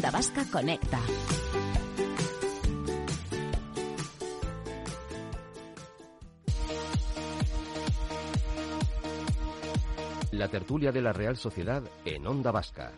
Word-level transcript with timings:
Onda 0.00 0.10
Vasca 0.12 0.46
Conecta. 0.50 0.98
La 10.32 10.48
tertulia 10.48 10.90
de 10.90 11.02
la 11.02 11.12
Real 11.12 11.36
Sociedad 11.36 11.82
en 12.06 12.26
Onda 12.26 12.50
Vasca. 12.50 12.94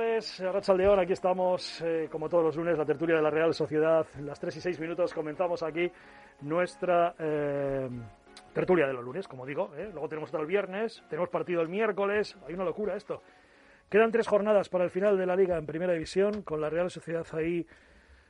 Tardes, 0.00 0.38
Racha 0.38 0.72
León, 0.72 0.98
aquí 0.98 1.12
estamos, 1.12 1.82
eh, 1.82 2.08
como 2.10 2.28
todos 2.28 2.42
los 2.42 2.56
lunes, 2.56 2.78
la 2.78 2.86
tertulia 2.86 3.16
de 3.16 3.22
la 3.22 3.28
Real 3.28 3.52
Sociedad. 3.52 4.06
Las 4.22 4.40
3 4.40 4.56
y 4.56 4.60
6 4.62 4.80
minutos 4.80 5.12
comenzamos 5.12 5.62
aquí 5.62 5.90
nuestra 6.40 7.14
eh, 7.18 7.86
tertulia 8.54 8.86
de 8.86 8.94
los 8.94 9.04
lunes, 9.04 9.28
como 9.28 9.44
digo. 9.44 9.70
¿eh? 9.76 9.90
Luego 9.92 10.08
tenemos 10.08 10.28
hasta 10.28 10.40
el 10.40 10.46
viernes, 10.46 11.02
tenemos 11.10 11.28
partido 11.28 11.60
el 11.60 11.68
miércoles, 11.68 12.34
hay 12.48 12.54
una 12.54 12.64
locura 12.64 12.96
esto. 12.96 13.22
Quedan 13.90 14.10
tres 14.10 14.26
jornadas 14.26 14.70
para 14.70 14.84
el 14.84 14.90
final 14.90 15.18
de 15.18 15.26
la 15.26 15.36
Liga 15.36 15.58
en 15.58 15.66
Primera 15.66 15.92
División, 15.92 16.42
con 16.42 16.62
la 16.62 16.70
Real 16.70 16.90
Sociedad 16.90 17.26
ahí 17.32 17.66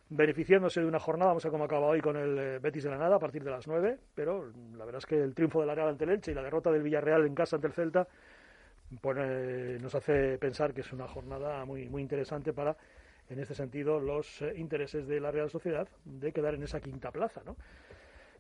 beneficiándose 0.09 0.81
de 0.81 0.87
una 0.87 0.99
jornada, 0.99 1.29
vamos 1.29 1.47
a 1.47 1.51
cómo 1.51 1.65
acaba 1.65 1.87
hoy 1.87 2.01
con 2.01 2.17
el 2.17 2.59
Betis 2.59 2.83
de 2.83 2.91
la 2.91 2.99
Nada 2.99 3.15
a 3.15 3.21
partir 3.21 3.45
de 3.45 3.51
las 3.53 3.69
9, 3.69 3.97
pero 4.13 4.51
la 4.77 4.85
verdad 4.85 4.99
es 4.99 5.07
que 5.07 5.23
el 5.23 5.35
triunfo 5.37 5.61
de 5.61 5.67
la 5.69 5.77
Real 5.77 5.91
ante 5.91 6.03
el 6.03 6.11
Elche 6.11 6.33
y 6.33 6.35
la 6.35 6.43
derrota 6.43 6.73
del 6.73 6.83
Villarreal 6.83 7.27
en 7.27 7.35
casa 7.37 7.55
ante 7.55 7.69
el 7.69 7.75
Celta 7.75 8.09
pone- 9.01 9.79
nos 9.79 9.95
hace 9.95 10.39
pensar 10.39 10.73
que 10.75 10.81
es 10.81 10.93
una 10.93 11.07
jornada 11.09 11.65
muy, 11.65 11.89
muy 11.89 12.03
interesante 12.03 12.53
para, 12.53 12.77
en 13.29 13.39
este 13.39 13.55
sentido, 13.55 14.01
los 14.01 14.43
eh, 14.43 14.55
intereses 14.57 15.07
de 15.07 15.21
la 15.21 15.31
Real 15.31 15.51
Sociedad 15.51 15.89
de 16.05 16.33
quedar 16.33 16.55
en 16.55 16.63
esa 16.63 16.81
quinta 16.81 17.11
plaza. 17.11 17.43
¿no? 17.45 17.57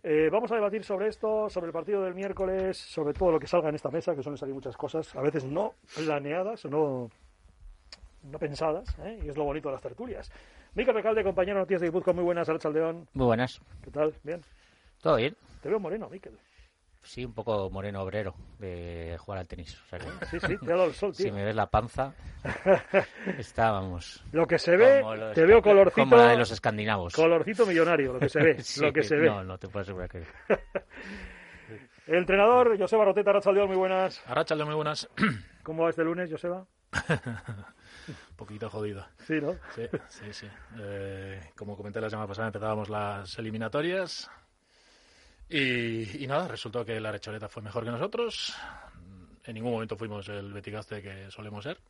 Eh, 0.03 0.28
vamos 0.33 0.50
a 0.53 0.55
debatir 0.56 0.83
sobre 0.83 1.09
esto, 1.09 1.49
sobre 1.50 1.66
el 1.66 1.72
partido 1.72 2.03
del 2.03 2.15
miércoles, 2.15 2.77
sobre 2.78 3.12
todo 3.12 3.33
lo 3.33 3.38
que 3.38 3.47
salga 3.47 3.69
en 3.69 3.75
esta 3.75 3.91
mesa, 3.91 4.15
que 4.15 4.22
suelen 4.22 4.38
salir 4.38 4.55
muchas 4.55 4.77
cosas, 4.77 5.15
a 5.15 5.21
veces 5.21 5.44
no 5.44 5.75
planeadas 5.94 6.65
o 6.65 6.69
no, 6.71 7.11
no 8.31 8.38
pensadas, 8.38 8.99
¿eh? 9.00 9.21
y 9.25 9.28
es 9.28 9.37
lo 9.37 9.44
bonito 9.44 9.69
de 9.69 9.75
las 9.75 9.82
tertulias. 9.82 10.31
Miquel 10.75 10.94
Recalde, 10.94 11.22
compañero 11.25 11.59
Noticias 11.59 11.81
de 11.81 11.88
Guipúzcoa, 11.88 12.15
muy 12.15 12.25
buenas, 12.25 12.49
Aldeón. 12.49 13.06
Muy 13.12 13.27
buenas. 13.27 13.61
¿Qué 13.84 13.91
tal? 13.91 14.15
Bien. 14.22 14.41
¿Todo 15.03 15.17
bien? 15.17 15.34
Te 15.62 15.69
veo 15.69 15.78
moreno, 15.81 16.09
Miquel. 16.09 16.38
Sí, 17.03 17.25
un 17.25 17.33
poco 17.33 17.71
moreno 17.71 18.03
obrero 18.03 18.34
de 18.59 19.16
jugar 19.19 19.41
al 19.41 19.47
tenis. 19.49 19.81
O 19.81 19.87
sea 19.88 19.99
que, 19.99 20.27
Sí, 20.27 20.38
sí, 20.47 20.56
te 20.59 20.72
ha 20.72 20.77
dado 20.77 20.84
el 20.88 20.94
sol, 20.94 21.12
tío. 21.16 21.27
si 21.27 21.33
me 21.33 21.44
ves 21.44 21.55
la 21.56 21.69
panza, 21.71 22.12
está, 23.38 23.71
vamos. 23.72 24.22
Lo 24.33 24.47
que 24.47 24.59
se 24.59 24.77
ve, 24.77 25.00
los 25.03 25.34
te 25.34 25.44
veo 25.47 25.62
colorcito, 25.62 26.03
Como 26.03 26.16
la 26.16 26.28
de 26.28 26.37
los 26.37 26.50
escandinavos. 26.50 27.15
colorcito 27.15 27.65
millonario, 27.66 28.12
lo 28.12 28.19
que 28.21 28.28
se 28.28 28.43
ve, 28.43 28.62
Sí, 28.62 28.81
lo 28.83 28.93
que 28.93 29.03
se 29.03 29.16
ve. 29.16 29.28
No, 29.28 29.43
no 29.43 29.59
te 29.59 29.69
puedo 29.69 29.83
asegurar 29.83 30.09
que. 30.11 30.25
El 32.06 32.16
entrenador, 32.16 32.77
Joseba 32.78 33.05
Roteta, 33.05 33.31
Arrachaldeón, 33.31 33.69
muy 33.69 33.77
buenas. 33.77 34.21
Arrachalde, 34.27 34.65
muy 34.65 34.75
buenas. 34.75 35.09
¿Cómo 35.62 35.84
va 35.84 35.91
este 35.91 36.03
lunes, 36.03 36.28
Joseba? 36.31 36.67
Un 38.09 38.37
poquito 38.37 38.69
jodido. 38.69 39.06
Sí, 39.27 39.41
¿no? 39.41 39.53
Sí, 39.77 39.82
sí, 40.09 40.25
sí. 40.32 40.47
Eh, 40.81 41.41
como 41.56 41.77
comenté 41.77 42.00
la 42.00 42.11
semana 42.11 42.27
pasada, 42.27 42.49
empezábamos 42.49 42.88
las 42.88 43.38
eliminatorias. 43.38 44.28
Y, 45.50 46.22
y 46.22 46.27
nada, 46.27 46.49
resultó 46.49 46.84
que 46.84 47.00
la 47.00 47.12
Recholeta 47.12 47.49
fue 47.49 47.62
mejor 47.62 47.84
que 47.84 47.91
nosotros. 47.91 48.55
En 49.44 49.55
ningún 49.55 49.72
momento 49.72 49.97
fuimos 49.97 50.28
el 50.28 50.53
betigaste 50.53 51.03
que 51.03 51.31
solemos 51.31 51.65
ser. 51.65 51.81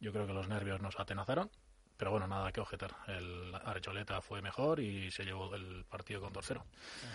Yo 0.00 0.12
creo 0.12 0.26
que 0.26 0.32
los 0.32 0.48
nervios 0.48 0.80
nos 0.80 0.98
atenazaron. 0.98 1.50
Pero 1.96 2.10
bueno, 2.10 2.26
nada 2.26 2.52
que 2.52 2.60
objetar. 2.60 2.94
El 3.06 3.54
Arecholeta 3.54 4.20
fue 4.20 4.42
mejor 4.42 4.80
y 4.80 5.10
se 5.10 5.24
llevó 5.24 5.54
el 5.54 5.84
partido 5.88 6.20
con 6.20 6.32
2-0. 6.32 6.62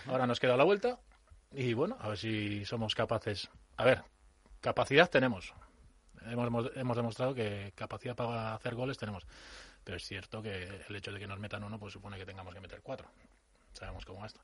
Ahora 0.08 0.26
nos 0.26 0.40
queda 0.40 0.56
la 0.56 0.64
vuelta. 0.64 0.98
Y 1.52 1.72
bueno, 1.74 1.96
a 2.00 2.08
ver 2.08 2.18
si 2.18 2.64
somos 2.64 2.94
capaces. 2.94 3.48
A 3.76 3.84
ver, 3.84 4.02
capacidad 4.60 5.08
tenemos. 5.08 5.54
Hemos, 6.26 6.46
hemos, 6.46 6.70
hemos 6.74 6.96
demostrado 6.96 7.34
que 7.34 7.72
capacidad 7.76 8.16
para 8.16 8.54
hacer 8.54 8.74
goles 8.74 8.98
tenemos. 8.98 9.24
Pero 9.84 9.96
es 9.96 10.04
cierto 10.04 10.42
que 10.42 10.82
el 10.88 10.96
hecho 10.96 11.12
de 11.12 11.20
que 11.20 11.26
nos 11.26 11.38
metan 11.38 11.62
uno, 11.62 11.78
pues 11.78 11.92
supone 11.92 12.18
que 12.18 12.26
tengamos 12.26 12.52
que 12.52 12.60
meter 12.60 12.80
cuatro. 12.82 13.08
Sabemos 13.72 14.04
cómo 14.04 14.20
va 14.20 14.26
esto. 14.26 14.40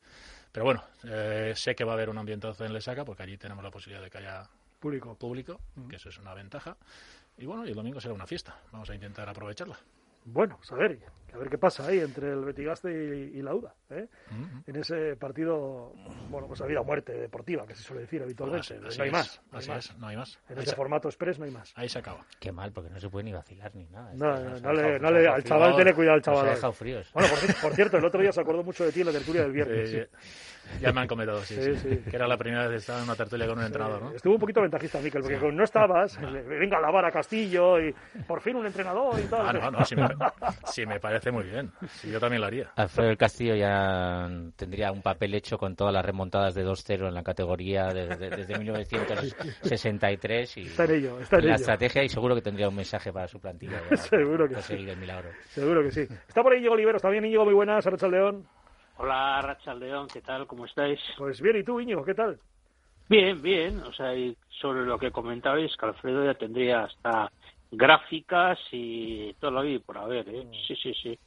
Pero 0.53 0.64
bueno, 0.64 0.82
eh, 1.04 1.53
sé 1.54 1.75
que 1.75 1.84
va 1.84 1.92
a 1.92 1.94
haber 1.94 2.10
un 2.10 2.19
ambientazo 2.19 2.64
en 2.64 2.72
Lesaca, 2.72 3.04
porque 3.04 3.22
allí 3.22 3.36
tenemos 3.36 3.62
la 3.62 3.70
posibilidad 3.70 4.03
de 4.03 4.10
que 4.10 4.19
haya 4.19 4.48
Público. 4.81 5.16
público, 5.16 5.60
que 5.88 5.97
eso 5.97 6.09
es 6.09 6.19
una 6.19 6.34
ventaja. 6.34 6.76
Y 7.36 7.47
bueno, 7.47 7.66
y 7.66 7.70
el 7.70 7.75
domingo 7.75 8.00
será 8.00 8.14
una 8.14 8.26
fiesta. 8.26 8.56
Vamos 8.72 8.88
a 8.91 8.94
intentar 8.94 9.28
aprovecharla. 9.28 9.78
Bueno, 10.33 10.56
pues 10.59 10.71
a 10.72 10.77
ver, 10.77 10.99
a 11.34 11.39
ver 11.39 11.49
qué 11.50 11.59
pasa 11.59 11.87
ahí 11.87 11.99
entre 12.00 12.33
el 12.33 12.44
Betigaste 12.44 12.91
y, 12.91 13.39
y 13.39 13.43
la 13.43 13.55
UDA, 13.55 13.75
¿eh? 13.91 14.06
En 14.66 14.77
ese 14.77 15.16
partido, 15.16 15.93
bueno, 16.31 16.47
pues 16.47 16.61
a 16.61 16.66
vida 16.66 16.81
o 16.81 16.84
muerte 16.84 17.12
deportiva, 17.12 17.66
que 17.66 17.75
se 17.75 17.83
suele 17.83 18.03
decir 18.03 18.22
habitualmente. 18.22 18.75
Así- 18.75 18.87
así 18.87 18.99
no 18.99 19.05
hay 19.05 19.09
es, 19.09 19.12
más. 19.12 19.41
no 19.50 19.59
hay 19.59 19.59
así 19.59 19.71
más. 19.71 19.84
es, 19.91 19.99
no 19.99 20.06
hay 20.09 20.16
más. 20.16 20.39
En 20.49 20.56
Ahí 20.59 20.62
ese 20.62 20.71
se- 20.71 20.77
formato 20.77 21.09
express 21.09 21.39
no 21.39 21.44
hay 21.44 21.50
más. 21.50 21.72
Ahí 21.77 21.89
se 21.89 21.99
acaba. 21.99 22.25
Qué 22.41 22.50
mal, 22.53 22.72
porque 22.72 22.91
no 22.91 22.99
se 23.00 23.09
puede 23.09 23.25
ni 23.25 23.33
vacilar 23.33 23.75
ni 23.75 23.84
nada. 23.87 24.12
No, 24.15 24.27
no, 24.39 24.59
no 24.61 24.69
ha 24.69 24.72
le, 24.72 24.83
dejado- 24.83 25.31
ha 25.31 25.34
al 25.34 25.44
chaval 25.44 25.75
tiene 25.77 25.94
cuidado 25.94 26.15
al 26.15 26.21
Nos 26.21 26.28
ha 26.28 26.33
chaval. 26.33 26.55
dejado 26.55 26.72
fríos. 26.72 27.10
Bueno, 27.12 27.28
por, 27.28 27.60
por 27.60 27.75
cierto, 27.75 27.97
el 27.99 28.05
otro 28.05 28.21
día 28.21 28.33
se 28.33 28.41
acordó 28.41 28.62
mucho 28.62 28.84
de 28.84 28.93
ti 28.93 29.00
en 29.00 29.06
la 29.06 29.12
tertulia 29.12 29.43
del 29.43 29.53
viernes. 29.53 29.93
Eh, 29.93 30.09
sí. 30.12 30.19
Ya 30.83 30.93
me 30.93 31.00
han 31.00 31.09
comentado, 31.09 31.41
sí, 31.45 31.55
Sí, 31.55 31.77
sí, 31.77 31.89
sí. 31.95 32.10
Que 32.10 32.16
era 32.16 32.28
la 32.28 32.37
primera 32.37 32.62
vez 32.65 32.71
que 32.72 32.77
estaba 32.77 32.99
en 32.99 33.05
una 33.05 33.16
tertulia 33.16 33.47
con 33.47 33.59
un 33.59 33.65
entrenador, 33.65 34.03
¿no? 34.03 34.10
Estuvo 34.12 34.34
un 34.34 34.41
poquito 34.41 34.60
ventajista, 34.60 35.00
Miquel, 35.00 35.22
porque 35.22 35.39
como 35.39 35.53
no 35.53 35.65
estabas, 35.65 36.19
venga 36.47 36.77
a 36.77 36.81
lavar 36.83 37.06
a 37.06 37.10
Castillo 37.10 37.81
y 37.81 37.95
por 38.27 38.43
fin 38.43 38.55
un 38.56 38.66
entrenador 38.66 39.19
y 39.19 39.22
tal. 39.28 39.47
Ah, 39.49 39.53
no, 39.55 39.71
no, 39.71 39.84
sí 39.87 39.97
me, 39.97 40.06
sí 40.65 40.87
me 40.87 40.99
parece 41.01 41.31
muy 41.31 41.45
bien. 41.45 41.71
Sí, 41.89 42.11
yo 42.11 42.19
también 42.21 42.41
lo 42.41 42.47
haría. 42.47 42.71
Alfredo 42.77 43.09
del 43.09 43.17
Castillo 43.19 43.55
ya 43.55 44.29
tendría 44.56 44.93
un 44.93 45.03
papel 45.03 45.34
hecho 45.34 45.59
con 45.59 45.75
todas 45.77 45.93
las 45.93 46.05
remontadas 46.05 46.54
de 46.54 46.65
2-0 46.65 47.09
en 47.09 47.15
la 47.15 47.22
categoría 47.22 47.87
de- 47.92 48.16
de- 48.16 48.31
desde 48.31 48.59
1963 48.59 50.57
y 50.57 50.63
Está 50.63 50.84
en 50.84 50.91
ello, 50.92 51.19
está 51.21 51.37
en 51.37 51.42
la 51.42 51.48
ello. 51.48 51.57
estrategia 51.57 52.03
y 52.04 52.09
seguro 52.09 52.34
que 52.34 52.42
tendría 52.42 52.69
un 52.69 52.77
mensaje 52.77 53.13
para 53.13 53.28
su 53.28 53.41
plantilla. 53.41 53.81
ya, 53.91 53.97
Seguro 53.97 54.48
que 54.48 54.54
conseguir 54.54 54.89
el 54.91 54.97
milagro. 54.98 55.31
Seguro 55.51 55.83
que 55.83 55.91
sí. 55.91 56.01
Está 56.28 56.42
por 56.42 56.53
ahí 56.53 56.59
Íñigo 56.59 56.75
Oliveros, 56.75 57.03
también 57.03 57.25
Íñigo, 57.25 57.45
muy 57.45 57.54
buenas, 57.54 57.84
León. 58.03 58.45
Hola, 58.97 59.41
Rachaldeón, 59.42 60.09
¿qué 60.09 60.21
tal? 60.22 60.47
¿Cómo 60.47 60.65
estáis? 60.65 60.98
Pues 61.16 61.41
bien, 61.41 61.57
¿y 61.59 61.63
tú, 61.63 61.81
Íñigo, 61.81 62.04
qué 62.04 62.15
tal? 62.15 62.39
Bien, 63.09 63.41
bien. 63.41 63.78
O 63.81 63.92
sea, 63.92 64.15
y 64.15 64.37
sobre 64.60 64.83
lo 64.84 64.98
que 64.98 65.10
comentabais, 65.10 65.75
que 65.77 65.87
Alfredo 65.87 66.25
ya 66.25 66.34
tendría 66.34 66.83
hasta 66.84 67.31
gráficas 67.70 68.59
y 68.72 69.34
todo 69.34 69.50
lo 69.50 69.62
vi 69.62 69.78
por 69.78 69.98
haber, 69.98 70.28
¿eh? 70.28 70.47
Sí, 70.66 70.74
sí, 70.76 70.94
sí. 70.94 71.18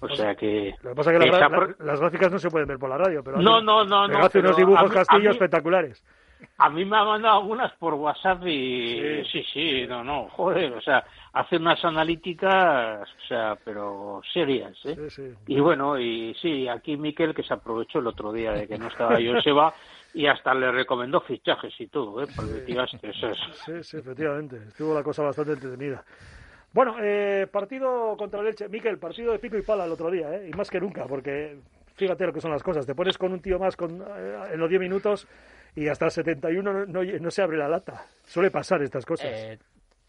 O 0.00 0.08
sea 0.16 0.34
que... 0.34 0.74
Lo 0.82 0.90
que 0.90 0.96
pasa 0.96 1.12
es 1.12 1.20
que 1.20 1.26
las, 1.30 1.48
por- 1.50 1.76
la- 1.80 1.84
las 1.92 2.00
gráficas 2.00 2.32
no 2.32 2.38
se 2.38 2.50
pueden 2.50 2.66
ver 2.68 2.78
por 2.78 2.90
la 2.90 2.98
radio, 2.98 3.22
pero 3.22 3.40
No, 3.40 3.56
hace, 3.56 3.64
no, 3.64 3.84
no, 3.84 4.06
pero 4.06 4.18
no, 4.18 4.24
hace 4.26 4.38
unos 4.40 4.56
dibujos 4.56 4.88
mí- 4.90 4.94
Castillo 4.96 5.20
mí- 5.22 5.28
espectaculares. 5.30 6.04
a 6.58 6.68
mí 6.70 6.84
me 6.84 6.96
ha 6.96 7.04
mandado 7.04 7.38
algunas 7.38 7.72
por 7.74 7.94
WhatsApp 7.94 8.44
y 8.46 9.22
sí, 9.30 9.44
sí, 9.52 9.86
no, 9.86 10.02
no, 10.02 10.28
joder, 10.30 10.72
o 10.72 10.80
sea, 10.80 11.04
hace 11.34 11.56
unas 11.56 11.84
analíticas, 11.84 13.08
o 13.08 13.26
sea, 13.28 13.56
pero 13.64 14.20
serias, 14.32 14.76
¿eh? 14.84 14.96
Y 15.46 15.60
bueno, 15.60 15.96
y 16.00 16.34
sí, 16.42 16.66
aquí 16.66 16.96
Miquel 16.96 17.32
que 17.32 17.44
se 17.44 17.54
aprovechó 17.54 18.00
el 18.00 18.08
otro 18.08 18.32
día 18.32 18.52
de 18.52 18.66
que 18.66 18.78
no 18.78 18.88
estaba 18.88 19.18
Joseba 19.24 19.72
y 20.14 20.26
hasta 20.26 20.54
le 20.54 20.70
recomendó 20.70 21.20
fichajes 21.20 21.72
y 21.78 21.86
todo, 21.86 22.22
¿eh? 22.22 22.26
Porque 22.34 22.64
Sí, 23.64 23.82
sí, 23.82 23.96
efectivamente, 23.96 24.56
estuvo 24.68 24.94
la 24.94 25.02
cosa 25.02 25.22
bastante 25.22 25.52
entretenida. 25.52 26.04
Bueno, 26.72 26.96
eh, 27.00 27.46
partido 27.50 28.16
contra 28.16 28.40
el 28.40 28.48
Elche. 28.48 28.68
Miquel, 28.68 28.98
partido 28.98 29.32
de 29.32 29.38
pico 29.38 29.56
y 29.56 29.62
pala 29.62 29.84
el 29.84 29.92
otro 29.92 30.10
día, 30.10 30.34
¿eh? 30.34 30.48
Y 30.48 30.56
más 30.56 30.70
que 30.70 30.80
nunca, 30.80 31.06
porque 31.06 31.58
fíjate 31.94 32.26
lo 32.26 32.32
que 32.32 32.40
son 32.40 32.50
las 32.50 32.62
cosas. 32.62 32.86
Te 32.86 32.94
pones 32.94 33.18
con 33.18 33.32
un 33.32 33.40
tío 33.40 33.58
más 33.58 33.76
con, 33.76 34.00
eh, 34.00 34.36
en 34.52 34.58
los 34.58 34.68
10 34.68 34.80
minutos 34.80 35.26
y 35.76 35.88
hasta 35.88 36.06
el 36.06 36.10
71 36.10 36.86
no, 36.86 37.02
no, 37.02 37.30
se 37.30 37.42
abre 37.42 37.58
la 37.58 37.68
lata. 37.68 38.06
Suele 38.24 38.50
pasar 38.50 38.82
estas 38.82 39.04
cosas. 39.04 39.30
Eh, 39.32 39.58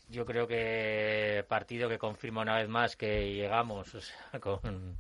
yo 0.09 0.25
creo 0.25 0.47
que 0.47 1.44
partido 1.47 1.89
que 1.89 1.97
confirma 1.97 2.41
una 2.41 2.57
vez 2.57 2.69
más 2.69 2.95
que 2.95 3.33
llegamos 3.33 3.95
o 3.95 4.01
sea, 4.01 4.39
con, 4.39 4.97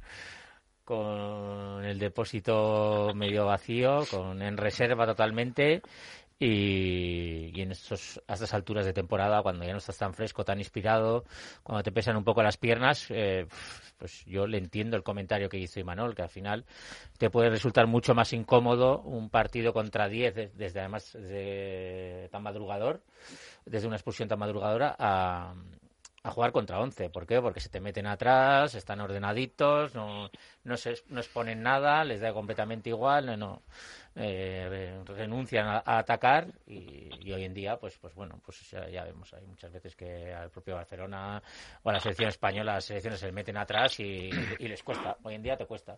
con 0.83 1.83
el 1.85 1.99
depósito 1.99 3.11
medio 3.15 3.45
vacío, 3.45 4.05
con 4.09 4.41
en 4.41 4.57
reserva 4.57 5.05
totalmente 5.05 5.81
y, 6.39 7.61
en 7.61 7.71
estos, 7.71 8.21
a 8.27 8.33
estas 8.33 8.53
alturas 8.53 8.85
de 8.85 8.93
temporada, 8.93 9.41
cuando 9.41 9.63
ya 9.63 9.71
no 9.71 9.77
estás 9.77 9.97
tan 9.97 10.13
fresco, 10.13 10.43
tan 10.43 10.59
inspirado, 10.59 11.23
cuando 11.63 11.83
te 11.83 11.91
pesan 11.91 12.17
un 12.17 12.23
poco 12.23 12.43
las 12.43 12.57
piernas, 12.57 13.05
eh, 13.09 13.47
pues 13.97 14.25
yo 14.25 14.45
le 14.45 14.57
entiendo 14.57 14.97
el 14.97 15.03
comentario 15.03 15.47
que 15.47 15.57
hizo 15.57 15.79
Imanol, 15.79 16.15
que 16.15 16.23
al 16.23 16.29
final 16.29 16.65
te 17.17 17.29
puede 17.29 17.49
resultar 17.49 17.87
mucho 17.87 18.13
más 18.13 18.33
incómodo 18.33 18.99
un 19.01 19.29
partido 19.29 19.71
contra 19.73 20.09
10, 20.09 20.55
desde 20.57 20.79
además 20.79 21.13
de 21.13 22.27
tan 22.31 22.43
madrugador, 22.43 23.01
desde 23.65 23.87
una 23.87 23.95
expulsión 23.95 24.27
tan 24.27 24.39
madrugadora, 24.39 24.95
a, 24.99 25.53
a 26.23 26.31
jugar 26.31 26.53
contra 26.53 26.79
11. 26.79 27.09
¿Por 27.09 27.27
qué? 27.27 27.41
Porque 27.41 27.59
se 27.59 27.67
te 27.67 27.81
meten 27.81 28.07
atrás, 28.07 28.75
están 28.75 29.01
ordenaditos, 29.01 29.93
no, 29.93 30.29
no, 30.63 30.77
se, 30.77 30.95
no 31.09 31.19
exponen 31.19 31.61
nada, 31.61 32.05
les 32.05 32.21
da 32.21 32.31
completamente 32.31 32.89
igual, 32.89 33.25
no, 33.25 33.37
no 33.37 33.61
eh, 34.15 35.01
renuncian 35.05 35.67
a, 35.67 35.83
atacar 35.85 36.47
y, 36.65 37.29
hoy 37.33 37.43
en 37.43 37.53
día, 37.53 37.77
pues, 37.77 37.97
pues 37.97 38.15
bueno, 38.15 38.39
pues 38.45 38.71
ya, 38.71 39.03
vemos, 39.03 39.33
hay 39.33 39.45
muchas 39.45 39.73
veces 39.73 39.97
que 39.97 40.33
al 40.33 40.49
propio 40.49 40.75
Barcelona 40.75 41.43
o 41.83 41.89
a 41.89 41.93
la 41.93 41.99
selección 41.99 42.29
española, 42.29 42.75
las 42.75 42.85
selecciones 42.85 43.19
se 43.19 43.31
meten 43.33 43.57
atrás 43.57 43.99
y, 43.99 44.31
les 44.59 44.81
cuesta. 44.81 45.17
Hoy 45.23 45.35
en 45.35 45.43
día 45.43 45.57
te 45.57 45.65
cuesta. 45.65 45.97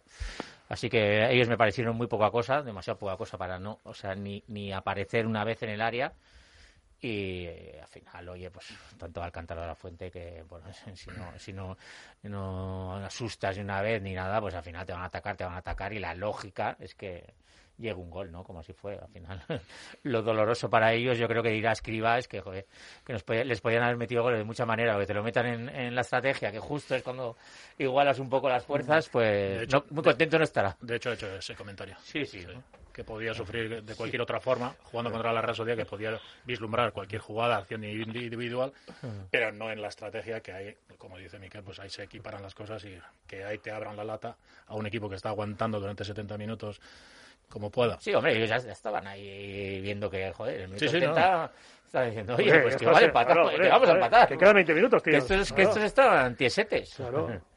Así 0.70 0.90
que 0.90 1.32
ellos 1.32 1.48
me 1.48 1.58
parecieron 1.58 1.96
muy 1.96 2.08
poca 2.08 2.32
cosa, 2.32 2.64
demasiado 2.64 2.98
poca 2.98 3.16
cosa 3.16 3.38
para 3.38 3.60
no, 3.60 3.80
o 3.84 3.94
sea, 3.94 4.16
ni, 4.16 4.44
ni 4.48 4.74
aparecer 4.74 5.28
una 5.28 5.44
vez 5.44 5.62
en 5.62 5.70
el 5.70 5.82
área 5.82 6.14
y 7.02 7.46
eh, 7.46 7.80
al 7.82 7.88
final, 7.88 8.30
oye, 8.30 8.50
pues 8.50 8.68
tanto 8.98 9.22
Alcántara 9.22 9.62
de 9.62 9.68
la 9.68 9.76
Fuente 9.76 10.10
que, 10.10 10.44
bueno, 10.48 10.66
si 10.96 11.12
no, 11.12 11.40
si 11.40 11.54
no, 11.54 11.78
no 12.24 12.96
asustas 13.06 13.58
ni 13.58 13.64
una 13.64 13.82
vez 13.82 14.02
ni 14.02 14.14
nada, 14.14 14.40
pues 14.42 14.56
al 14.56 14.64
final 14.64 14.86
te 14.86 14.94
van 14.94 15.04
a 15.04 15.06
atacar, 15.06 15.36
te 15.36 15.44
van 15.44 15.54
a 15.54 15.58
atacar 15.58 15.94
y 15.94 16.00
la 16.00 16.16
lógica 16.16 16.76
es 16.80 16.96
que 16.96 17.34
llegue 17.78 17.96
un 17.96 18.10
gol, 18.10 18.32
¿no? 18.32 18.44
Como 18.44 18.60
así 18.60 18.74
fue, 18.74 18.98
al 18.98 19.10
final. 19.10 19.44
Lo 20.04 20.22
doloroso 20.22 20.70
para 20.70 20.94
ellos, 20.94 21.18
yo 21.18 21.28
creo 21.28 21.44
que 21.44 21.50
dirá 21.50 21.74
Escriba, 21.74 22.18
es 22.18 22.28
que, 22.28 22.42
joder, 22.42 22.66
que 23.06 23.14
nos 23.14 23.24
les 23.28 23.62
podían 23.62 23.84
haber 23.84 23.98
metido 23.98 24.24
goles 24.24 24.40
de 24.40 24.46
mucha 24.46 24.66
manera, 24.66 24.96
o 24.96 25.00
que 25.00 25.06
te 25.06 25.14
lo 25.14 25.24
metan 25.24 25.46
en, 25.46 25.70
en, 25.70 25.96
la 25.96 26.02
estrategia, 26.02 26.52
que 26.52 26.60
justo 26.60 26.96
es 26.96 27.04
cuando 27.04 27.36
igualas 27.78 28.20
un 28.20 28.30
poco 28.30 28.50
las 28.50 28.66
fuerzas, 28.66 29.10
pues 29.10 29.68
muy 29.90 30.04
contento 30.04 30.38
no 30.38 30.44
estará. 30.44 30.76
De 30.80 30.96
hecho, 30.96 31.12
he 31.12 31.16
hecho 31.16 31.36
ese 31.36 31.56
comentario. 31.56 31.96
Sí, 32.02 32.26
sí 32.26 32.46
que 32.96 33.04
podía 33.04 33.34
sufrir 33.34 33.84
de 33.84 33.96
cualquier 33.96 34.22
otra 34.22 34.40
forma, 34.40 34.74
jugando 34.84 35.12
contra 35.12 35.34
la 35.34 35.42
Real 35.42 35.54
Sociedad, 35.54 35.78
que 35.78 35.86
podía 35.86 36.18
vislumbrar 36.46 36.94
cualquier 36.94 37.20
jugada, 37.20 37.58
acción 37.58 37.84
individual, 37.84 38.72
pero 39.30 39.52
no 39.52 39.70
en 39.70 39.82
la 39.82 39.90
estrategia 39.90 40.40
que 40.40 40.54
hay, 40.54 40.78
como 40.98 41.18
dice 41.18 41.38
Miquel, 41.38 41.62
pues 41.62 41.78
ahí 41.80 41.90
se 41.90 42.04
equiparan 42.04 42.42
las 42.42 42.56
cosas 42.56 42.86
y 42.86 42.98
que 43.28 43.44
ahí 43.44 43.58
te 43.58 43.70
abran 43.70 43.98
la 43.98 44.06
lata 44.06 44.38
a 44.68 44.76
un 44.76 44.86
equipo 44.86 45.10
que 45.10 45.18
está 45.18 45.28
aguantando 45.28 45.78
durante 45.78 46.06
70 46.06 46.38
minutos 46.38 46.80
como 47.50 47.70
pueda. 47.70 48.00
Sí, 48.00 48.14
hombre, 48.14 48.38
ellos 48.38 48.48
ya 48.48 48.72
estaban 48.72 49.06
ahí 49.08 49.82
viendo 49.82 50.10
que, 50.10 50.32
joder, 50.32 50.62
el 50.62 50.68
minuto 50.70 50.86
sí, 50.86 50.88
sí, 50.88 51.00
70 51.02 51.52
no. 51.92 52.02
diciendo, 52.06 52.36
oye, 52.38 52.60
pues 52.60 52.78
que, 52.78 52.86
vale, 52.86 53.08
empatar, 53.08 53.60
que 53.60 53.68
vamos 53.68 53.90
a 53.90 53.92
empatar. 53.92 54.28
Que 54.30 54.38
quedan 54.38 54.56
20 54.56 54.74
minutos, 54.74 55.04
tío. 55.04 55.12
Que 55.12 55.18
estos, 55.18 55.52
que 55.52 55.64
estos 55.64 55.84
estaban 55.84 56.34
tiesetes. 56.38 56.94
Claro. 56.96 57.42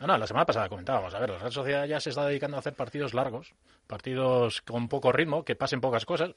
No, 0.00 0.06
no, 0.06 0.18
la 0.18 0.26
semana 0.26 0.46
pasada 0.46 0.68
comentábamos, 0.68 1.14
a 1.14 1.18
ver, 1.18 1.30
la 1.30 1.38
Real 1.38 1.52
Sociedad 1.52 1.84
ya 1.86 2.00
se 2.00 2.10
está 2.10 2.26
dedicando 2.26 2.56
a 2.56 2.60
hacer 2.60 2.74
partidos 2.74 3.14
largos, 3.14 3.52
partidos 3.86 4.62
con 4.62 4.88
poco 4.88 5.12
ritmo, 5.12 5.44
que 5.44 5.56
pasen 5.56 5.80
pocas 5.80 6.04
cosas. 6.04 6.34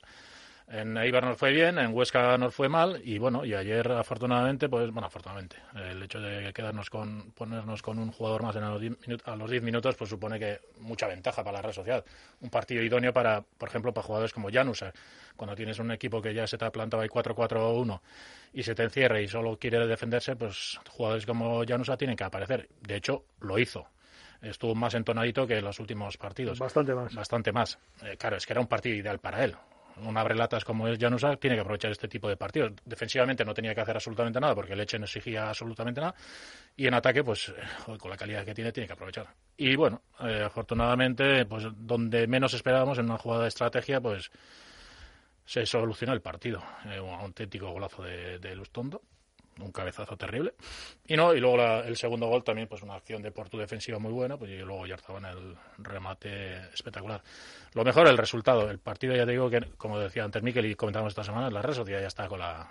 En 0.71 0.97
Eibar 0.97 1.25
nos 1.25 1.37
fue 1.37 1.51
bien, 1.51 1.77
en 1.79 1.93
Huesca 1.93 2.37
nos 2.37 2.55
fue 2.55 2.69
mal 2.69 3.01
y 3.03 3.17
bueno, 3.17 3.43
y 3.43 3.53
ayer 3.53 3.91
afortunadamente, 3.91 4.69
pues 4.69 4.89
bueno, 4.89 5.07
afortunadamente, 5.07 5.57
el 5.75 6.01
hecho 6.01 6.21
de 6.21 6.53
quedarnos 6.53 6.89
con 6.89 7.31
ponernos 7.31 7.81
con 7.81 7.99
un 7.99 8.09
jugador 8.09 8.43
más 8.43 8.55
en 8.55 8.63
a 8.63 8.69
los 8.69 8.79
10 8.79 8.91
minutos, 9.05 9.61
minutos, 9.63 9.95
pues 9.97 10.09
supone 10.09 10.39
que 10.39 10.61
mucha 10.79 11.07
ventaja 11.07 11.43
para 11.43 11.57
la 11.57 11.61
Real 11.61 11.73
Sociedad. 11.73 12.05
Un 12.39 12.49
partido 12.49 12.81
idóneo 12.81 13.11
para, 13.11 13.41
por 13.41 13.67
ejemplo, 13.67 13.93
para 13.93 14.07
jugadores 14.07 14.31
como 14.31 14.49
Janus, 14.49 14.85
cuando 15.35 15.57
tienes 15.57 15.77
un 15.79 15.91
equipo 15.91 16.21
que 16.21 16.33
ya 16.33 16.47
se 16.47 16.57
te 16.57 16.63
ha 16.63 16.71
plantado 16.71 17.03
ahí 17.03 17.09
4-4-1 17.09 17.99
y 18.53 18.63
se 18.63 18.73
te 18.73 18.83
encierra 18.83 19.19
y 19.19 19.27
solo 19.27 19.57
quiere 19.57 19.85
defenderse, 19.85 20.37
pues 20.37 20.79
jugadores 20.89 21.25
como 21.25 21.65
Janusa 21.67 21.97
tienen 21.97 22.15
que 22.15 22.23
aparecer. 22.23 22.69
De 22.79 22.95
hecho, 22.95 23.25
lo 23.41 23.59
hizo. 23.59 23.87
Estuvo 24.41 24.73
más 24.73 24.93
entonadito 24.93 25.45
que 25.45 25.57
en 25.57 25.65
los 25.65 25.79
últimos 25.79 26.17
partidos. 26.17 26.59
Bastante 26.59 26.95
más. 26.95 27.13
Bastante 27.13 27.51
más. 27.51 27.77
Eh, 28.03 28.15
claro, 28.17 28.37
es 28.37 28.45
que 28.45 28.53
era 28.53 28.61
un 28.61 28.67
partido 28.67 28.95
ideal 28.95 29.19
para 29.19 29.43
él. 29.43 29.53
Un 29.97 30.17
abrelatas 30.17 30.63
como 30.65 30.87
es 30.87 30.97
Janusa 30.99 31.35
tiene 31.37 31.55
que 31.55 31.61
aprovechar 31.61 31.91
este 31.91 32.07
tipo 32.07 32.27
de 32.27 32.37
partidos. 32.37 32.73
Defensivamente 32.85 33.45
no 33.45 33.53
tenía 33.53 33.75
que 33.75 33.81
hacer 33.81 33.95
absolutamente 33.95 34.39
nada 34.39 34.55
porque 34.55 34.75
Leche 34.75 34.97
no 34.97 35.05
exigía 35.05 35.49
absolutamente 35.49 36.01
nada. 36.01 36.15
Y 36.75 36.87
en 36.87 36.93
ataque, 36.93 37.23
pues 37.23 37.53
con 37.99 38.09
la 38.09 38.17
calidad 38.17 38.45
que 38.45 38.53
tiene, 38.53 38.71
tiene 38.71 38.87
que 38.87 38.93
aprovechar. 38.93 39.27
Y 39.57 39.75
bueno, 39.75 40.01
eh, 40.21 40.43
afortunadamente, 40.45 41.45
pues 41.45 41.65
donde 41.75 42.27
menos 42.27 42.53
esperábamos 42.53 42.97
en 42.97 43.05
una 43.05 43.17
jugada 43.17 43.43
de 43.43 43.49
estrategia, 43.49 44.01
pues 44.01 44.31
se 45.45 45.65
solucionó 45.65 46.13
el 46.13 46.21
partido. 46.21 46.63
Eh, 46.85 46.99
un 46.99 47.13
auténtico 47.13 47.71
golazo 47.71 48.03
de, 48.03 48.39
de 48.39 48.55
Lustondo 48.55 49.01
un 49.61 49.71
cabezazo 49.71 50.17
terrible. 50.17 50.53
Y 51.07 51.15
no, 51.15 51.33
y 51.33 51.39
luego 51.39 51.61
el 51.83 51.95
segundo 51.97 52.27
gol 52.27 52.43
también, 52.43 52.67
pues 52.67 52.81
una 52.81 52.95
acción 52.95 53.21
de 53.21 53.31
Porto 53.31 53.57
defensiva 53.57 53.99
muy 53.99 54.11
buena, 54.11 54.37
pues 54.37 54.51
y 54.51 54.57
luego 54.57 54.85
ya 54.87 54.95
estaba 54.95 55.19
en 55.19 55.25
el 55.25 55.55
remate 55.77 56.57
espectacular. 56.73 57.21
Lo 57.73 57.83
mejor 57.83 58.07
el 58.07 58.17
resultado, 58.17 58.69
el 58.69 58.79
partido 58.79 59.15
ya 59.15 59.25
te 59.25 59.31
digo 59.31 59.49
que, 59.49 59.61
como 59.77 59.99
decía 59.99 60.23
antes 60.23 60.43
Miquel 60.43 60.65
y 60.65 60.75
comentamos 60.75 61.11
esta 61.11 61.23
semana, 61.23 61.49
la 61.49 61.61
red 61.61 61.73
social 61.73 62.01
ya 62.01 62.07
está 62.07 62.27
con 62.27 62.39
la 62.39 62.69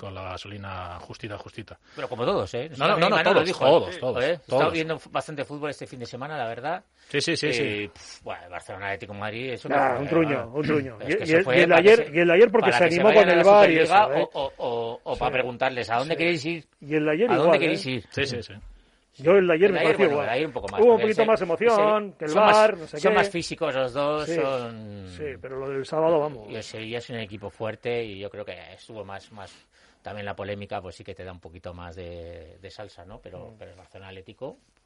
con 0.00 0.14
la 0.14 0.22
gasolina 0.22 0.98
justita, 1.00 1.36
justita. 1.36 1.78
Pero 1.94 2.08
como 2.08 2.24
todos, 2.24 2.52
¿eh? 2.54 2.70
No, 2.78 2.88
no, 2.88 3.10
no, 3.10 3.22
todos, 3.22 3.58
todos, 3.58 3.98
todos, 3.98 4.24
He 4.24 4.32
estado 4.32 4.70
viendo 4.70 4.98
bastante 5.10 5.44
fútbol 5.44 5.70
este 5.70 5.86
fin 5.86 5.98
de 6.00 6.06
semana, 6.06 6.38
la 6.38 6.48
verdad. 6.48 6.82
Sí, 7.08 7.20
sí, 7.20 7.36
sí. 7.36 7.52
sí. 7.52 7.90
bueno, 8.22 8.48
Barcelona 8.48 8.86
Atlético 8.86 9.12
Madrid 9.14 9.52
es 9.52 9.64
una... 9.66 9.98
un 9.98 10.08
truño, 10.08 10.50
un 10.54 10.62
truño. 10.62 10.98
y, 11.06 11.32
el 11.60 11.72
ayer, 11.72 12.10
y 12.14 12.20
el 12.20 12.30
ayer 12.30 12.50
porque 12.50 12.72
se 12.72 12.84
animó 12.84 13.12
con 13.12 13.28
el 13.28 13.44
bar 13.44 13.70
y 13.70 13.78
eso, 13.80 14.12
¿eh? 14.14 14.28
O, 14.32 14.52
o, 14.56 15.00
o 15.04 15.16
para 15.16 15.32
preguntarles, 15.32 15.90
¿a 15.90 15.96
dónde 15.98 16.16
queréis 16.16 16.44
ir? 16.46 16.64
Y 16.80 16.94
el 16.94 17.08
ayer 17.08 17.30
¿A 17.30 17.34
igual, 17.34 17.38
dónde 17.38 17.58
queréis 17.58 17.86
¿eh? 17.86 17.90
ir? 17.90 18.06
Sí, 18.10 18.24
sí, 18.24 18.42
sí. 18.42 18.54
Yo 19.18 19.32
el 19.32 19.46
de 19.46 19.54
ayer 19.54 19.72
me 19.72 19.82
pareció 19.82 20.06
igual. 20.06 20.28
Ayer 20.28 20.46
un 20.46 20.52
poco 20.52 20.68
más, 20.68 20.80
Hubo 20.80 20.94
un 20.94 21.00
poquito 21.00 21.24
más 21.26 21.42
emoción, 21.42 22.12
que 22.12 22.24
el 22.24 22.34
bar, 22.34 22.78
no 22.78 22.86
sé 22.86 22.98
Son 22.98 23.12
qué. 23.12 23.16
más 23.18 23.30
físicos 23.30 23.74
los 23.74 23.92
dos, 23.92 24.26
sí, 24.26 24.34
son... 24.36 25.06
Sí, 25.08 25.24
pero 25.40 25.58
lo 25.58 25.68
del 25.68 25.84
sábado, 25.84 26.20
vamos. 26.20 26.48
Y 26.48 26.56
el 26.56 26.62
Sevilla 26.62 26.98
es 26.98 27.10
un 27.10 27.16
equipo 27.16 27.50
fuerte 27.50 28.02
y 28.04 28.18
yo 28.18 28.30
creo 28.30 28.44
que 28.44 28.56
estuvo 28.72 29.04
más, 29.04 29.30
más 29.32 29.52
también 30.02 30.24
la 30.24 30.36
polémica 30.36 30.80
pues 30.80 30.96
sí 30.96 31.04
que 31.04 31.14
te 31.14 31.24
da 31.24 31.32
un 31.32 31.40
poquito 31.40 31.74
más 31.74 31.96
de, 31.96 32.58
de 32.60 32.70
salsa, 32.70 33.04
¿no? 33.04 33.20
Pero, 33.20 33.50
mm. 33.50 33.58
pero 33.58 33.70
el 33.72 33.76
Barcelona 33.76 34.08
Atlético, 34.08 34.58
pues, 34.72 34.79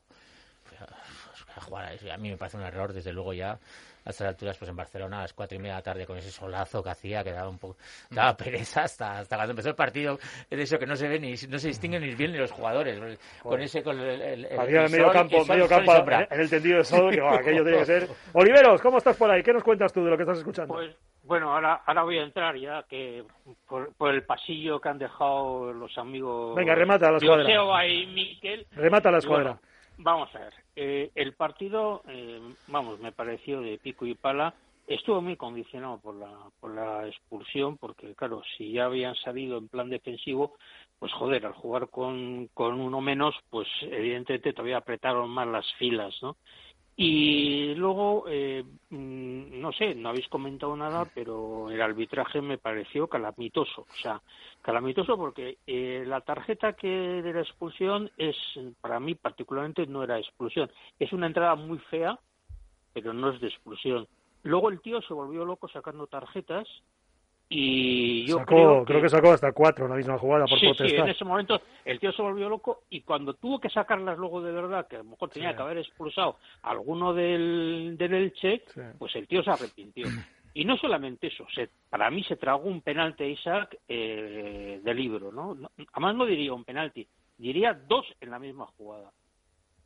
a, 0.84 1.60
jugar, 1.60 1.92
a 2.12 2.16
mí 2.16 2.30
me 2.30 2.36
parece 2.36 2.56
un 2.56 2.64
error, 2.64 2.92
desde 2.92 3.12
luego 3.12 3.32
ya 3.32 3.58
a 4.04 4.10
estas 4.10 4.28
alturas, 4.28 4.58
pues 4.58 4.68
en 4.68 4.76
Barcelona 4.76 5.18
a 5.18 5.22
las 5.22 5.32
cuatro 5.32 5.56
y 5.56 5.58
media 5.58 5.74
de 5.74 5.78
la 5.78 5.82
tarde 5.82 6.06
con 6.06 6.18
ese 6.18 6.30
solazo 6.30 6.82
que 6.82 6.90
hacía, 6.90 7.24
que 7.24 7.32
daba 7.32 7.48
un 7.48 7.58
poco, 7.58 7.76
daba 8.10 8.32
mm. 8.32 8.36
pereza 8.36 8.82
hasta, 8.82 9.18
hasta 9.18 9.36
cuando 9.36 9.52
empezó 9.52 9.70
el 9.70 9.74
partido, 9.74 10.18
de 10.50 10.62
eso 10.62 10.78
que 10.78 10.86
no 10.86 10.94
se 10.94 11.08
ve 11.08 11.18
ni, 11.18 11.34
no 11.48 11.58
se 11.58 11.68
distinguen 11.68 12.02
ni 12.02 12.14
bien 12.14 12.32
ni 12.32 12.38
los 12.38 12.52
jugadores, 12.52 13.18
con 13.42 13.60
ese, 13.60 13.82
con 13.82 13.98
el, 13.98 14.20
el, 14.20 14.44
el 14.44 14.60
Había 14.60 14.82
medio 14.88 15.10
campo, 15.10 15.44
medio 15.46 15.68
campo 15.68 15.92
en 15.94 16.40
el 16.40 16.50
tendido 16.50 16.78
de 16.78 16.84
sol, 16.84 17.10
que 17.10 17.20
aquello 17.20 17.64
tiene 17.64 17.78
que 17.78 17.84
ser. 17.86 18.08
Oliveros, 18.34 18.80
¿cómo 18.82 18.98
estás 18.98 19.16
por 19.16 19.30
ahí? 19.30 19.42
¿Qué 19.42 19.52
nos 19.52 19.62
cuentas 19.62 19.92
tú 19.92 20.04
de 20.04 20.10
lo 20.10 20.16
que 20.16 20.24
estás 20.24 20.38
escuchando? 20.38 20.74
Pues 20.74 20.94
bueno, 21.22 21.54
ahora, 21.54 21.82
ahora 21.86 22.02
voy 22.02 22.18
a 22.18 22.22
entrar 22.22 22.54
ya 22.56 22.82
que 22.82 23.24
por, 23.66 24.14
el 24.14 24.24
pasillo 24.24 24.78
que 24.78 24.90
han 24.90 24.98
dejado 24.98 25.72
los 25.72 25.96
amigos. 25.96 26.54
Venga, 26.54 26.74
remata 26.74 27.10
la 27.10 27.16
escuadra. 27.16 27.86
y 27.86 28.06
Miquel. 28.06 28.66
Remata 28.72 29.10
la 29.10 29.18
escuadra. 29.18 29.58
vamos 29.96 30.28
a 30.34 30.40
ver. 30.40 30.63
Eh, 30.76 31.10
el 31.14 31.34
partido, 31.34 32.02
eh, 32.08 32.40
vamos, 32.68 32.98
me 33.00 33.12
pareció 33.12 33.60
de 33.60 33.78
pico 33.78 34.06
y 34.06 34.14
pala. 34.14 34.54
Estuvo 34.86 35.22
muy 35.22 35.36
condicionado 35.36 35.98
por 35.98 36.14
la, 36.16 36.30
por 36.60 36.74
la 36.74 37.06
expulsión, 37.06 37.78
porque 37.78 38.14
claro, 38.14 38.42
si 38.56 38.72
ya 38.72 38.84
habían 38.84 39.14
salido 39.14 39.56
en 39.56 39.68
plan 39.68 39.88
defensivo, 39.88 40.56
pues 40.98 41.12
joder, 41.12 41.46
al 41.46 41.54
jugar 41.54 41.88
con, 41.88 42.48
con 42.52 42.80
uno 42.80 43.00
menos, 43.00 43.34
pues 43.48 43.66
evidentemente 43.82 44.52
todavía 44.52 44.78
apretaron 44.78 45.30
más 45.30 45.46
las 45.46 45.72
filas, 45.74 46.14
¿no? 46.22 46.36
Y 46.96 47.74
luego, 47.74 48.26
eh, 48.28 48.64
mm, 48.90 49.60
no 49.60 49.72
sé, 49.72 49.94
no 49.96 50.10
habéis 50.10 50.28
comentado 50.28 50.76
nada, 50.76 51.04
pero 51.12 51.68
el 51.70 51.82
arbitraje 51.82 52.40
me 52.40 52.58
pareció 52.58 53.08
calamitoso. 53.08 53.82
O 53.82 53.96
sea, 54.00 54.22
calamitoso 54.62 55.16
porque 55.16 55.58
eh, 55.66 56.04
la 56.06 56.20
tarjeta 56.20 56.74
que 56.74 56.88
de 56.88 57.32
la 57.32 57.40
expulsión 57.40 58.10
es, 58.16 58.36
para 58.80 59.00
mí 59.00 59.16
particularmente, 59.16 59.86
no 59.86 60.04
era 60.04 60.18
expulsión. 60.18 60.70
Es 60.98 61.12
una 61.12 61.26
entrada 61.26 61.56
muy 61.56 61.78
fea, 61.78 62.18
pero 62.92 63.12
no 63.12 63.30
es 63.30 63.40
de 63.40 63.48
expulsión. 63.48 64.06
Luego 64.44 64.68
el 64.68 64.80
tío 64.80 65.02
se 65.02 65.14
volvió 65.14 65.44
loco 65.44 65.68
sacando 65.68 66.06
tarjetas 66.06 66.68
y 67.48 68.26
yo 68.26 68.44
creo, 68.44 68.84
que... 68.84 69.08
sacó 69.08 69.32
hasta 69.32 69.52
cuatro 69.52 69.84
en 69.84 69.90
la 69.90 69.96
misma 69.96 70.18
jugada 70.18 70.46
por 70.46 70.58
sí, 70.58 70.72
Sí, 70.76 70.96
en 70.96 71.08
ese 71.08 71.24
momento 71.24 71.60
el 71.84 72.00
tío 72.00 72.12
se 72.12 72.22
volvió 72.22 72.48
loco 72.48 72.82
y 72.90 73.02
cuando 73.02 73.34
tuvo 73.34 73.60
que 73.60 73.68
sacarlas 73.68 74.18
luego 74.18 74.42
de 74.42 74.52
verdad, 74.52 74.86
que 74.88 74.96
a 74.96 75.00
lo 75.00 75.10
mejor 75.10 75.30
tenía 75.30 75.54
que 75.54 75.62
haber 75.62 75.78
expulsado 75.78 76.36
a 76.62 76.70
alguno 76.70 77.12
del, 77.12 77.96
del 77.98 78.14
Elche, 78.14 78.62
pues 78.98 79.14
el 79.16 79.28
tío 79.28 79.42
se 79.42 79.50
arrepintió. 79.50 80.06
Y 80.56 80.64
no 80.64 80.76
solamente 80.76 81.26
eso, 81.26 81.44
se, 81.52 81.68
para 81.90 82.10
mí 82.10 82.22
se 82.22 82.36
tragó 82.36 82.68
un 82.68 82.80
penalti 82.80 83.24
Isaac 83.24 83.76
eh, 83.88 84.80
de 84.82 84.94
libro, 84.94 85.32
¿no? 85.32 85.56
Además 85.92 86.14
no 86.14 86.26
diría 86.26 86.52
un 86.52 86.64
penalti, 86.64 87.06
diría 87.36 87.74
dos 87.74 88.06
en 88.20 88.30
la 88.30 88.38
misma 88.38 88.66
jugada. 88.76 89.10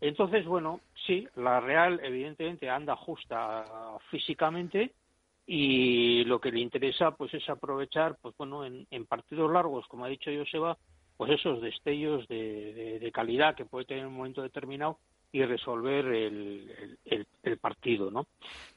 Entonces, 0.01 0.45
bueno, 0.45 0.81
sí, 1.07 1.27
la 1.37 1.61
Real 1.61 2.01
evidentemente 2.05 2.69
anda 2.69 2.95
justa 2.97 3.65
físicamente, 4.11 4.93
y 5.51 6.25
lo 6.25 6.41
que 6.41 6.53
le 6.53 6.61
interesa 6.61 7.13
pues 7.13 7.33
es 7.33 7.49
aprovechar 7.49 8.19
pues 8.21 8.37
bueno 8.37 8.67
en, 8.67 9.07
partidos 9.07 9.51
largos 9.51 9.87
como 9.89 10.05
ha 10.05 10.09
dicho 10.09 10.31
Joseba 10.31 10.77
pues 11.17 11.33
esos 11.33 11.63
destellos 11.63 12.29
de, 12.29 13.11
calidad 13.15 13.57
que 13.57 13.65
puede 13.65 13.87
tener 13.87 14.03
en 14.03 14.11
un 14.11 14.17
momento 14.17 14.43
determinado 14.43 14.99
y 15.33 15.43
resolver 15.43 16.05
el, 16.05 16.99
el, 17.43 17.59
partido 17.59 18.11
no 18.11 18.27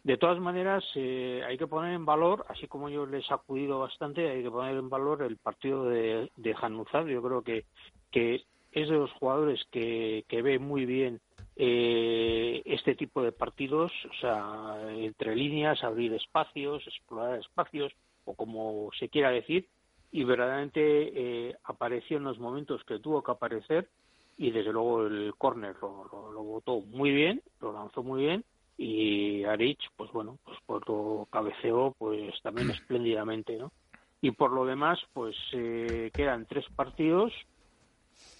de 0.03 0.15
todas 0.15 0.39
maneras 0.39 0.85
eh, 0.95 1.43
hay 1.45 1.57
que 1.57 1.67
poner 1.67 1.93
en 1.93 2.05
valor 2.05 2.45
así 2.47 2.67
como 2.67 2.87
yo 2.87 3.05
les 3.05 3.25
he 3.25 3.27
sacudido 3.27 3.77
bastante 3.77 4.29
hay 4.29 4.41
que 4.41 4.49
poner 4.49 4.77
en 4.77 4.89
valor 4.89 5.23
el 5.23 5.35
partido 5.35 5.83
de, 5.89 6.31
de 6.37 6.55
Januzad 6.55 7.05
yo 7.05 7.21
creo 7.21 7.41
que 7.41 7.65
que 8.11 8.45
es 8.71 8.89
de 8.89 8.95
los 8.95 9.11
jugadores 9.13 9.65
que, 9.71 10.25
que 10.27 10.41
ve 10.41 10.59
muy 10.59 10.85
bien 10.85 11.19
eh, 11.55 12.61
este 12.65 12.95
tipo 12.95 13.21
de 13.21 13.31
partidos, 13.31 13.91
o 14.09 14.13
sea, 14.19 14.77
entre 14.95 15.35
líneas, 15.35 15.83
abrir 15.83 16.13
espacios, 16.13 16.85
explorar 16.87 17.39
espacios, 17.39 17.93
o 18.25 18.33
como 18.33 18.89
se 18.97 19.09
quiera 19.09 19.31
decir, 19.31 19.67
y 20.11 20.23
verdaderamente 20.23 20.79
eh, 20.81 21.55
apareció 21.63 22.17
en 22.17 22.23
los 22.23 22.39
momentos 22.39 22.83
que 22.85 22.99
tuvo 22.99 23.21
que 23.21 23.31
aparecer, 23.31 23.89
y 24.37 24.51
desde 24.51 24.71
luego 24.71 25.05
el 25.05 25.33
córner 25.37 25.75
lo, 25.81 26.05
lo, 26.33 26.43
votó 26.43 26.81
muy 26.81 27.11
bien, 27.11 27.41
lo 27.59 27.73
lanzó 27.73 28.01
muy 28.01 28.23
bien, 28.23 28.43
y 28.77 29.43
Arich, 29.43 29.81
pues 29.97 30.11
bueno, 30.11 30.39
pues 30.43 30.57
por 30.65 30.89
lo 30.89 31.27
cabeceó 31.31 31.93
pues 31.97 32.33
también 32.41 32.69
espléndidamente, 32.71 33.57
¿no? 33.57 33.71
Y 34.21 34.31
por 34.31 34.51
lo 34.51 34.65
demás, 34.65 34.99
pues 35.13 35.35
eh, 35.53 36.11
quedan 36.13 36.45
tres 36.45 36.65
partidos, 36.75 37.33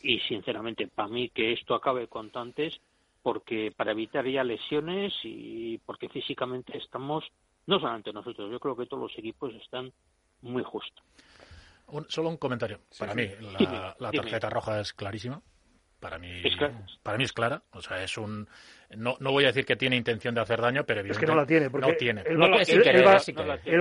y 0.03 0.20
sinceramente, 0.20 0.88
para 0.88 1.08
mí 1.08 1.29
que 1.29 1.53
esto 1.53 1.75
acabe 1.75 2.08
con 2.08 2.31
antes, 2.34 2.79
porque 3.22 3.72
para 3.75 3.91
evitar 3.91 4.27
ya 4.27 4.43
lesiones 4.43 5.13
y 5.24 5.77
porque 5.79 6.10
físicamente 6.10 6.77
estamos, 6.77 7.24
no 7.67 7.79
solamente 7.79 8.12
nosotros, 8.12 8.51
yo 8.51 8.60
creo 8.60 8.75
que 8.75 8.86
todos 8.86 9.03
los 9.03 9.17
equipos 9.17 9.53
están 9.55 9.91
muy 10.41 10.63
justos. 10.63 11.03
solo 12.08 12.29
un 12.29 12.38
comentario. 12.38 12.79
para 12.98 13.13
mí, 13.13 13.27
la, 14.00 14.12
tarjeta 14.12 14.50
roja 14.50 14.79
es 14.81 14.93
clarísima. 14.93 15.41
Para 16.01 16.17
mí, 16.17 16.41
para 17.03 17.15
mí 17.15 17.24
es 17.25 17.31
clara. 17.31 17.62
O 17.74 17.81
sea, 17.81 18.03
es 18.03 18.17
un. 18.17 18.48
No, 18.98 19.17
no 19.20 19.31
voy 19.31 19.43
a 19.43 19.48
decir 19.48 19.65
que 19.65 19.75
tiene 19.75 19.96
intención 19.96 20.34
de 20.34 20.41
hacer 20.41 20.60
daño, 20.60 20.84
pero 20.84 21.01
es 21.01 21.17
que 21.17 21.27
no 21.27 21.36
la 21.36 21.46
tiene. 21.46 21.70
Porque 21.70 21.91
no 21.91 21.96
tiene. 21.96 22.24
Él 22.25 22.41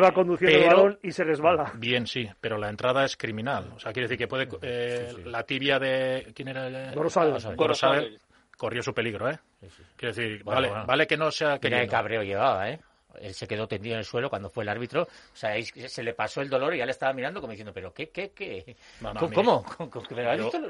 va, 0.05 0.12
conduciendo 0.12 0.59
el 0.59 0.67
balón 0.67 0.99
y 1.03 1.12
se 1.12 1.25
resbala. 1.25 1.73
Bien, 1.77 2.07
sí, 2.07 2.29
pero 2.39 2.59
la 2.59 2.69
entrada 2.69 3.07
es 3.07 3.17
criminal. 3.17 3.73
O 3.75 3.81
sea, 3.81 3.93
quiere 3.93 4.07
decir 4.07 4.19
que 4.19 4.29
puede. 4.29 4.49
Eh, 4.61 5.15
la 5.25 5.45
tibia 5.45 5.79
de. 5.79 6.31
¿Quién 6.35 6.49
era? 6.49 6.93
Gorosabel 6.93 8.21
corrió 8.59 8.83
su 8.83 8.93
peligro, 8.93 9.31
¿eh? 9.31 9.39
Quiero 9.97 10.15
decir, 10.15 10.45
vale, 10.45 10.69
vale 10.87 11.07
que 11.07 11.17
no 11.17 11.31
sea 11.31 11.59
que. 11.59 11.87
cabreo 11.89 12.23
llevaba, 12.23 12.69
¿eh? 12.69 12.79
Él 13.21 13.35
se 13.35 13.47
quedó 13.47 13.67
tendido 13.67 13.95
en 13.95 14.00
el 14.00 14.05
suelo 14.05 14.29
cuando 14.31 14.50
fue 14.50 14.64
el 14.64 14.69
árbitro. 14.69 15.02
O 15.02 15.37
sea, 15.37 15.55
se 15.62 16.02
le 16.02 16.14
pasó 16.14 16.40
el 16.40 16.49
dolor 16.49 16.75
y 16.75 16.79
ya 16.79 16.85
le 16.85 16.93
estaba 16.93 17.12
mirando 17.12 17.40
como 17.40 17.52
diciendo, 17.52 17.73
¿pero 17.73 17.93
qué, 17.93 18.11
qué, 18.11 18.31
qué? 18.31 18.76
¿Cómo? 19.35 19.64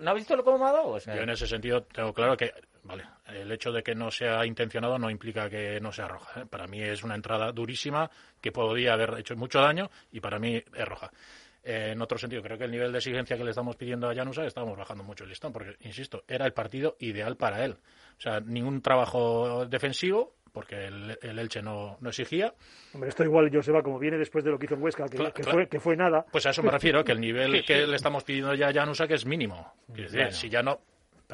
¿No 0.01 0.11
has 0.11 0.17
visto 0.17 0.37
lo 0.37 0.45
cómo 0.45 0.59
me 0.59 0.67
ha 0.67 0.73
dado? 0.73 0.99
Yo 0.99 1.23
en 1.23 1.31
ese 1.31 1.47
sentido 1.47 1.83
tengo 1.83 2.13
claro 2.13 2.37
que, 2.37 2.53
vale, 2.85 3.05
el 3.29 3.51
hecho 3.53 3.73
de 3.73 3.83
que 3.83 3.95
no 3.95 4.11
sea 4.11 4.45
intencionado 4.47 4.99
no 4.99 5.11
implica 5.11 5.49
que 5.49 5.81
no 5.81 5.93
sea 5.93 6.09
roja. 6.09 6.43
¿eh? 6.43 6.47
Para 6.47 6.67
mí 6.67 6.83
es 6.83 7.03
una 7.03 7.15
entrada 7.15 7.53
durísima 7.53 8.11
que 8.41 8.53
podría 8.53 8.95
haber 8.95 9.19
hecho 9.19 9.37
mucho 9.37 9.61
daño 9.61 9.91
y 10.13 10.21
para 10.21 10.39
mí 10.39 10.57
es 10.57 10.89
roja. 10.89 11.11
Eh, 11.63 11.91
en 11.93 12.01
otro 12.01 12.17
sentido, 12.17 12.43
creo 12.43 12.57
que 12.57 12.65
el 12.65 12.71
nivel 12.71 12.91
de 12.91 12.99
exigencia 12.99 13.37
que 13.37 13.45
le 13.45 13.51
estamos 13.51 13.77
pidiendo 13.77 14.09
a 14.09 14.15
Janusa 14.15 14.45
estamos 14.45 14.77
bajando 14.79 15.05
mucho 15.05 15.25
el 15.25 15.31
listón, 15.31 15.53
porque, 15.53 15.77
insisto, 15.81 16.25
era 16.27 16.47
el 16.47 16.53
partido 16.53 16.97
ideal 17.01 17.37
para 17.37 17.65
él. 17.65 17.73
O 17.73 18.21
sea, 18.21 18.41
ningún 18.41 18.81
trabajo 18.81 19.67
defensivo, 19.67 20.37
porque 20.53 20.87
el, 20.87 21.39
Elche 21.39 21.63
no, 21.63 21.97
no, 22.01 22.09
exigía. 22.09 22.55
Hombre, 22.93 23.09
esto 23.09 23.25
igual, 23.25 23.51
Joseba, 23.53 23.83
como 23.83 23.99
viene 23.99 24.19
después 24.19 24.45
de 24.45 24.51
lo 24.51 24.59
que 24.59 24.67
hizo 24.67 24.75
en 24.75 24.83
Huesca, 24.83 25.09
que, 25.09 25.45
Fue, 25.45 25.69
que 25.69 25.81
fue 25.81 25.97
nada. 25.97 26.25
Pues 26.31 26.47
a 26.47 26.51
eso 26.51 26.63
me 26.63 26.71
refiero, 26.71 27.05
que 27.05 27.13
el 27.13 27.21
nivel 27.21 27.65
que 27.65 27.87
le 27.87 27.97
estamos 27.97 28.25
pidiendo 28.25 28.55
ya 28.55 28.69
a 28.69 28.73
Janusa 28.73 29.07
que 29.07 29.15
es 29.15 29.25
mínimo. 29.25 29.73
si 30.31 30.49
ya 30.49 30.63
no 30.63 30.81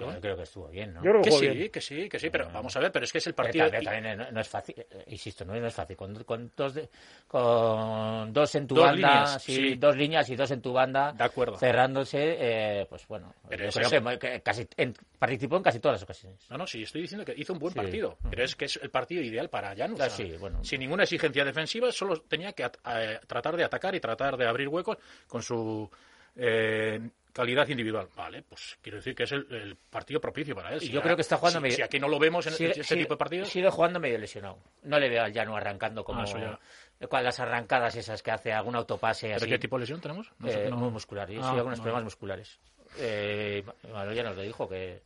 yo 0.00 0.20
creo 0.20 0.36
que 0.36 0.42
estuvo 0.42 0.68
bien, 0.68 0.94
¿no? 0.94 1.02
que, 1.22 1.30
sí, 1.30 1.68
que 1.70 1.80
sí, 1.80 2.08
que 2.08 2.18
sí, 2.18 2.30
pero 2.30 2.48
vamos 2.52 2.76
a 2.76 2.80
ver, 2.80 2.92
pero 2.92 3.04
es 3.04 3.12
que 3.12 3.18
es 3.18 3.26
el 3.26 3.34
partido. 3.34 3.70
también, 3.70 4.18
no, 4.32 4.40
es 4.40 4.48
fácil, 4.48 4.74
eh, 4.78 5.04
insisto, 5.08 5.44
no, 5.44 5.54
es 5.54 5.74
fácil. 5.74 5.96
Con, 5.96 6.52
dos, 6.56 6.74
con 7.26 8.32
dos 8.32 8.54
en 8.54 8.66
tu 8.66 8.76
banda, 8.76 9.38
sí, 9.38 9.74
dos 9.76 9.96
líneas 9.96 10.28
y 10.30 10.36
dos 10.36 10.50
en 10.50 10.60
tu 10.60 10.72
banda, 10.72 11.12
de 11.12 11.24
acuerdo. 11.24 11.56
cerrándose, 11.56 12.36
eh, 12.38 12.86
pues 12.88 13.06
bueno, 13.08 13.34
yo 13.50 13.56
creo 13.56 14.18
que, 14.18 14.40
casi, 14.42 14.66
participó 15.18 15.56
en 15.56 15.62
casi 15.62 15.80
todas 15.80 15.96
las 15.96 16.02
ocasiones. 16.02 16.50
No, 16.50 16.58
no, 16.58 16.66
sí, 16.66 16.82
estoy 16.82 17.02
diciendo 17.02 17.24
que 17.24 17.34
hizo 17.36 17.52
un 17.52 17.58
buen 17.58 17.74
partido, 17.74 18.18
pero 18.30 18.44
es 18.44 18.54
que 18.56 18.66
es 18.66 18.78
el 18.82 18.90
partido 18.90 19.22
ideal 19.22 19.48
para 19.48 19.74
Janus. 19.74 20.00
Ah, 20.00 20.08
bueno. 20.38 20.64
Sin 20.64 20.80
ninguna 20.80 21.04
exigencia 21.04 21.44
defensiva, 21.44 21.90
solo 21.92 22.20
tenía 22.22 22.52
que 22.52 22.64
eh, 22.64 23.20
tratar 23.26 23.56
de 23.56 23.64
atacar 23.64 23.94
y 23.94 24.00
tratar 24.00 24.36
de 24.36 24.46
abrir 24.46 24.68
huecos 24.68 24.98
con 25.26 25.42
su. 25.42 25.88
Eh, 26.36 27.00
calidad 27.36 27.68
individual. 27.68 28.08
Vale, 28.16 28.42
pues 28.42 28.78
quiero 28.80 28.96
decir 28.96 29.14
que 29.14 29.24
es 29.24 29.32
el, 29.32 29.76
partido 29.90 30.20
propicio 30.20 30.54
para 30.54 30.72
él. 30.72 30.82
y 30.82 30.88
yo 30.88 31.02
creo 31.02 31.14
que 31.14 31.22
está 31.22 31.36
jugando 31.36 31.58
si, 31.58 31.62
medio. 31.62 31.76
Si 31.76 31.82
aquí 31.82 31.98
no 31.98 32.08
lo 32.08 32.18
vemos 32.18 32.46
en 32.46 32.54
este 32.54 32.96
tipo 32.96 33.14
de 33.14 33.18
partidos. 33.18 33.48
Sigue 33.50 33.68
jugando 33.68 34.00
medio 34.00 34.16
lesionado. 34.16 34.58
No 34.84 34.98
le 34.98 35.10
veo 35.10 35.22
al 35.22 35.32
Llano 35.32 35.54
arrancando 35.54 36.02
como. 36.02 36.22
Ah, 36.22 37.22
las 37.22 37.40
arrancadas 37.40 37.94
esas 37.96 38.22
que 38.22 38.30
hace 38.30 38.52
algún 38.52 38.74
autopase 38.74 39.34
así. 39.34 39.44
¿De 39.44 39.50
qué 39.50 39.58
tipo 39.58 39.76
de 39.76 39.80
lesión 39.80 40.00
tenemos? 40.00 40.32
No 40.38 40.48
sé, 40.48 40.64
eh, 40.64 40.70
Muy 40.70 40.90
muscular. 40.90 41.30
Y 41.30 41.36
ah, 41.36 41.50
algunos 41.50 41.78
problemas 41.78 42.04
musculares. 42.04 42.58
Eh, 42.98 43.62
ya 44.14 44.22
nos 44.22 44.36
lo 44.36 44.42
dijo 44.42 44.66
que. 44.66 45.02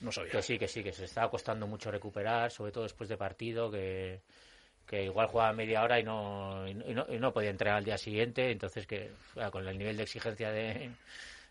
No 0.00 0.10
sabía. 0.10 0.32
Que 0.32 0.42
sí, 0.42 0.58
que 0.58 0.66
sí, 0.66 0.82
que 0.82 0.92
se 0.92 1.04
estaba 1.04 1.30
costando 1.30 1.66
mucho 1.66 1.90
recuperar, 1.90 2.50
sobre 2.50 2.72
todo 2.72 2.84
después 2.84 3.10
de 3.10 3.18
partido, 3.18 3.70
que 3.70 4.22
que 4.86 5.04
igual 5.04 5.28
jugaba 5.28 5.52
media 5.54 5.82
hora 5.82 5.98
y 5.98 6.02
no, 6.02 6.68
y 6.68 6.74
no, 6.74 7.06
y 7.08 7.18
no 7.18 7.32
podía 7.32 7.48
entrenar 7.48 7.78
al 7.78 7.84
día 7.84 7.96
siguiente, 7.96 8.50
entonces 8.50 8.86
que 8.86 9.10
con 9.50 9.66
el 9.66 9.78
nivel 9.78 9.96
de 9.96 10.02
exigencia 10.02 10.50
de, 10.50 10.90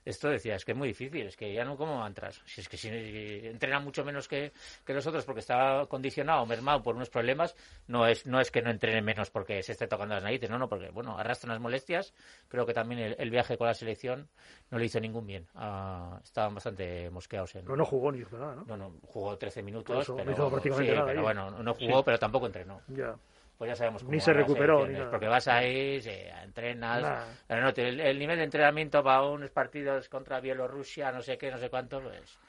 esto 0.06 0.30
decía, 0.30 0.56
es 0.56 0.66
que 0.66 0.74
es 0.74 0.78
muy 0.78 0.90
difícil, 0.90 1.28
es 1.28 1.38
que 1.38 1.54
ya 1.54 1.64
no 1.64 1.78
como 1.78 2.06
entras. 2.06 2.42
Si 2.46 2.62
es 2.62 2.70
que 2.70 2.78
si, 2.78 2.90
entrena 2.90 3.80
mucho 3.80 4.04
menos 4.04 4.28
que, 4.28 4.52
que 4.86 4.94
nosotros 4.94 5.26
porque 5.26 5.40
está 5.40 5.86
condicionado, 5.88 6.46
mermado 6.46 6.84
por 6.84 6.96
unos 6.96 7.10
problemas, 7.10 7.56
no 7.88 8.06
es, 8.06 8.26
no 8.26 8.40
es 8.40 8.52
que 8.52 8.62
no 8.62 8.70
entrene 8.70 9.02
menos 9.02 9.30
porque 9.30 9.64
se 9.64 9.72
esté 9.74 9.88
tocando 9.88 10.16
las 10.16 10.24
narices, 10.24 10.50
no, 10.50 10.58
no, 10.58 10.68
porque 10.68 10.90
bueno, 10.90 11.18
arrastra 11.18 11.50
unas 11.50 11.62
molestias. 11.62 12.14
Creo 12.48 12.66
que 12.66 12.74
también 12.74 13.16
el, 13.18 13.30
viaje 13.30 13.58
con 13.58 13.68
la 13.68 13.74
selección 13.74 14.30
no 14.70 14.78
le 14.78 14.86
hizo 14.86 15.00
ningún 15.00 15.26
bien. 15.26 15.48
Ah, 15.56 16.20
estaban 16.24 16.56
bastante 16.56 17.10
mosqueados. 17.10 17.56
En, 17.56 17.64
pero 17.64 17.78
no 17.78 17.86
jugó 17.86 18.12
ni 18.12 18.20
nada, 18.20 18.56
¿no? 18.56 18.66
No, 18.66 18.78
no, 18.78 18.96
jugó 19.08 19.38
13 19.38 19.64
minutos. 19.64 20.06
pero, 20.06 20.26
no 20.26 20.32
hizo 20.32 20.50
prácticamente 20.50 20.94
nada. 20.94 21.08
Pero 21.08 21.22
bueno, 21.22 21.52
no 21.52 21.74
jugó, 21.74 22.04
pero 22.04 22.20
tampoco 22.20 22.46
entrenó. 22.46 22.82
Ya 22.88 23.16
pues 23.58 23.70
ya 23.70 23.76
sabemos 23.76 24.02
cómo 24.02 24.14
Ni 24.14 24.20
se 24.20 24.34
recuperó, 24.34 24.88
ni 24.88 25.00
Porque 25.06 25.28
vas 25.28 25.48
ahí, 25.48 26.02
se 26.02 26.30
entrenas. 26.44 27.26
Pero 27.48 27.62
no, 27.62 27.70
el, 27.70 28.20
nivel 28.20 28.38
de 28.38 28.44
entrenamiento 28.44 29.04
para 29.04 29.24
unos 29.24 29.52
partidos 29.52 30.10
contra 30.10 30.40
Bielorrusia, 30.40 31.12
no 31.12 31.22
sé 31.22 31.38
qué, 31.38 31.52
no 31.52 31.58
sé 31.58 31.70
cuánto, 31.70 32.02
pues, 32.02 32.40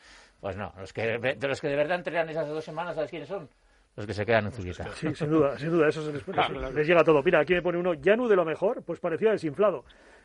pues 0.40 0.56
no. 0.56 0.72
Los 0.78 0.92
que, 0.92 1.18
de 1.18 1.48
los 1.48 1.60
que 1.60 1.68
de 1.68 1.76
verdad 1.76 1.98
entrenan 1.98 2.28
esas 2.28 2.48
dos 2.48 2.64
semanas, 2.64 2.94
¿sabes 2.94 3.10
quiénes 3.10 3.28
son? 3.28 3.48
Los 3.96 4.06
que 4.06 4.14
se 4.14 4.26
quedan 4.26 4.46
en 4.46 4.52
Zubieta. 4.52 4.92
Sí, 4.94 5.14
sin 5.14 5.30
duda, 5.30 5.56
sin 5.56 5.70
duda, 5.70 5.88
eso 5.88 6.04
se 6.04 6.12
les, 6.12 6.26
les, 6.74 6.86
llega 6.86 7.04
todo. 7.04 7.22
Mira, 7.22 7.40
aquí 7.40 7.54
me 7.54 7.62
pone 7.62 7.78
uno, 7.78 7.94
Yanu 7.94 8.26
de 8.26 8.34
lo 8.34 8.44
mejor, 8.44 8.82
pues 8.82 8.98
parecía 8.98 9.30
desinflado. 9.30 9.84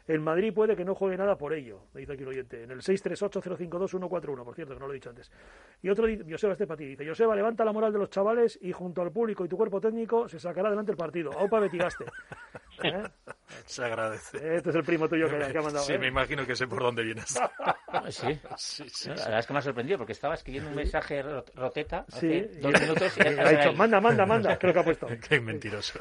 El 0.09 0.21
Madrid 0.21 0.51
puede 0.51 0.75
que 0.75 0.83
no 0.83 0.95
juegue 0.95 1.15
nada 1.17 1.37
por 1.37 1.53
ello, 1.53 1.83
me 1.93 1.99
dice 1.99 2.13
aquí 2.13 2.23
el 2.23 2.29
oyente, 2.29 2.63
en 2.63 2.71
el 2.71 2.79
638-052-141, 2.79 4.43
por 4.43 4.55
cierto, 4.55 4.73
que 4.73 4.79
no 4.79 4.87
lo 4.87 4.93
he 4.93 4.95
dicho 4.95 5.11
antes. 5.11 5.31
Y 5.83 5.89
otro, 5.89 6.07
Joseba 6.27 6.53
este 6.53 6.65
para 6.65 6.79
dice, 6.79 7.07
Joseba, 7.07 7.35
levanta 7.35 7.63
la 7.63 7.71
moral 7.71 7.93
de 7.93 7.99
los 7.99 8.09
chavales 8.09 8.57
y 8.59 8.71
junto 8.71 9.03
al 9.03 9.11
público 9.11 9.45
y 9.45 9.47
tu 9.47 9.55
cuerpo 9.55 9.79
técnico 9.79 10.27
se 10.27 10.39
sacará 10.39 10.69
adelante 10.69 10.93
el 10.93 10.97
partido. 10.97 11.31
Aupa 11.33 11.59
Betigaste. 11.59 12.05
¿Eh? 12.83 13.03
Se 13.65 13.83
agradece. 13.83 14.55
Este 14.55 14.69
es 14.69 14.75
el 14.75 14.83
primo 14.83 15.07
tuyo 15.07 15.27
que, 15.27 15.35
ha 15.35 15.61
mandado. 15.61 15.85
Sí, 15.85 15.93
¿eh? 15.93 15.99
me 15.99 16.07
imagino 16.07 16.45
que 16.45 16.55
sé 16.55 16.67
por 16.67 16.81
dónde 16.81 17.03
vienes. 17.03 17.25
sí. 18.09 18.39
sí, 18.57 18.89
sí, 18.89 19.09
La 19.09 19.15
verdad 19.15 19.39
es 19.39 19.47
que 19.47 19.53
me 19.53 19.59
ha 19.59 19.61
sorprendido 19.61 19.97
porque 19.97 20.13
estaba 20.13 20.35
escribiendo 20.35 20.69
un 20.69 20.75
mensaje 20.75 21.21
roteta 21.55 22.05
hace 22.07 22.49
sí, 22.49 22.59
dos 22.59 22.79
minutos 22.79 23.17
y 23.17 23.21
ha 23.21 23.49
dicho, 23.49 23.73
manda, 23.73 23.99
manda, 23.99 24.25
manda, 24.25 24.57
creo 24.57 24.73
que 24.73 24.79
ha 24.79 24.83
puesto. 24.83 25.07
Qué 25.29 25.39
mentiroso. 25.39 25.99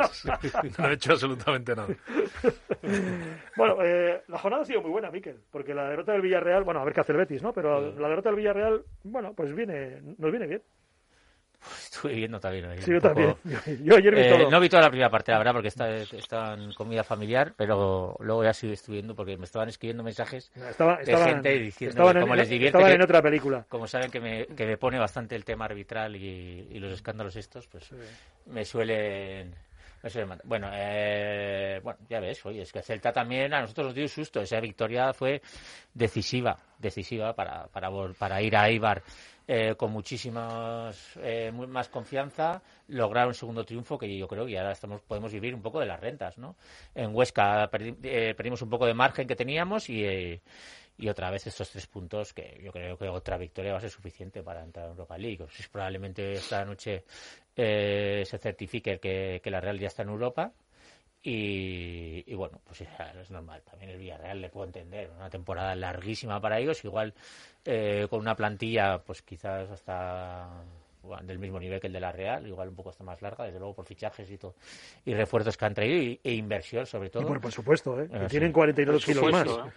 No 0.78 0.88
he 0.88 0.94
hecho 0.94 1.12
absolutamente 1.12 1.74
nada. 1.74 1.88
bueno, 3.56 3.82
eh, 3.82 4.22
la 4.28 4.38
jornada 4.38 4.62
ha 4.62 4.66
sido 4.66 4.82
muy 4.82 4.90
buena, 4.90 5.10
Miquel, 5.10 5.40
porque 5.50 5.74
la 5.74 5.88
derrota 5.88 6.12
del 6.12 6.22
Villarreal, 6.22 6.64
bueno, 6.64 6.80
a 6.80 6.84
ver 6.84 6.94
qué 6.94 7.00
hace 7.00 7.12
el 7.12 7.18
Betis, 7.18 7.42
¿no? 7.42 7.52
Pero 7.52 7.92
la 7.92 8.08
derrota 8.08 8.28
del 8.28 8.36
Villarreal, 8.36 8.84
bueno, 9.04 9.32
pues 9.34 9.54
viene, 9.54 10.02
nos 10.18 10.30
viene 10.30 10.46
bien. 10.46 10.62
Estuve 11.60 12.14
viendo 12.14 12.38
también. 12.38 12.80
Sí, 12.80 12.92
yo 12.92 13.00
también. 13.00 13.34
Yo, 13.82 13.96
ayer 13.96 14.14
vi 14.14 14.20
eh, 14.20 14.28
todo. 14.30 14.50
No 14.50 14.60
vi 14.60 14.68
toda 14.68 14.82
la 14.82 14.90
primera 14.90 15.10
parte, 15.10 15.32
la 15.32 15.38
verdad, 15.38 15.52
porque 15.52 15.68
estaba 15.68 16.54
en 16.54 16.72
comida 16.72 17.02
familiar, 17.02 17.52
pero 17.56 18.16
luego 18.20 18.44
ya 18.44 18.52
sí 18.52 18.70
estuve 18.70 18.96
viendo 18.96 19.14
porque 19.14 19.36
me 19.36 19.44
estaban 19.44 19.68
escribiendo 19.68 20.02
mensajes 20.02 20.50
estaba, 20.54 20.98
de 20.98 21.16
gente 21.16 21.58
diciendo 21.58 22.02
cómo 22.02 22.34
en, 22.34 22.38
les 22.38 22.48
divierte. 22.48 22.78
Estaban 22.78 22.90
que, 22.90 22.94
en 22.94 23.02
otra 23.02 23.22
película. 23.22 23.66
Como 23.68 23.86
saben 23.86 24.10
que 24.10 24.20
me, 24.20 24.46
que 24.46 24.66
me 24.66 24.76
pone 24.76 24.98
bastante 24.98 25.34
el 25.34 25.44
tema 25.44 25.64
arbitral 25.64 26.16
y, 26.16 26.68
y 26.70 26.78
los 26.78 26.92
escándalos 26.92 27.36
estos, 27.36 27.66
pues 27.66 27.84
sí. 27.84 27.96
me 28.46 28.64
suelen... 28.64 29.54
Me 30.00 30.10
suelen 30.10 30.28
mandar. 30.28 30.46
Bueno, 30.46 30.70
eh, 30.72 31.80
bueno, 31.82 31.98
ya 32.08 32.20
ves, 32.20 32.46
oye, 32.46 32.62
es 32.62 32.72
que 32.72 32.82
Celta 32.82 33.12
también 33.12 33.52
a 33.52 33.62
nosotros 33.62 33.86
nos 33.86 33.94
dio 33.96 34.06
susto. 34.06 34.40
Esa 34.40 34.60
victoria 34.60 35.12
fue 35.12 35.42
decisiva, 35.92 36.56
decisiva 36.78 37.34
para, 37.34 37.66
para, 37.66 37.90
para 38.16 38.40
ir 38.40 38.56
a 38.56 38.68
Eibar 38.68 39.02
eh, 39.50 39.74
con 39.76 39.90
muchísimas 39.90 41.18
eh, 41.22 41.50
más 41.50 41.88
confianza, 41.88 42.62
lograr 42.88 43.26
un 43.26 43.34
segundo 43.34 43.64
triunfo 43.64 43.98
que 43.98 44.16
yo 44.16 44.28
creo 44.28 44.44
que 44.44 44.58
ahora 44.58 44.72
estamos, 44.72 45.00
podemos 45.00 45.32
vivir 45.32 45.54
un 45.54 45.62
poco 45.62 45.80
de 45.80 45.86
las 45.86 45.98
rentas, 45.98 46.36
¿no? 46.36 46.54
En 46.94 47.14
Huesca 47.14 47.70
eh, 47.72 48.34
perdimos 48.36 48.60
un 48.60 48.68
poco 48.68 48.84
de 48.84 48.92
margen 48.92 49.26
que 49.26 49.34
teníamos 49.34 49.88
y, 49.88 50.04
eh, 50.04 50.42
y 50.98 51.08
otra 51.08 51.30
vez 51.30 51.46
estos 51.46 51.70
tres 51.70 51.86
puntos 51.86 52.34
que 52.34 52.60
yo 52.62 52.70
creo 52.72 52.98
que 52.98 53.08
otra 53.08 53.38
victoria 53.38 53.72
va 53.72 53.78
a 53.78 53.80
ser 53.80 53.90
suficiente 53.90 54.42
para 54.42 54.62
entrar 54.62 54.84
en 54.84 54.90
Europa 54.92 55.16
League. 55.16 55.46
Probablemente 55.72 56.34
esta 56.34 56.62
noche 56.66 57.04
eh, 57.56 58.24
se 58.26 58.38
certifique 58.38 59.00
que, 59.00 59.40
que 59.42 59.50
la 59.50 59.62
Real 59.62 59.78
ya 59.78 59.86
está 59.86 60.02
en 60.02 60.10
Europa 60.10 60.52
y, 61.22 62.24
y, 62.26 62.34
bueno, 62.34 62.60
pues 62.64 62.82
es 62.82 63.30
normal. 63.30 63.62
También 63.68 63.90
el 63.90 63.98
Villarreal 63.98 64.40
le 64.40 64.48
puedo 64.48 64.66
entender. 64.66 65.10
Una 65.16 65.28
temporada 65.28 65.74
larguísima 65.74 66.40
para 66.40 66.58
ellos, 66.58 66.84
igual 66.84 67.12
eh, 67.64 68.06
con 68.08 68.20
una 68.20 68.34
plantilla, 68.34 68.98
pues 68.98 69.22
quizás 69.22 69.70
hasta 69.70 70.48
bueno, 71.02 71.22
del 71.26 71.38
mismo 71.38 71.58
nivel 71.58 71.80
que 71.80 71.86
el 71.86 71.92
de 71.92 72.00
la 72.00 72.12
Real, 72.12 72.46
igual 72.46 72.68
un 72.68 72.74
poco 72.74 72.90
hasta 72.90 73.02
más 73.02 73.20
larga, 73.22 73.44
desde 73.44 73.58
luego 73.58 73.74
por 73.74 73.86
fichajes 73.86 74.30
y 74.30 74.38
todo, 74.38 74.54
y 75.04 75.14
refuerzos 75.14 75.56
que 75.56 75.64
han 75.64 75.74
traído 75.74 75.96
y, 75.96 76.20
e 76.22 76.34
inversión 76.34 76.86
sobre 76.86 77.10
todo. 77.10 77.22
Y 77.22 77.26
por, 77.26 77.40
por 77.40 77.52
supuesto, 77.52 78.00
¿eh? 78.00 78.08
que 78.08 78.18
sí. 78.20 78.26
tienen 78.28 78.52
42 78.52 79.04
kilos 79.04 79.24
supuesto, 79.24 79.58
más. 79.58 79.68
¿eh? 79.68 79.72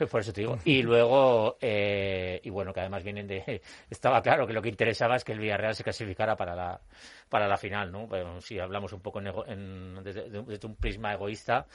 Por 0.10 0.20
eso 0.20 0.32
te. 0.32 0.46
Y 0.64 0.82
luego, 0.82 1.56
eh, 1.60 2.40
y 2.42 2.50
bueno, 2.50 2.72
que 2.72 2.80
además 2.80 3.02
vienen 3.02 3.26
de. 3.26 3.60
Estaba 3.90 4.22
claro 4.22 4.46
que 4.46 4.52
lo 4.52 4.62
que 4.62 4.68
interesaba 4.68 5.16
es 5.16 5.24
que 5.24 5.32
el 5.32 5.38
Villarreal 5.38 5.74
se 5.74 5.84
clasificara 5.84 6.36
para 6.36 6.54
la, 6.54 6.80
para 7.28 7.46
la 7.46 7.56
final, 7.56 7.92
¿no? 7.92 8.08
Pero 8.08 8.40
si 8.40 8.58
hablamos 8.58 8.92
un 8.92 9.00
poco 9.00 9.20
en, 9.20 9.26
en, 9.46 10.02
desde, 10.02 10.30
desde, 10.30 10.66
un 10.66 10.76
prisma 10.76 11.12
egoísta, 11.12 11.66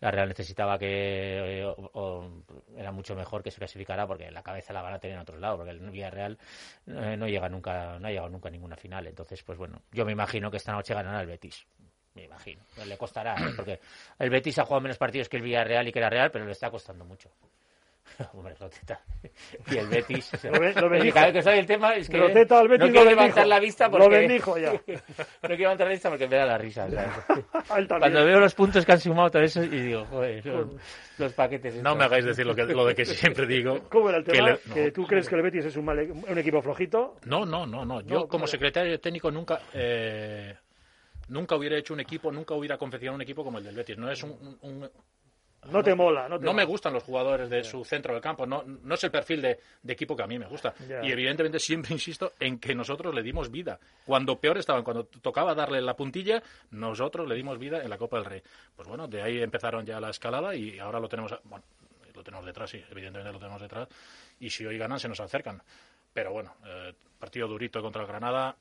la 0.00 0.10
Real 0.10 0.28
necesitaba 0.28 0.78
que. 0.78 1.60
Eh, 1.60 1.64
o, 1.66 2.42
era 2.76 2.90
mucho 2.92 3.14
mejor 3.14 3.42
que 3.42 3.50
se 3.50 3.58
clasificara 3.58 4.06
porque 4.06 4.30
la 4.30 4.42
cabeza 4.42 4.72
la 4.72 4.82
van 4.82 4.94
a 4.94 4.98
tener 4.98 5.16
en 5.16 5.22
otro 5.22 5.38
lado, 5.38 5.58
porque 5.58 5.72
el 5.72 5.90
Villarreal 5.90 6.38
eh, 6.86 7.16
no 7.16 7.28
llega 7.28 7.48
nunca, 7.48 7.98
no 7.98 8.08
ha 8.08 8.10
llegado 8.10 8.30
nunca 8.30 8.48
a 8.48 8.52
ninguna 8.52 8.76
final. 8.76 9.06
Entonces, 9.06 9.42
pues 9.42 9.58
bueno, 9.58 9.82
yo 9.92 10.04
me 10.04 10.12
imagino 10.12 10.50
que 10.50 10.56
esta 10.56 10.72
noche 10.72 10.94
ganará 10.94 11.20
el 11.20 11.26
Betis 11.26 11.66
me 12.14 12.24
imagino. 12.24 12.62
Le 12.86 12.96
costará, 12.96 13.34
¿eh? 13.34 13.52
porque 13.56 13.80
el 14.18 14.30
Betis 14.30 14.58
ha 14.58 14.64
jugado 14.64 14.82
menos 14.82 14.98
partidos 14.98 15.28
que 15.28 15.36
el 15.36 15.42
Villarreal 15.42 15.88
y 15.88 15.92
que 15.92 16.00
la 16.00 16.10
Real, 16.10 16.30
pero 16.30 16.44
le 16.44 16.52
está 16.52 16.70
costando 16.70 17.04
mucho. 17.04 17.30
Hombre, 18.32 18.54
Roteta. 18.54 19.00
Y 19.70 19.76
el 19.78 19.86
Betis. 19.88 20.30
lo, 20.44 20.88
bendijo. 20.90 21.14
Cada 21.14 21.26
vez 21.26 21.34
que 21.34 21.42
sale 21.42 21.58
el 21.58 21.66
tema 21.66 21.94
es 21.94 22.08
que 22.08 22.18
Roteta, 22.18 22.60
el 22.60 22.68
Betis 22.68 22.86
no 22.86 22.92
quiero 22.92 23.10
levantar 23.10 23.46
la 23.46 23.58
vista 23.58 23.90
porque. 23.90 24.04
Lo 24.06 24.10
bendijo 24.10 24.58
ya. 24.58 24.72
no 24.72 24.80
quiero 25.40 25.56
levantar 25.56 25.86
la 25.86 25.92
vista 25.92 26.08
porque 26.10 26.28
me 26.28 26.36
da 26.36 26.46
la 26.46 26.58
risa. 26.58 26.86
Cuando 27.66 28.24
veo 28.24 28.40
los 28.40 28.54
puntos 28.54 28.84
que 28.84 28.92
han 28.92 29.00
sumado 29.00 29.30
todo 29.30 29.42
eso 29.42 29.62
y 29.62 29.68
digo, 29.68 30.04
joder, 30.06 30.44
los, 30.46 30.68
los 31.18 31.32
paquetes. 31.32 31.76
No 31.76 31.96
me 31.96 32.04
hagáis 32.04 32.24
decir 32.24 32.46
lo, 32.46 32.54
que, 32.54 32.64
lo 32.64 32.84
de 32.86 32.94
que 32.94 33.04
siempre 33.04 33.46
digo. 33.46 33.80
¿Cómo 33.88 34.08
era 34.10 34.18
el 34.18 34.24
tema? 34.24 34.58
Que, 34.58 34.68
le, 34.68 34.74
que 34.74 34.92
tú 34.92 35.06
crees 35.06 35.28
que 35.28 35.34
el 35.36 35.42
Betis 35.42 35.64
es 35.66 35.76
un, 35.76 35.84
mal, 35.84 35.98
un 35.98 36.38
equipo 36.38 36.60
flojito? 36.62 37.16
No, 37.24 37.44
no, 37.46 37.66
no. 37.66 37.84
no. 37.84 38.00
Yo, 38.02 38.20
No, 38.20 38.28
como 38.28 38.46
secretario 38.46 38.98
técnico, 39.00 39.30
nunca. 39.30 39.60
Eh, 39.72 40.54
nunca 41.28 41.56
hubiera 41.56 41.76
hecho 41.78 41.94
un 41.94 42.00
equipo, 42.00 42.30
nunca 42.30 42.54
hubiera 42.54 42.76
confeccionado 42.76 43.16
un 43.16 43.22
equipo 43.22 43.42
como 43.44 43.58
el 43.58 43.64
del 43.64 43.74
Betis. 43.76 43.96
No 43.98 44.10
es 44.10 44.22
un, 44.22 44.32
un- 44.32 44.58
un- 44.62 44.90
No 45.70 45.82
te 45.82 45.94
mola, 45.94 46.28
no 46.28 46.38
te 46.38 46.44
no 46.44 46.52
me 46.52 46.64
gustan 46.64 46.92
los 46.92 47.02
jugadores 47.02 47.48
de 47.48 47.64
su 47.64 47.84
centro 47.84 48.12
del 48.12 48.22
campo, 48.22 48.46
no, 48.46 48.62
no 48.64 48.94
es 48.94 49.04
el 49.04 49.10
perfil 49.10 49.42
de, 49.42 49.58
de 49.82 49.92
equipo 49.92 50.16
que 50.16 50.22
a 50.22 50.26
mí 50.26 50.38
me 50.38 50.46
gusta. 50.46 50.74
Y 51.02 51.10
evidentemente 51.10 51.58
siempre 51.58 51.92
insisto 51.94 52.32
en 52.38 52.58
que 52.58 52.74
nosotros 52.74 53.14
le 53.14 53.22
dimos 53.22 53.50
vida. 53.50 53.78
Cuando 54.04 54.38
peor 54.38 54.58
estaban, 54.58 54.82
cuando 54.82 55.04
tocaba 55.04 55.54
darle 55.54 55.80
la 55.80 55.94
puntilla, 55.94 56.42
nosotros 56.70 57.28
le 57.28 57.34
dimos 57.34 57.58
vida 57.58 57.82
en 57.82 57.90
la 57.90 57.98
Copa 57.98 58.16
del 58.16 58.26
Rey. 58.26 58.42
Pues 58.76 58.88
bueno, 58.88 59.08
de 59.08 59.22
ahí 59.22 59.42
empezaron 59.42 59.84
ya 59.84 60.00
la 60.00 60.10
escalada 60.10 60.54
y 60.54 60.78
ahora 60.78 61.00
lo 61.00 61.08
tenemos, 61.08 61.34
bueno, 61.44 61.64
lo 62.14 62.22
tenemos 62.22 62.46
detrás, 62.46 62.70
sí, 62.70 62.82
evidentemente 62.90 63.32
lo 63.32 63.38
tenemos 63.38 63.60
detrás. 63.60 63.88
Y 64.40 64.50
si 64.50 64.66
hoy 64.66 64.78
ganan, 64.78 64.98
se 64.98 65.08
nos 65.08 65.20
acercan. 65.20 65.62
Pero 66.12 66.32
bueno, 66.32 66.54
eh, 66.64 66.92
partido 67.18 67.48
durito 67.48 67.82
contra 67.82 68.02
el 68.02 68.08
Granada, 68.08 68.56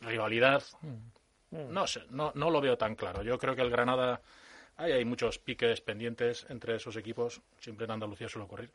rivalidad. 0.00 0.62
No 1.50 1.86
sé, 1.86 2.04
no, 2.10 2.32
no 2.34 2.50
lo 2.50 2.62
veo 2.62 2.78
tan 2.78 2.94
claro. 2.94 3.22
Yo 3.22 3.38
creo 3.38 3.54
que 3.54 3.60
el 3.60 3.68
Granada 3.68 4.22
Ahí 4.76 4.92
hay 4.92 5.04
muchos 5.04 5.38
piques 5.38 5.80
pendientes 5.80 6.46
entre 6.48 6.76
esos 6.76 6.96
equipos, 6.96 7.40
siempre 7.58 7.84
en 7.84 7.92
Andalucía 7.92 8.28
suele 8.28 8.46
ocurrir. 8.46 8.70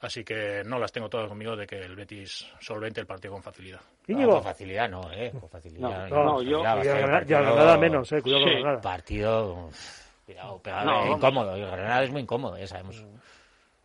Así 0.00 0.22
que 0.22 0.62
no 0.64 0.78
las 0.78 0.92
tengo 0.92 1.08
todas 1.08 1.28
conmigo 1.28 1.56
de 1.56 1.66
que 1.66 1.76
el 1.80 1.96
Betis 1.96 2.46
solvente 2.60 3.00
el 3.00 3.06
partido 3.06 3.32
con 3.34 3.42
facilidad. 3.42 3.80
Con 4.06 4.42
facilidad 4.44 4.88
no, 4.88 5.10
¿eh? 5.12 5.32
Con 5.40 5.48
facilidad. 5.48 6.08
No, 6.08 6.22
no, 6.24 6.42
yo- 6.42 6.60
y 6.60 6.62
Granada- 6.62 7.08
partido- 7.10 7.78
menos, 7.80 8.12
eh, 8.12 8.22
cuidado 8.22 8.44
con. 8.44 8.52
Granada. 8.52 8.80
Partido. 8.80 9.54
uf, 9.66 10.08
Cuidado, 10.24 10.58
pegado, 10.62 10.84
No, 10.84 10.92
eh, 10.92 11.00
vamos. 11.04 11.16
incómodo. 11.18 11.54
El 11.56 11.62
Granada 11.66 12.04
es 12.04 12.10
muy 12.12 12.20
incómodo, 12.20 12.58
ya 12.58 12.66
sabemos. 12.66 13.02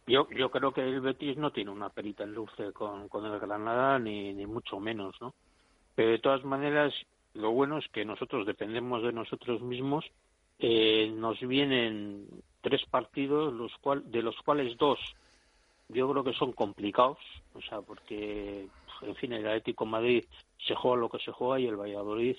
Yo, 0.05 0.27
yo 0.31 0.51
creo 0.51 0.73
que 0.73 0.81
el 0.81 0.99
Betis 0.99 1.37
no 1.37 1.51
tiene 1.51 1.71
una 1.71 1.89
perita 1.89 2.25
en 2.25 2.33
dulce 2.35 2.73
con, 2.73 3.07
con 3.07 3.25
el 3.25 3.39
Granada, 3.39 3.97
ni, 3.97 4.33
ni 4.33 4.45
mucho 4.45 4.77
menos, 4.79 5.15
¿no? 5.21 5.33
Pero 5.95 6.09
de 6.11 6.19
todas 6.19 6.43
maneras, 6.43 6.93
lo 7.33 7.51
bueno 7.51 7.77
es 7.77 7.85
que 7.93 8.03
nosotros 8.03 8.45
dependemos 8.45 9.01
de 9.03 9.13
nosotros 9.13 9.61
mismos. 9.61 10.05
Eh, 10.65 11.11
nos 11.13 11.37
vienen 11.41 12.25
tres 12.61 12.81
partidos, 12.89 13.51
los 13.53 13.69
cual, 13.81 14.09
de 14.09 14.21
los 14.21 14.35
cuales 14.45 14.77
dos 14.77 14.97
yo 15.89 16.09
creo 16.09 16.23
que 16.23 16.31
son 16.31 16.53
complicados, 16.53 17.17
o 17.53 17.61
sea, 17.61 17.81
porque, 17.81 18.69
en 19.01 19.15
fin, 19.15 19.33
el 19.33 19.45
Atlético 19.45 19.83
de 19.83 19.91
Madrid 19.91 20.23
se 20.65 20.73
juega 20.73 20.95
lo 20.97 21.09
que 21.09 21.19
se 21.19 21.33
juega 21.33 21.59
y 21.59 21.67
el 21.67 21.75
Valladolid, 21.75 22.37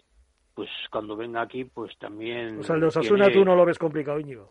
pues 0.55 0.71
cuando 0.91 1.17
venga 1.17 1.43
aquí, 1.43 1.65
pues 1.65 1.97
también. 1.99 2.61
O 2.61 2.63
sea, 2.63 2.77
el 2.77 2.81
de 2.81 2.87
Osasuna 2.87 3.27
tiene- 3.27 3.41
tú 3.41 3.45
no 3.45 3.55
lo 3.55 3.67
ves 3.67 3.79
complicado, 3.79 4.19
Íñigo. 4.19 4.51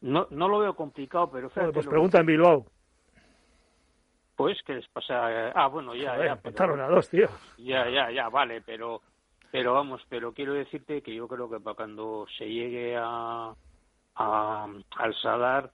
no, 0.00 0.26
no 0.30 0.48
lo 0.48 0.58
veo 0.58 0.74
complicado, 0.74 1.30
pero 1.30 1.48
fíjate 1.48 1.72
pues 1.74 1.86
pregunta 1.86 2.18
en 2.18 2.26
Bilbao. 2.26 2.66
Pues, 4.34 4.58
¿qué 4.66 4.74
les 4.74 4.88
pasa? 4.88 5.50
Ah, 5.54 5.68
bueno, 5.68 5.94
ya, 5.94 6.14
Joder, 6.14 6.26
ya. 6.26 6.36
Pero, 6.36 6.84
a 6.84 6.88
dos, 6.88 7.08
tío. 7.08 7.28
ya, 7.58 7.88
ya, 7.88 8.10
ya, 8.10 8.28
vale, 8.28 8.60
pero, 8.62 9.00
pero 9.56 9.72
vamos, 9.72 10.02
pero 10.10 10.34
quiero 10.34 10.52
decirte 10.52 11.00
que 11.00 11.14
yo 11.14 11.26
creo 11.26 11.48
que 11.48 11.58
para 11.60 11.74
cuando 11.74 12.26
se 12.36 12.44
llegue 12.44 12.94
a, 12.94 13.54
a 14.14 14.68
al 14.98 15.14
Sadar, 15.22 15.70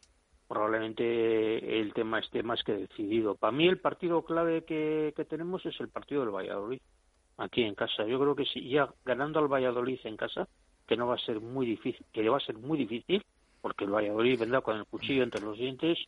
probablemente 0.47 1.81
el 1.81 1.93
tema 1.93 2.21
esté 2.21 2.45
más 2.45 2.63
que 2.63 2.75
decidido. 2.75 3.35
Para 3.35 3.51
mí 3.51 3.67
el 3.67 3.81
partido 3.81 4.23
clave 4.23 4.65
que, 4.65 5.13
que 5.17 5.25
tenemos 5.25 5.67
es 5.67 5.81
el 5.81 5.89
partido 5.89 6.21
del 6.21 6.31
Valladolid, 6.31 6.79
aquí 7.39 7.65
en 7.65 7.75
casa. 7.75 8.07
Yo 8.07 8.21
creo 8.21 8.37
que 8.37 8.45
si 8.45 8.69
ya 8.69 8.89
ganando 9.05 9.41
al 9.41 9.53
Valladolid 9.53 9.99
en 10.05 10.17
casa, 10.17 10.47
que 10.87 10.97
no 10.97 11.09
va 11.09 11.17
a 11.17 11.27
ser 11.27 11.41
muy 11.41 11.67
difícil, 11.67 12.07
que 12.13 12.23
le 12.23 12.29
va 12.29 12.37
a 12.37 12.47
ser 12.47 12.59
muy 12.59 12.79
difícil, 12.79 13.25
porque 13.61 13.83
el 13.83 13.91
Valladolid 13.91 14.39
vendrá 14.39 14.61
con 14.61 14.77
el 14.77 14.87
cuchillo 14.87 15.25
entre 15.25 15.41
los 15.41 15.59
dientes, 15.59 15.99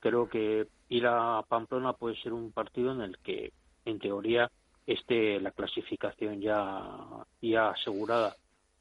creo 0.00 0.30
que 0.30 0.66
ir 0.88 1.06
a 1.06 1.42
Pamplona 1.46 1.92
puede 1.92 2.16
ser 2.22 2.32
un 2.32 2.52
partido 2.52 2.90
en 2.92 3.02
el 3.02 3.18
que, 3.18 3.52
en 3.84 3.98
teoría, 3.98 4.50
esté 4.88 5.38
la 5.40 5.50
clasificación 5.50 6.40
ya, 6.40 6.96
ya 7.42 7.70
asegurada. 7.70 8.34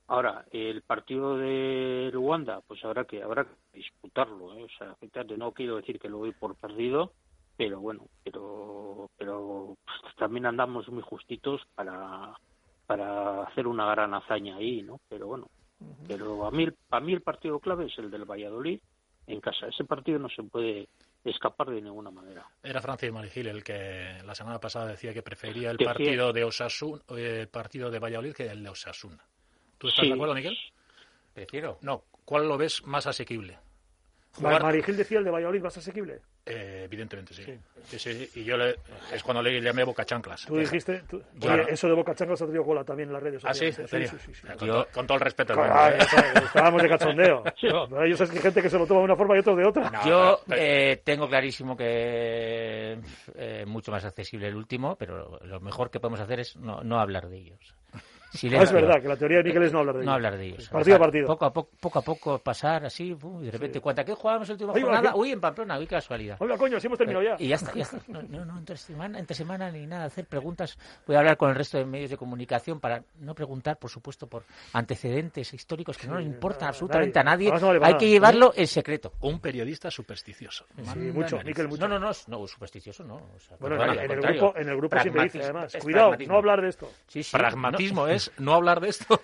Ahora, 0.07 0.45
el 0.51 0.81
partido 0.83 1.37
de 1.37 2.09
Luanda, 2.13 2.61
pues 2.65 2.83
habrá 2.85 3.03
que 3.03 3.21
habrá 3.21 3.43
que 3.43 3.55
disputarlo. 3.73 4.55
¿eh? 4.55 4.63
O 4.63 4.69
sea, 4.77 4.95
fíjate, 4.95 5.37
no 5.37 5.51
quiero 5.51 5.75
decir 5.75 5.99
que 5.99 6.07
lo 6.07 6.19
doy 6.19 6.31
por 6.31 6.55
perdido, 6.55 7.11
pero 7.57 7.81
bueno, 7.81 8.07
pero 8.23 9.09
pero 9.17 9.75
pues, 9.83 10.15
también 10.15 10.45
andamos 10.45 10.87
muy 10.87 11.03
justitos 11.03 11.61
para 11.75 12.33
para 12.85 13.43
hacer 13.43 13.67
una 13.67 13.85
gran 13.91 14.13
hazaña 14.13 14.55
ahí, 14.55 14.81
¿no? 14.81 15.01
Pero 15.09 15.27
bueno, 15.27 15.49
pero 16.07 16.45
a 16.45 16.51
mí, 16.51 16.67
a 16.89 16.99
mí 17.01 17.11
el 17.11 17.21
partido 17.21 17.59
clave 17.59 17.87
es 17.87 17.97
el 17.97 18.09
del 18.09 18.23
Valladolid 18.23 18.79
en 19.27 19.41
casa. 19.41 19.67
Ese 19.67 19.83
partido 19.83 20.19
no 20.19 20.29
se 20.29 20.41
puede 20.43 20.87
escapar 21.31 21.69
de 21.69 21.81
ninguna 21.81 22.11
manera. 22.11 22.45
Era 22.63 22.81
Francis 22.81 23.11
Marigil 23.11 23.47
el 23.47 23.63
que 23.63 24.17
la 24.25 24.35
semana 24.35 24.59
pasada 24.59 24.87
decía 24.87 25.13
que 25.13 25.21
prefería 25.21 25.71
el 25.71 25.77
Decía- 25.77 25.93
partido 25.93 26.33
de 26.33 26.43
Osasuna, 26.43 27.01
el 27.09 27.47
partido 27.49 27.89
de 27.89 27.99
Valladolid 27.99 28.33
que 28.33 28.47
el 28.47 28.63
de 28.63 28.69
Osasuna. 28.69 29.23
¿Tú 29.77 29.87
estás 29.87 30.03
Sí. 30.03 30.07
de 30.09 30.15
acuerdo, 30.15 30.33
Miguel? 30.35 30.57
Prefiero. 31.33 31.77
No, 31.81 32.03
¿cuál 32.25 32.47
lo 32.47 32.57
ves 32.57 32.83
más 32.85 33.05
asequible? 33.07 33.59
Jugar... 34.37 34.61
Marigil 34.61 34.95
decía 34.95 35.17
el 35.17 35.23
de 35.23 35.31
Valladolid 35.31 35.61
más 35.61 35.77
asequible. 35.77 36.19
Eh, 36.45 36.83
evidentemente, 36.85 37.33
sí. 37.33 37.43
Sí. 37.85 37.99
sí. 37.99 38.29
Y 38.35 38.43
yo 38.43 38.55
le, 38.55 38.75
es 39.11 39.23
cuando 39.23 39.41
le 39.41 39.59
llamé 39.59 39.83
Boca 39.83 40.05
Chanclas. 40.05 40.45
Tú 40.45 40.57
dijiste, 40.57 41.03
oye, 41.41 41.65
eso 41.69 41.87
de 41.87 41.93
Boca 41.93 42.13
Chanclas 42.13 42.41
ha 42.41 42.45
tenido 42.45 42.63
cola 42.63 42.83
también 42.83 43.09
en 43.09 43.13
las 43.13 43.23
redes 43.23 43.41
sociales. 43.41 43.79
¿Ah, 43.79 43.87
sí? 43.87 44.07
sí, 44.07 44.33
sí, 44.33 44.47
con, 44.47 44.67
todo, 44.67 44.87
con, 44.93 45.07
todo, 45.07 45.17
el 45.17 45.23
respeto. 45.23 45.53
Ah, 45.57 45.89
estábamos 45.89 46.83
de 46.83 46.89
cachondeo. 46.89 47.43
Yo 47.61 48.17
sé 48.17 48.25
que 48.27 48.37
hay 48.37 48.41
gente 48.43 48.61
que 48.61 48.69
se 48.69 48.77
lo 48.77 48.85
toma 48.85 48.99
de 49.01 49.05
una 49.05 49.15
forma 49.15 49.35
y 49.35 49.39
otros 49.39 49.57
de 49.57 49.65
otra. 49.65 49.91
yo 50.05 50.41
eh, 50.55 51.01
tengo 51.03 51.27
clarísimo 51.27 51.75
que 51.75 52.99
eh, 53.35 53.65
mucho 53.65 53.91
más 53.91 54.05
accesible 54.05 54.47
el 54.47 54.55
último, 54.55 54.95
pero 54.95 55.39
lo 55.43 55.59
mejor 55.59 55.89
que 55.89 55.99
podemos 55.99 56.19
hacer 56.19 56.39
es 56.39 56.55
no, 56.57 56.83
no 56.83 56.99
hablar 56.99 57.27
de 57.27 57.37
ellos. 57.37 57.75
Ah, 58.33 58.63
es 58.63 58.71
verdad, 58.71 59.01
que 59.01 59.07
la 59.07 59.15
teoría 59.15 59.37
de 59.37 59.43
Miquel 59.45 59.63
es 59.63 59.73
no 59.73 59.79
hablar 59.79 59.95
de 59.95 60.01
ellos. 60.01 60.07
No 60.07 60.13
hablar 60.13 60.37
de 60.37 60.45
ellos. 60.45 60.69
Partido 60.69 60.95
a 60.95 60.99
partido. 60.99 61.27
Poco 61.27 61.45
a 61.45 61.53
poco, 61.53 61.69
poco 61.79 61.99
a 61.99 62.01
poco 62.01 62.39
pasar 62.39 62.85
así, 62.85 63.15
y 63.41 63.45
de 63.45 63.51
repente, 63.51 63.79
¿cuánta 63.79 64.03
que 64.03 64.13
jugábamos 64.13 64.49
el 64.49 64.53
último 64.53 64.73
jornada? 64.73 65.15
Uy, 65.15 65.31
en 65.31 65.41
Pamplona, 65.41 65.79
uy, 65.79 65.85
qué 65.85 65.95
casualidad. 65.95 66.37
Oiga, 66.39 66.57
coño, 66.57 66.79
sí 66.79 66.87
hemos 66.87 66.97
terminado 66.97 67.23
ya. 67.23 67.35
Y 67.39 67.47
ya 67.47 67.55
está, 67.55 67.73
ya 67.73 67.83
está. 67.83 67.99
No, 68.07 68.21
no, 68.23 68.45
no 68.45 68.57
entre, 68.57 68.77
semana, 68.77 69.19
entre 69.19 69.35
semana 69.35 69.71
ni 69.71 69.85
nada, 69.87 70.05
hacer 70.05 70.25
preguntas. 70.25 70.77
Voy 71.05 71.15
a 71.15 71.19
hablar 71.19 71.37
con 71.37 71.49
el 71.49 71.55
resto 71.55 71.77
de 71.77 71.85
medios 71.85 72.09
de 72.09 72.17
comunicación 72.17 72.79
para 72.79 73.03
no 73.19 73.33
preguntar, 73.33 73.77
por 73.77 73.89
supuesto, 73.89 74.27
por 74.27 74.43
antecedentes 74.73 75.53
históricos 75.53 75.97
que 75.97 76.07
no 76.07 76.15
nos 76.15 76.23
importan 76.23 76.69
absolutamente 76.69 77.19
a 77.19 77.23
nadie. 77.23 77.51
Hay 77.81 77.97
que 77.97 78.09
llevarlo 78.09 78.53
en 78.55 78.67
secreto. 78.67 79.13
Un 79.21 79.39
periodista 79.39 79.89
supersticioso. 79.89 80.65
Sí, 80.93 80.99
mucho, 80.99 81.39
Miquel, 81.43 81.67
mucho. 81.67 81.87
No, 81.87 81.99
no, 81.99 82.11
no, 82.11 82.11
no, 82.27 82.47
supersticioso 82.47 83.03
no. 83.03 83.21
bueno, 83.59 83.83
en, 83.83 84.11
el 84.11 84.21
grupo, 84.21 84.53
en 84.57 84.69
el 84.69 84.77
grupo 84.77 84.99
siempre 84.99 85.23
dice, 85.23 85.43
además, 85.43 85.75
cuidado, 85.81 86.15
no 86.27 86.35
hablar 86.35 86.61
de 86.61 86.69
esto. 86.69 86.89
Pragmatismo 87.31 88.07
es 88.17 88.31
no 88.37 88.53
hablar 88.53 88.79
de 88.81 88.89
esto 88.89 89.19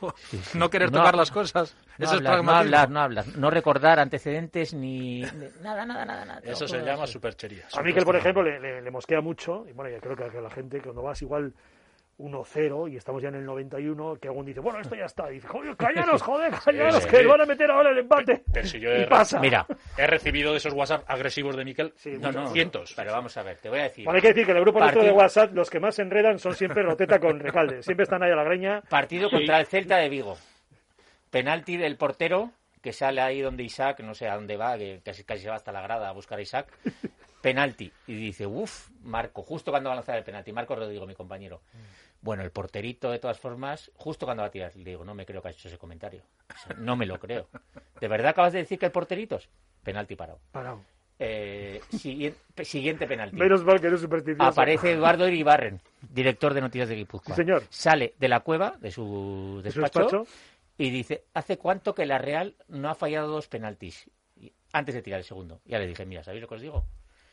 no 0.53 0.69
querer 0.69 0.91
tocar 0.91 1.15
las 1.15 1.32
cosas. 1.32 1.75
No 1.97 2.06
Eso 2.06 2.15
hablar, 2.15 2.39
es 2.39 2.45
no 2.45 2.51
hablar, 2.51 2.89
no 2.89 2.99
hablar, 3.01 3.25
no 3.36 3.49
recordar 3.51 3.99
antecedentes 3.99 4.73
ni 4.73 5.21
nada, 5.62 5.86
nada, 5.86 6.06
nada. 6.06 6.25
nada 6.25 6.41
Eso 6.43 6.67
se 6.67 6.82
llama 6.82 7.06
superchería. 7.06 7.67
A 7.73 7.82
Miquel, 7.84 8.03
por 8.03 8.15
ejemplo, 8.15 8.41
le, 8.41 8.82
le, 8.82 8.91
mosquea 8.91 9.21
mucho, 9.21 9.65
y 9.69 9.73
bueno, 9.73 9.91
yo 9.91 9.99
creo 9.99 10.15
que 10.15 10.38
a 10.38 10.41
la 10.41 10.49
gente, 10.49 10.82
cuando 10.82 11.03
vas 11.03 11.21
igual 11.21 11.53
1-0 12.17 12.91
y 12.91 12.97
estamos 12.97 13.21
ya 13.21 13.30
en 13.30 13.36
el 13.36 13.45
91, 13.45 14.17
que 14.21 14.28
algún 14.28 14.45
dice, 14.45 14.60
bueno, 14.60 14.80
esto 14.80 14.95
ya 14.95 15.06
está. 15.06 15.30
Y 15.32 15.36
dice, 15.36 15.47
joder, 15.47 15.76
cállanos, 15.78 16.21
joder, 16.21 16.54
cállanos, 16.63 17.06
que 17.06 17.26
van 17.26 17.41
a 17.41 17.45
meter 17.45 17.69
ahora 17.71 17.91
el 17.91 17.99
empate. 17.99 18.43
Pero, 18.52 18.67
si 18.67 18.80
yo 18.80 18.89
he, 18.89 19.08
pasa. 19.08 19.39
Mira, 19.39 19.65
he 19.97 20.08
recibido 20.08 20.52
de 20.52 20.58
esos 20.58 20.73
WhatsApp 20.73 21.04
agresivos 21.08 21.56
de 21.56 21.65
Miquel 21.65 21.93
no, 22.19 22.32
no, 22.32 22.47
cientos. 22.47 22.93
Pero 22.95 23.12
vamos 23.12 23.36
a 23.38 23.43
ver, 23.43 23.58
te 23.58 23.69
voy 23.69 23.80
a 23.80 23.84
decir. 23.84 24.08
hay 24.08 24.21
que 24.21 24.28
decir 24.30 24.45
que 24.45 24.52
el 24.52 24.62
grupo 24.62 24.80
nuestro 24.80 25.04
de 25.04 25.12
WhatsApp 25.12 25.54
los 25.54 25.69
que 25.69 25.80
más 25.80 25.95
se 25.95 26.02
enredan 26.02 26.39
son 26.39 26.56
siempre 26.56 26.84
Roteta 26.84 27.19
con 27.19 27.39
Recalde. 27.39 27.84
Siempre 27.84 28.04
están 28.04 28.23
ahí 28.23 28.32
a 28.32 28.36
la 28.36 28.43
greña. 28.43 28.82
Partido 28.82 29.30
contra 29.30 29.60
el 29.60 29.65
Celta 29.65 29.97
de 29.97 30.10
Vigo. 30.10 30.38
Penalti 31.30 31.78
del 31.78 31.97
portero 31.97 32.52
que 32.84 32.91
sale 32.91 33.21
ahí 33.21 33.39
donde 33.39 33.63
Isaac, 33.63 34.02
no 34.02 34.13
sé 34.13 34.28
a 34.28 34.36
dónde 34.36 34.58
va, 34.58 34.78
que 34.78 34.99
casi, 35.04 35.23
casi 35.23 35.43
se 35.43 35.49
va 35.49 35.56
hasta 35.56 35.71
la 35.71 35.82
grada 35.82 36.10
a 36.10 36.12
buscar 36.12 36.38
a 36.38 36.41
Isaac. 36.41 36.67
Penalti. 37.41 37.91
Y 38.08 38.15
dice, 38.15 38.45
uff, 38.45 38.89
Marco, 39.02 39.41
justo 39.41 39.71
cuando 39.71 39.89
va 39.89 39.93
a 39.93 39.95
lanzar 39.97 40.17
el 40.17 40.23
penalti. 40.23 40.52
Marco 40.52 40.76
Rodrigo, 40.76 41.08
mi 41.08 41.15
compañero. 41.15 41.62
Bueno, 42.23 42.41
el 42.41 42.51
porterito, 42.51 43.12
de 43.12 43.19
todas 43.19 43.38
formas, 43.38 43.91
justo 43.95 44.25
cuando 44.25 44.43
va 44.43 44.47
a 44.47 44.51
tirar, 44.51 44.73
le 44.77 44.91
digo, 44.91 45.03
no 45.03 45.13
me 45.13 45.25
creo 45.25 45.41
que 45.41 45.49
ha 45.49 45.51
hecho 45.51 45.67
ese 45.67 45.77
comentario. 45.77 46.23
no 46.77 46.95
me 46.95 47.05
lo 47.05 47.19
creo. 47.19 47.49
¿De 47.99 48.07
verdad 48.07 48.29
acabas 48.29 48.53
de 48.53 48.59
decir 48.59 48.79
que 48.79 48.86
el 48.86 48.93
porterito 48.93 49.36
es 49.36 49.49
penalti 49.83 50.15
parado? 50.15 50.39
Parado. 50.53 50.81
Eh, 51.19 51.81
siguiente, 51.89 52.63
siguiente 52.63 53.07
penalti. 53.07 53.36
Menos 53.36 53.65
mal 53.65 53.81
que 53.81 53.89
no 53.89 53.95
es 53.95 54.01
supersticioso. 54.01 54.49
Aparece 54.49 54.93
Eduardo 54.93 55.27
Iribarren, 55.27 55.81
director 56.01 56.53
de 56.53 56.62
Noticias 56.62 56.88
de 56.88 56.95
Guipúzcoa. 56.95 57.36
señor. 57.36 57.63
Sale 57.69 58.13
de 58.17 58.29
la 58.29 58.39
cueva, 58.39 58.77
de 58.79 58.89
su 58.89 59.59
despacho, 59.62 60.25
y 60.77 60.91
dice, 60.91 61.25
¿hace 61.33 61.57
cuánto 61.57 61.93
que 61.93 62.05
la 62.05 62.19
Real 62.19 62.55
no 62.69 62.89
ha 62.89 62.95
fallado 62.95 63.27
dos 63.27 63.49
penaltis? 63.49 64.09
Antes 64.71 64.95
de 64.95 65.01
tirar 65.01 65.19
el 65.19 65.25
segundo. 65.25 65.59
Ya 65.65 65.77
le 65.77 65.88
dije, 65.88 66.05
mira, 66.05 66.23
¿sabéis 66.23 66.41
lo 66.41 66.47
que 66.47 66.55
os 66.55 66.62
digo? 66.62 66.86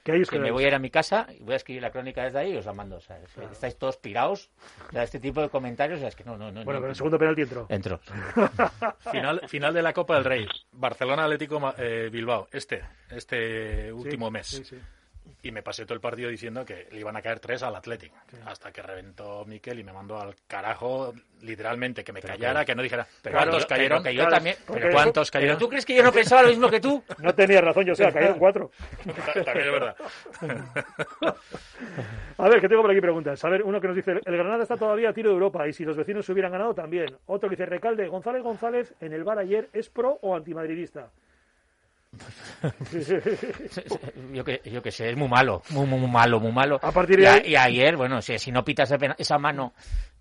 Que 0.03 0.39
me 0.39 0.51
voy 0.51 0.65
a 0.65 0.69
ir 0.69 0.75
a 0.75 0.79
mi 0.79 0.91
casa 0.91 1.27
y 1.37 1.43
voy 1.43 1.55
a 1.55 1.57
escribir 1.57 1.83
la 1.83 1.91
crónica 1.91 2.25
desde 2.25 2.39
ahí 2.39 2.53
y 2.53 2.57
os 2.57 2.67
la 2.67 2.73
mando. 2.73 2.99
Estáis 3.53 3.77
todos 3.77 3.97
pirados. 3.97 4.51
este 4.93 5.21
tipo 5.21 5.41
de 5.41 5.49
comentarios, 5.49 6.01
es 6.03 6.17
que 6.17 6.25
no, 6.25 6.37
no, 6.37 6.51
no. 6.51 6.65
Bueno, 6.65 6.81
pero 6.81 6.91
el 6.91 6.97
segundo 6.97 7.19
penalti 7.19 7.43
entró. 7.43 7.67
Entró. 7.69 8.01
final, 9.13 9.43
final 9.49 9.75
de 9.75 9.83
la 9.83 9.93
Copa 9.93 10.15
del 10.15 10.25
Rey. 10.25 10.47
Barcelona 10.73 11.25
Atlético 11.25 11.75
eh, 11.79 12.09
Bilbao. 12.11 12.49
Este, 12.53 12.83
este 13.11 13.93
último 13.93 14.31
mes. 14.31 14.47
Sí, 14.47 14.65
sí 14.65 14.77
y 15.43 15.53
me 15.53 15.63
pasé 15.63 15.85
todo 15.85 15.95
el 15.95 16.01
partido 16.01 16.29
diciendo 16.29 16.65
que 16.65 16.89
le 16.91 17.01
iban 17.01 17.17
a 17.17 17.23
caer 17.23 17.41
tres 17.41 17.63
al 17.63 17.75
Athletic. 17.75 18.13
Hasta 18.47 18.73
que 18.73 18.83
reventó 18.83 19.45
Miquel 19.47 19.79
y 19.79 19.85
me 19.85 19.93
mandó 19.93 20.21
al 20.21 20.35
carajo, 20.47 21.15
literalmente, 21.41 22.05
que 22.05 22.13
me 22.13 22.21
callara, 22.21 22.65
que 22.65 22.75
no 22.75 22.83
dijera 22.83 23.07
cuántos 23.31 23.67
cayeron. 23.67 24.03
Pero, 24.03 24.15
yo 24.15 24.29
también, 24.29 24.57
pero 24.67 24.91
¿cuántos 24.91 25.31
cayeron? 25.31 25.59
¿Tú 25.59 25.69
crees 25.69 25.87
que 25.87 25.95
yo 25.95 26.03
no 26.03 26.13
pensaba 26.13 26.43
lo 26.43 26.49
mismo 26.49 26.69
que 26.69 26.81
tú? 26.81 27.03
No 27.21 27.35
tenía 27.35 27.61
razón, 27.61 27.85
yo 27.85 27.95
sé, 27.95 28.05
cayeron 28.13 28.39
cuatro. 28.39 28.71
también 29.45 29.67
es 29.67 29.73
verdad. 29.73 29.97
a 32.39 32.49
ver, 32.49 32.61
que 32.61 32.69
tengo 32.69 32.83
por 32.83 32.91
aquí 32.91 33.01
preguntas. 33.01 33.45
A 33.45 33.49
ver, 33.49 33.63
uno 33.63 33.81
que 33.81 33.89
nos 33.89 33.97
dice, 33.97 34.13
el 34.13 34.37
Granada 34.37 34.63
está 34.63 34.77
todavía 34.77 35.11
a 35.11 35.13
tiro 35.13 35.29
de 35.31 35.35
Europa 35.35 35.69
y 35.69 35.73
si 35.73 35.85
los 35.85 35.97
vecinos 35.97 36.25
se 36.25 36.33
hubieran 36.33 36.53
ganado 36.53 36.75
también. 36.75 37.17
Otro 37.27 37.49
que 37.49 37.57
dice, 37.57 37.67
Recalde, 37.67 38.09
González 38.09 38.43
González 38.43 38.95
en 39.01 39.13
el 39.13 39.25
bar 39.25 39.39
ayer, 39.39 39.69
¿es 39.73 39.89
pro 39.91 40.19
o 40.23 40.35
antimadridista? 40.35 41.11
yo 44.33 44.45
que 44.45 44.61
yo 44.65 44.83
que 44.83 44.91
sé 44.91 45.11
es 45.11 45.17
muy 45.17 45.29
malo 45.29 45.63
muy, 45.71 45.87
muy, 45.87 46.11
malo 46.11 46.41
muy 46.41 46.53
malo. 46.53 46.79
A 46.83 46.93
partir 46.93 47.21
de 47.21 47.49
y, 47.49 47.57
ayer 47.57 47.97
bueno 47.97 48.21
si, 48.21 48.39
si 48.39 48.53
no 48.53 48.65
pitas 48.65 48.93
esa 49.19 49.39
mano 49.39 49.73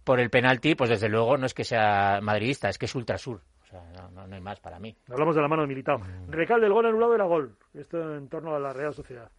por 0.04 0.20
el 0.20 0.30
penalti 0.30 0.76
pues 0.76 0.90
desde 0.90 1.10
luego 1.10 1.38
no 1.38 1.46
es 1.46 1.54
que 1.54 1.64
sea 1.64 2.20
madridista 2.22 2.70
es 2.70 2.78
que 2.78 2.86
es 2.86 2.96
ultrasur 2.96 3.42
o 3.62 3.66
sea 3.66 3.84
no, 4.12 4.28
no, 4.28 4.36
hay 4.36 4.42
más 4.42 4.60
para 4.60 4.80
mí. 4.80 4.96
Hablamos 5.10 5.36
de 5.36 5.42
la 5.42 5.48
mano 5.48 5.64
de 5.64 5.68
militado 5.68 6.00
mm. 6.00 6.32
Recalde 6.32 6.68
el 6.68 6.74
gol 6.74 6.86
anulado 6.86 7.14
era 7.14 7.26
gol. 7.26 7.56
Esto 7.74 8.16
en 8.16 8.28
torno 8.28 8.56
a 8.56 8.60
la 8.60 8.74
Real 8.74 8.94
Sociedad. 8.94 9.30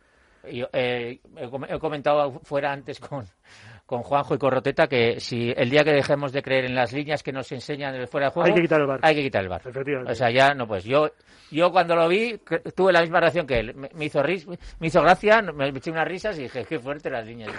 Yo, 0.51 0.69
eh, 0.73 1.21
he 1.69 1.79
comentado 1.79 2.41
fuera 2.45 2.73
antes 2.73 2.99
con 3.01 3.27
con 3.91 4.05
Juanjo 4.05 4.37
y 4.37 4.39
Corroteta 4.39 4.87
que 4.87 5.19
si 5.19 5.53
el 5.57 5.69
día 5.69 5.83
que 5.83 5.91
dejemos 5.91 6.31
de 6.33 6.43
creer 6.43 6.65
en 6.67 6.77
las 6.77 6.93
líneas 6.93 7.25
que 7.25 7.33
nos 7.33 7.51
enseñan 7.51 7.93
el 7.97 8.07
fuera 8.07 8.29
de 8.29 8.33
juego 8.33 8.47
hay 8.47 8.55
que 8.55 8.63
quitar 8.63 8.81
el 8.81 8.87
bar 8.87 9.01
hay 9.03 9.17
que 9.17 9.23
quitar 9.25 9.43
el 9.43 9.49
bar 9.49 9.63
o 10.07 10.15
sea 10.15 10.31
ya 10.31 10.55
no 10.55 10.69
pues 10.69 10.85
yo 10.85 11.09
yo 11.51 11.73
cuando 11.73 11.97
lo 11.97 12.07
vi 12.07 12.39
tuve 12.77 12.93
la 12.93 13.01
misma 13.01 13.19
reacción 13.19 13.45
que 13.45 13.59
él. 13.59 13.75
Me, 13.75 14.05
hizo 14.05 14.23
ris, 14.23 14.47
me 14.47 14.87
hizo 14.87 15.03
gracia 15.03 15.43
me, 15.43 15.71
eché 15.71 15.91
unas 15.91 16.07
risas 16.07 16.39
y 16.39 16.43
dije 16.43 16.65
qué 16.69 16.79
fuerte 16.79 17.11
las 17.11 17.27
líneas 17.27 17.51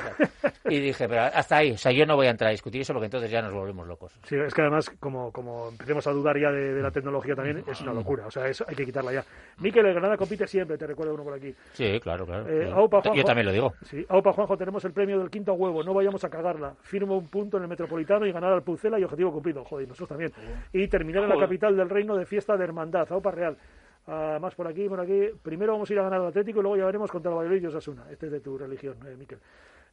y, 0.69 0.79
dije 0.79 1.09
pero 1.09 1.23
hasta 1.23 1.57
ahí 1.57 1.71
o 1.71 1.77
sea 1.77 1.91
yo 1.91 2.05
no 2.05 2.15
voy 2.15 2.27
a 2.27 2.29
entrar 2.29 2.47
a 2.47 2.51
discutir 2.51 2.79
eso 2.79 2.93
porque 2.93 3.07
entonces 3.07 3.29
ya 3.29 3.41
nos 3.41 3.53
volvemos 3.53 3.85
locos 3.85 4.17
sí 4.23 4.37
es 4.37 4.53
que 4.53 4.61
además 4.61 4.89
como 5.01 5.33
como 5.33 5.67
empecemos 5.67 6.07
a 6.07 6.11
dudar 6.11 6.39
ya 6.39 6.49
de, 6.49 6.81
la 6.81 6.91
tecnología 6.91 7.35
también 7.35 7.63
es 7.67 7.81
una 7.81 7.93
locura. 7.93 8.27
O 8.27 8.31
sea 8.31 8.47
eso 8.47 8.63
hay 8.67 8.75
que 8.75 8.85
quitarla 8.85 9.11
ya. 9.11 9.25
Miquel 9.57 9.85
el 9.85 9.93
Granada 9.93 10.15
compite 10.15 10.47
siempre 10.47 10.77
te 10.77 10.87
recuerdo 10.87 11.13
uno 11.13 11.23
por 11.23 11.33
aquí. 11.33 11.53
Sí 11.73 11.99
claro 11.99 12.25
claro, 12.25 12.47
eh, 12.47 12.71
yo 13.15 13.23
también 13.23 13.47
lo 13.47 13.51
digo. 13.51 13.73
Sí 13.83 14.05
Aupa 14.07 14.31
Juanjo 14.31 14.55
tenemos 14.55 14.85
el 14.85 14.93
premio 14.93 15.19
del 15.19 15.29
quinto 15.29 15.53
huevo. 15.53 15.83
No 15.83 15.93
vayamos 15.93 16.20
a 16.23 16.29
cagarla 16.29 16.75
firmo 16.81 17.17
un 17.17 17.27
punto 17.27 17.57
en 17.57 17.63
el 17.63 17.69
Metropolitano 17.69 18.25
y 18.25 18.31
ganar 18.31 18.53
al 18.53 18.63
Pucela 18.63 18.99
y 18.99 19.03
objetivo 19.03 19.31
cumplido. 19.31 19.63
Joder, 19.63 19.87
nosotros 19.87 20.09
también. 20.09 20.31
Y 20.73 20.87
terminar 20.87 21.23
en 21.23 21.29
la 21.29 21.37
capital 21.37 21.75
del 21.75 21.89
reino 21.89 22.15
de 22.15 22.25
fiesta 22.25 22.57
de 22.57 22.63
hermandad, 22.63 23.11
Aupa 23.11 23.31
Real. 23.31 23.57
Ah, 24.07 24.39
más 24.41 24.55
por 24.55 24.67
aquí, 24.67 24.89
por 24.89 24.99
aquí. 24.99 25.29
Primero 25.43 25.73
vamos 25.73 25.89
a 25.89 25.93
ir 25.93 25.99
a 25.99 26.03
ganar 26.03 26.21
al 26.21 26.27
Atlético 26.27 26.59
y 26.59 26.61
luego 26.63 26.77
ya 26.77 26.85
veremos 26.85 27.11
contra 27.11 27.31
el 27.31 27.37
Valladolid 27.37 27.63
y 27.63 27.67
Osasuna. 27.67 28.05
Este 28.09 28.25
es 28.27 28.31
de 28.31 28.39
tu 28.39 28.57
religión, 28.57 28.95
eh, 29.07 29.15
Miquel. 29.15 29.39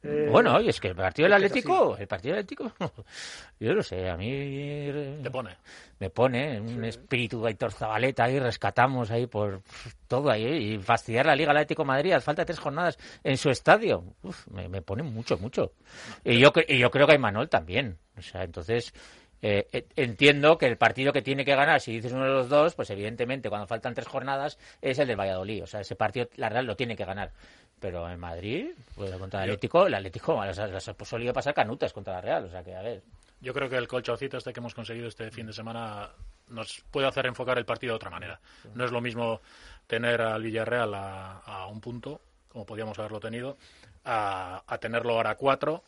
Eh, 0.03 0.29
bueno, 0.31 0.55
oye, 0.55 0.71
es 0.71 0.81
que 0.81 0.89
el 0.89 0.95
partido 0.95 1.27
del 1.27 1.33
Atlético, 1.33 1.97
el 1.99 2.07
partido 2.07 2.37
del 2.37 2.45
Atlético, 2.45 2.73
yo 3.61 3.75
no 3.75 3.83
sé, 3.83 4.09
a 4.09 4.17
mí 4.17 4.31
te 5.23 5.31
pone, 5.31 5.57
me 5.99 6.09
pone 6.09 6.61
un 6.61 6.85
espíritu 6.85 7.43
de 7.43 7.49
Aitor 7.49 7.73
Zabaleta 7.73 8.25
ahí, 8.25 8.39
rescatamos 8.39 9.11
ahí 9.11 9.27
por 9.27 9.63
todo 10.07 10.31
ahí 10.31 10.75
y 10.75 10.79
fastidiar 10.79 11.27
la 11.27 11.35
Liga 11.35 11.51
Atlético 11.51 11.85
Madrid, 11.85 12.15
falta 12.21 12.45
tres 12.45 12.61
jornadas 12.61 12.97
en 13.25 13.37
su 13.37 13.51
estadio, 13.51 14.05
me, 14.53 14.83
pone 14.83 15.03
mucho, 15.03 15.37
mucho. 15.37 15.73
Y 16.25 16.39
yo, 16.39 16.53
y 16.69 16.79
yo 16.79 16.91
creo 16.93 17.07
que 17.07 17.15
hay 17.15 17.19
Manuel 17.19 17.49
también, 17.49 17.99
o 18.17 18.23
sea, 18.23 18.45
entonces 18.45 18.93
eh, 19.41 19.69
eh, 19.73 19.87
entiendo 19.95 20.59
que 20.59 20.67
el 20.67 20.77
partido 20.77 21.13
que 21.13 21.23
tiene 21.23 21.45
que 21.45 21.55
ganar, 21.55 21.81
si 21.81 21.93
dices 21.93 22.13
uno 22.13 22.25
de 22.25 22.31
los 22.31 22.49
dos, 22.49 22.75
pues 22.75 22.91
evidentemente 22.91 23.49
cuando 23.49 23.67
faltan 23.67 23.95
tres 23.95 24.09
jornadas 24.09 24.59
es 24.81 24.99
el 24.99 25.07
del 25.07 25.19
Valladolid. 25.19 25.63
O 25.63 25.67
sea, 25.67 25.81
ese 25.81 25.95
partido 25.95 26.29
la 26.37 26.49
Real 26.49 26.67
lo 26.67 26.77
tiene 26.77 26.97
que 26.97 27.05
ganar. 27.05 27.33
Pero 27.81 28.09
en 28.11 28.19
Madrid, 28.19 28.71
pues, 28.95 29.11
contra 29.17 29.45
el 29.45 29.51
Atlético, 29.51 29.87
el 29.87 29.95
Atlético 29.95 30.45
las, 30.45 30.59
ha 30.59 31.05
solido 31.05 31.33
pasar 31.33 31.55
canutas 31.55 31.93
contra 31.93 32.15
la 32.15 32.21
Real. 32.21 32.45
O 32.45 32.51
sea 32.51 32.63
que, 32.63 32.75
a 32.75 32.83
ver. 32.83 33.03
Yo 33.41 33.55
creo 33.55 33.69
que 33.69 33.77
el 33.77 33.87
colchoncito 33.87 34.37
este 34.37 34.53
que 34.53 34.59
hemos 34.59 34.75
conseguido 34.75 35.07
este 35.07 35.31
fin 35.31 35.47
de 35.47 35.53
semana 35.53 36.11
nos 36.49 36.83
puede 36.91 37.07
hacer 37.07 37.27
enfocar 37.27 37.57
el 37.57 37.65
partido 37.65 37.93
de 37.93 37.97
otra 37.97 38.11
manera. 38.11 38.41
No 38.75 38.85
es 38.85 38.91
lo 38.91 39.01
mismo 39.01 39.41
tener 39.87 40.21
al 40.21 40.43
Villarreal 40.43 40.93
a, 40.93 41.67
un 41.71 41.81
punto, 41.81 42.21
como 42.49 42.67
podíamos 42.67 42.99
haberlo 42.99 43.21
tenido, 43.21 43.57
a, 44.05 44.65
a 44.67 44.79
tenerlo 44.79 45.13
ahora 45.13 45.31
a 45.31 45.35
cuatro 45.37 45.85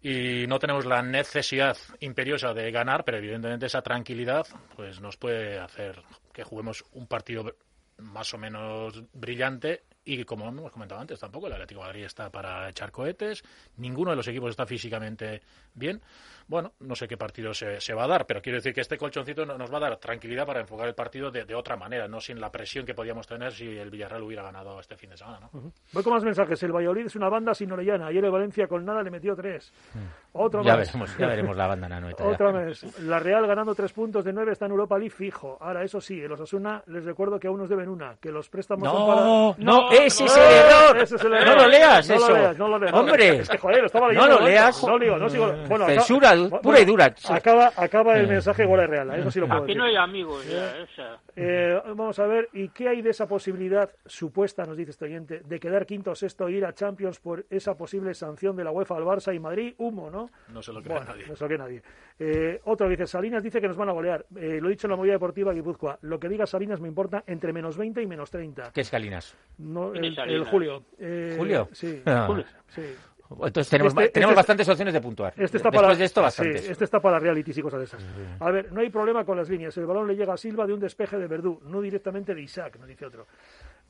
y 0.00 0.46
no 0.46 0.58
tenemos 0.58 0.86
la 0.86 1.02
necesidad 1.02 1.76
imperiosa 2.00 2.54
de 2.54 2.70
ganar, 2.70 3.04
pero 3.04 3.18
evidentemente 3.18 3.66
esa 3.66 3.82
tranquilidad 3.82 4.46
pues 4.76 5.00
nos 5.00 5.16
puede 5.16 5.58
hacer 5.58 6.02
que 6.32 6.44
juguemos 6.44 6.84
un 6.92 7.06
partido 7.06 7.54
más 7.98 8.32
o 8.32 8.38
menos 8.38 9.02
brillante 9.12 9.82
Y 10.04 10.24
como 10.24 10.48
hemos 10.48 10.72
comentado 10.72 11.00
antes, 11.00 11.20
tampoco 11.20 11.48
el 11.48 11.52
Atlético 11.52 11.82
Madrid 11.82 12.04
está 12.04 12.30
para 12.30 12.68
echar 12.70 12.90
cohetes, 12.90 13.42
ninguno 13.76 14.10
de 14.10 14.16
los 14.16 14.28
equipos 14.28 14.50
está 14.50 14.64
físicamente 14.66 15.42
bien. 15.74 16.00
Bueno, 16.48 16.72
no 16.80 16.96
sé 16.96 17.06
qué 17.06 17.18
partido 17.18 17.52
se, 17.52 17.78
se 17.78 17.92
va 17.92 18.04
a 18.04 18.08
dar, 18.08 18.26
pero 18.26 18.40
quiero 18.40 18.56
decir 18.56 18.72
que 18.72 18.80
este 18.80 18.96
colchoncito 18.96 19.44
nos 19.44 19.72
va 19.72 19.76
a 19.76 19.80
dar 19.80 19.96
tranquilidad 19.98 20.46
para 20.46 20.60
enfocar 20.60 20.88
el 20.88 20.94
partido 20.94 21.30
de, 21.30 21.54
otra 21.54 21.76
manera, 21.76 22.08
no 22.08 22.20
sin 22.20 22.40
la 22.40 22.50
presión 22.50 22.86
que 22.86 22.94
podíamos 22.94 23.26
tener 23.26 23.52
si 23.52 23.66
el 23.76 23.90
Villarreal 23.90 24.22
hubiera 24.22 24.42
ganado 24.42 24.80
este 24.80 24.96
fin 24.96 25.10
de 25.10 25.18
semana. 25.18 25.40
¿no? 25.52 25.72
Voy 25.92 26.02
con 26.02 26.14
más 26.14 26.24
mensajes. 26.24 26.62
El 26.62 26.72
Valladolid 26.72 27.06
es 27.06 27.16
una 27.16 27.28
banda 27.28 27.54
sin 27.54 27.70
Orellana. 27.70 28.06
Ayer 28.06 28.24
el 28.24 28.30
Valencia 28.30 28.66
con 28.66 28.84
nada 28.84 29.02
le 29.02 29.10
metió 29.10 29.36
tres. 29.36 29.72
Mm. 29.94 29.98
Otro 30.32 30.62
ya 30.62 30.76
Veremos, 30.76 31.16
ya 31.18 31.26
veremos 31.26 31.56
la 31.56 31.66
banda 31.66 31.88
Nanoeta. 31.88 32.24
Otra 32.24 32.52
vez. 32.52 33.00
La 33.00 33.18
Real 33.18 33.46
ganando 33.46 33.74
tres 33.74 33.92
puntos 33.92 34.24
de 34.24 34.32
nueve 34.32 34.52
está 34.52 34.66
en 34.66 34.72
Europa 34.72 34.96
League 34.96 35.10
fijo. 35.10 35.58
Ahora, 35.60 35.82
eso 35.82 36.00
sí, 36.00 36.20
en 36.20 36.28
los 36.28 36.40
Asuna 36.40 36.82
les 36.86 37.04
recuerdo 37.04 37.38
que 37.38 37.48
aún 37.48 37.58
nos 37.58 37.68
deben 37.68 37.88
una, 37.88 38.16
que 38.20 38.30
los 38.30 38.48
préstamos 38.48 38.84
no, 38.84 38.92
son 38.96 39.06
para... 39.06 39.20
No, 39.20 39.56
no, 39.58 39.90
ese 39.90 40.24
es 40.24 40.36
el 40.36 40.42
error. 40.42 40.98
Ese 40.98 41.16
es 41.16 41.24
el 41.24 41.32
error. 41.34 41.56
No 41.56 41.62
lo 41.62 41.68
leas 41.68 42.08
no 42.08 42.14
eso. 42.14 42.28
Lo 42.28 42.34
leas, 42.36 42.58
no 42.58 42.68
lo 42.68 42.78
leas. 42.78 42.94
Hombre. 42.94 43.38
Es 43.40 43.48
que, 43.48 43.58
joder, 43.58 43.84
estaba 43.84 44.08
leyendo. 44.08 44.28
No 44.28 44.38
lo 44.38 44.46
leas. 44.46 44.84
No, 44.84 44.98
digo, 44.98 45.16
no 45.18 45.28
sigo. 45.28 45.52
Bueno, 45.68 45.86
Censura 45.86 46.34
pura 46.62 46.80
y 46.80 46.84
dura. 46.84 47.14
Acaba, 47.28 47.72
acaba 47.76 48.16
el 48.18 48.26
mensaje 48.28 48.62
igual 48.64 48.80
es 48.84 48.90
real. 48.90 49.14
Eso 49.14 49.30
sí 49.30 49.40
lo 49.40 49.46
puedo 49.46 49.60
Aquí 49.62 49.68
decir. 49.68 49.78
no 49.78 49.84
hay 49.84 49.96
amigos 49.96 50.46
ya, 50.46 50.76
Eh, 50.78 50.86
esa. 50.92 51.20
eh, 51.36 51.82
vamos 51.94 52.18
a 52.18 52.26
ver, 52.26 52.48
¿y 52.52 52.68
qué 52.70 52.88
hay 52.88 53.02
de 53.02 53.10
esa 53.10 53.26
posibilidad 53.26 53.90
supuesta, 54.06 54.64
nos 54.64 54.76
dice 54.76 54.90
este 54.92 55.04
oyente, 55.06 55.40
de 55.44 55.60
quedar 55.60 55.86
quinto 55.86 56.10
o 56.10 56.14
sexto 56.14 56.48
e 56.48 56.52
ir 56.52 56.64
a 56.64 56.72
Champions 56.74 57.20
por 57.20 57.44
esa 57.50 57.76
posible 57.76 58.14
sanción 58.14 58.56
de 58.56 58.64
la 58.64 58.70
UEFA 58.70 58.96
al 58.96 59.04
Barça 59.04 59.34
y 59.34 59.38
Madrid? 59.38 59.74
Humo, 59.78 60.10
¿no? 60.10 60.30
No 60.52 60.62
se 60.62 60.72
lo 60.72 60.82
cree 60.82 60.96
Bueno, 60.96 61.10
nadie. 61.12 61.26
no 61.26 61.36
se 61.36 61.44
lo 61.44 61.48
cree 61.48 61.58
nadie. 61.58 61.82
Eh, 62.20 62.60
otro 62.64 62.88
dice, 62.88 63.06
Salinas 63.06 63.42
dice 63.42 63.60
que 63.60 63.68
nos 63.68 63.76
van 63.76 63.88
a 63.88 63.92
golear. 63.92 64.26
Eh, 64.36 64.58
lo 64.60 64.68
he 64.68 64.70
dicho 64.72 64.86
en 64.86 64.90
la 64.92 64.96
movida 64.96 65.12
deportiva 65.12 65.52
Guipúzcoa. 65.52 65.98
Lo 66.02 66.18
que 66.18 66.28
diga 66.28 66.46
Salinas 66.46 66.80
me 66.80 66.88
importa 66.88 67.22
entre 67.26 67.52
menos 67.52 67.76
20 67.76 68.02
y 68.02 68.06
menos 68.06 68.30
30. 68.30 68.72
¿Qué 68.72 68.80
es 68.80 68.88
Salinas? 68.88 69.36
el 69.58 70.44
Julio. 70.44 70.82
Eh, 70.98 71.34
¿Julio? 71.38 71.68
Sí. 71.72 72.02
Ah. 72.06 72.24
Julio, 72.26 72.44
sí. 72.68 72.82
Entonces 73.30 73.68
tenemos, 73.68 73.92
Este- 73.92 74.08
tenemos 74.08 74.32
este- 74.32 74.36
bastantes 74.38 74.68
opciones 74.68 74.94
de 74.94 75.00
puntuar. 75.00 75.32
Este 75.36 75.58
está 75.58 75.68
Después 75.70 75.82
para, 75.82 75.94
de 75.94 76.04
esto, 76.04 76.20
sí, 76.20 76.24
bastantes. 76.24 76.70
este 76.70 76.84
está 76.84 77.00
para 77.00 77.18
realities 77.18 77.58
y 77.58 77.62
cosas 77.62 77.80
de 77.80 77.84
esas. 77.84 78.04
A 78.40 78.50
ver, 78.50 78.72
no 78.72 78.80
hay 78.80 78.90
problema 78.90 79.24
con 79.24 79.36
las 79.36 79.48
líneas. 79.50 79.76
El 79.76 79.86
balón 79.86 80.06
le 80.08 80.16
llega 80.16 80.32
a 80.32 80.36
Silva 80.36 80.66
de 80.66 80.72
un 80.72 80.80
despeje 80.80 81.18
de 81.18 81.26
Verdú, 81.26 81.60
no 81.64 81.80
directamente 81.80 82.34
de 82.34 82.40
Isaac, 82.42 82.78
nos 82.78 82.88
dice 82.88 83.04
otro. 83.06 83.26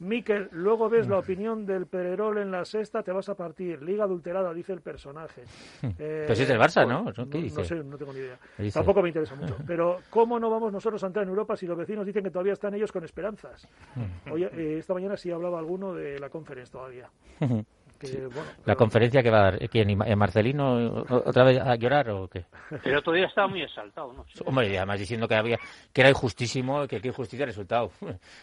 Miquel, 0.01 0.49
luego 0.53 0.89
ves 0.89 1.09
la 1.09 1.19
opinión 1.19 1.67
del 1.67 1.87
Pererol 1.87 2.39
en 2.39 2.53
la 2.53 2.65
sexta, 2.65 3.03
te 3.03 3.11
vas 3.11 3.29
a 3.29 3.35
partir. 3.35 3.83
Liga 3.83 4.05
adulterada, 4.05 4.55
dice 4.55 4.73
el 4.73 4.81
personaje. 4.81 5.43
Eh, 5.99 6.23
Pues 6.27 6.39
es 6.39 6.47
del 6.47 6.59
Barça, 6.59 6.85
bueno, 6.85 7.05
¿no? 7.17 7.29
¿Qué 7.29 7.39
no, 7.39 7.43
dice? 7.45 7.65
sé, 7.65 7.75
no 7.83 7.97
tengo 7.99 8.13
ni 8.13 8.21
idea. 8.21 8.39
Tampoco 8.73 9.03
me 9.03 9.09
interesa 9.09 9.35
mucho. 9.35 9.57
Pero, 9.67 9.99
¿cómo 10.11 10.39
no 10.39 10.51
vamos 10.51 10.73
nosotros 10.73 11.03
a 11.03 11.09
entrar 11.09 11.25
en 11.25 11.31
Europa 11.31 11.57
si 11.57 11.67
los 11.67 11.77
vecinos 11.77 12.07
dicen 12.07 12.23
que 12.23 12.31
todavía 12.31 12.53
están 12.53 12.75
ellos 12.75 12.93
con 12.93 13.03
esperanzas? 13.05 13.67
Oye, 14.31 14.49
eh, 14.53 14.79
esta 14.79 14.95
mañana 14.95 15.17
sí 15.17 15.33
hablaba 15.33 15.59
alguno 15.59 15.93
de 15.95 16.19
la 16.21 16.29
conferencia 16.29 16.73
todavía. 16.79 17.11
Que, 17.99 18.27
bueno, 18.27 18.43
La 18.59 18.65
pero- 18.65 18.77
conferencia 18.77 19.23
que 19.23 19.31
va 19.31 19.39
a 19.41 19.43
dar, 19.51 19.69
¿quién? 19.69 19.91
¿Eh, 19.91 20.17
¿Marcelino 20.17 21.05
otra 21.09 21.45
vez 21.45 21.61
a 21.61 21.75
llorar 21.77 22.09
o 22.11 22.29
qué? 22.29 22.45
El 22.85 22.97
otro 22.97 23.13
día 23.13 23.27
estaba 23.27 23.49
muy 23.49 23.63
exaltado, 23.63 24.13
¿no? 24.13 24.25
Sí. 24.33 24.41
Hombre, 24.47 24.69
y 24.73 24.77
además 24.77 25.01
diciendo 25.01 25.27
que 25.27 25.35
había 25.35 25.59
que 25.93 26.01
era 26.01 26.11
injustísimo, 26.11 26.87
que 26.87 27.01
qué 27.01 27.09
injusticia 27.09 27.45
el 27.45 27.49
resultado. 27.51 27.91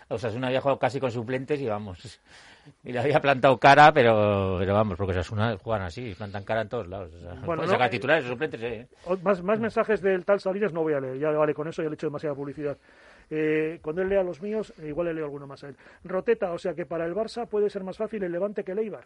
O 0.10 0.18
sea, 0.18 0.30
Osasuna 0.30 0.48
había 0.48 0.62
jugado 0.62 0.80
casi 0.80 1.00
con 1.00 1.12
suplentes 1.12 1.60
y 1.62 1.68
vamos. 1.68 2.20
Y 2.84 2.92
le 2.92 3.00
había 3.00 3.20
plantado 3.20 3.58
cara, 3.60 3.92
pero, 3.94 4.56
pero 4.60 4.74
vamos, 4.74 4.98
porque 4.98 5.12
Osasuna 5.12 5.56
juegan 5.58 5.84
así, 5.84 6.14
plantan 6.16 6.44
cara 6.44 6.62
en 6.62 6.70
todos 6.70 6.88
lados. 6.88 7.14
O 7.14 7.20
sea, 7.20 7.34
Bueno, 7.46 7.62
no, 7.64 7.68
sacar 7.70 7.88
eh, 7.88 7.92
titulares, 7.92 8.26
suplentes, 8.26 8.62
eh. 8.62 8.88
Más, 9.22 9.42
más 9.44 9.60
mensajes 9.60 10.02
del 10.02 10.26
tal 10.26 10.40
Salinas 10.40 10.74
no 10.74 10.82
voy 10.82 10.94
a 10.94 11.00
leer, 11.00 11.20
ya 11.20 11.30
vale 11.30 11.54
con 11.54 11.68
eso, 11.68 11.82
ya 11.84 11.90
le 11.90 11.94
he 11.94 11.96
hecho 11.96 12.08
demasiada 12.08 12.36
publicidad. 12.36 12.76
Eh, 13.30 13.80
cuando 13.82 14.02
él 14.02 14.10
lea 14.10 14.24
los 14.24 14.42
míos, 14.42 14.74
eh, 14.82 14.88
igual 14.88 15.08
le 15.08 15.14
leo 15.14 15.26
alguno 15.26 15.46
más 15.48 15.64
a 15.64 15.70
él. 15.70 15.76
Roteta, 16.04 16.52
o 16.54 16.58
sea 16.58 16.74
que 16.74 16.86
para 16.86 17.06
el 17.06 17.14
Barça 17.16 17.48
puede 17.48 17.70
ser 17.70 17.84
más 17.84 17.98
fácil 17.98 18.24
el 18.24 18.32
Levante 18.32 18.64
que 18.64 18.72
el 18.72 18.80
Eibar. 18.80 19.06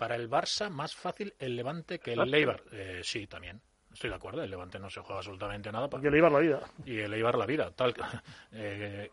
Para 0.00 0.16
el 0.16 0.30
Barça, 0.30 0.70
más 0.70 0.96
fácil 0.96 1.34
el 1.38 1.54
Levante 1.56 1.98
que 1.98 2.14
el 2.14 2.34
Eibar. 2.34 2.62
Eh, 2.72 3.02
sí, 3.04 3.26
también. 3.26 3.60
Estoy 3.92 4.08
de 4.08 4.16
acuerdo. 4.16 4.42
El 4.42 4.48
Levante 4.50 4.78
no 4.78 4.88
se 4.88 5.00
juega 5.00 5.18
absolutamente 5.18 5.70
nada. 5.70 5.90
pa- 5.90 6.00
Y 6.02 6.06
el 6.06 6.14
Eibar 6.14 6.32
la 6.32 6.38
vida. 6.38 6.60
y 6.86 6.98
el 7.00 7.12
Eibar 7.12 7.36
la 7.36 7.44
vida. 7.44 7.70
Tal, 7.72 7.94
eh, 8.52 9.10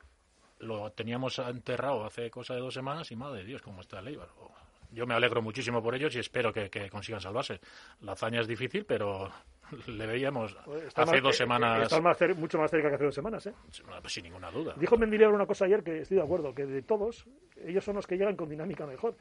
lo 0.59 0.89
teníamos 0.93 1.37
enterrado 1.39 2.05
hace 2.05 2.29
cosa 2.31 2.53
de 2.55 2.61
dos 2.61 2.73
semanas 2.73 3.11
y 3.11 3.15
madre 3.17 3.39
de 3.39 3.45
Dios, 3.45 3.61
cómo 3.61 3.81
está 3.81 3.99
el 3.99 4.07
Eibar. 4.07 4.29
Yo 4.89 5.05
me 5.05 5.13
alegro 5.13 5.41
muchísimo 5.41 5.83
por 5.83 5.93
ellos 5.95 6.15
y 6.15 6.19
espero 6.19 6.53
que, 6.53 6.69
que 6.69 6.89
consigan 6.89 7.19
salvarse. 7.19 7.59
La 7.99 8.13
hazaña 8.13 8.39
es 8.39 8.47
difícil, 8.47 8.85
pero 8.85 9.29
le 9.87 10.07
veíamos 10.07 10.55
Está 10.87 11.01
hace 11.01 11.15
más- 11.15 11.21
dos 11.23 11.35
eh, 11.35 11.37
semanas 11.39 11.81
Está 11.83 11.99
más 12.01 12.17
mucho 12.37 12.57
más 12.57 12.71
cerca 12.71 12.87
que 12.87 12.95
hace 12.95 13.03
dos 13.03 13.15
semanas, 13.15 13.45
¿eh? 13.47 13.53
pues 14.01 14.13
sin 14.13 14.23
ninguna 14.23 14.49
duda. 14.51 14.73
Dijo 14.77 14.97
Mendilibar 14.97 15.33
una 15.33 15.45
cosa 15.45 15.65
ayer 15.65 15.83
que 15.83 15.99
estoy 15.99 16.15
de 16.15 16.23
acuerdo, 16.23 16.55
que 16.55 16.65
de 16.65 16.81
todos, 16.81 17.25
ellos 17.65 17.83
son 17.83 17.95
los 17.95 18.07
que 18.07 18.15
llegan 18.15 18.37
con 18.37 18.47
dinámica 18.47 18.85
mejor. 18.85 19.17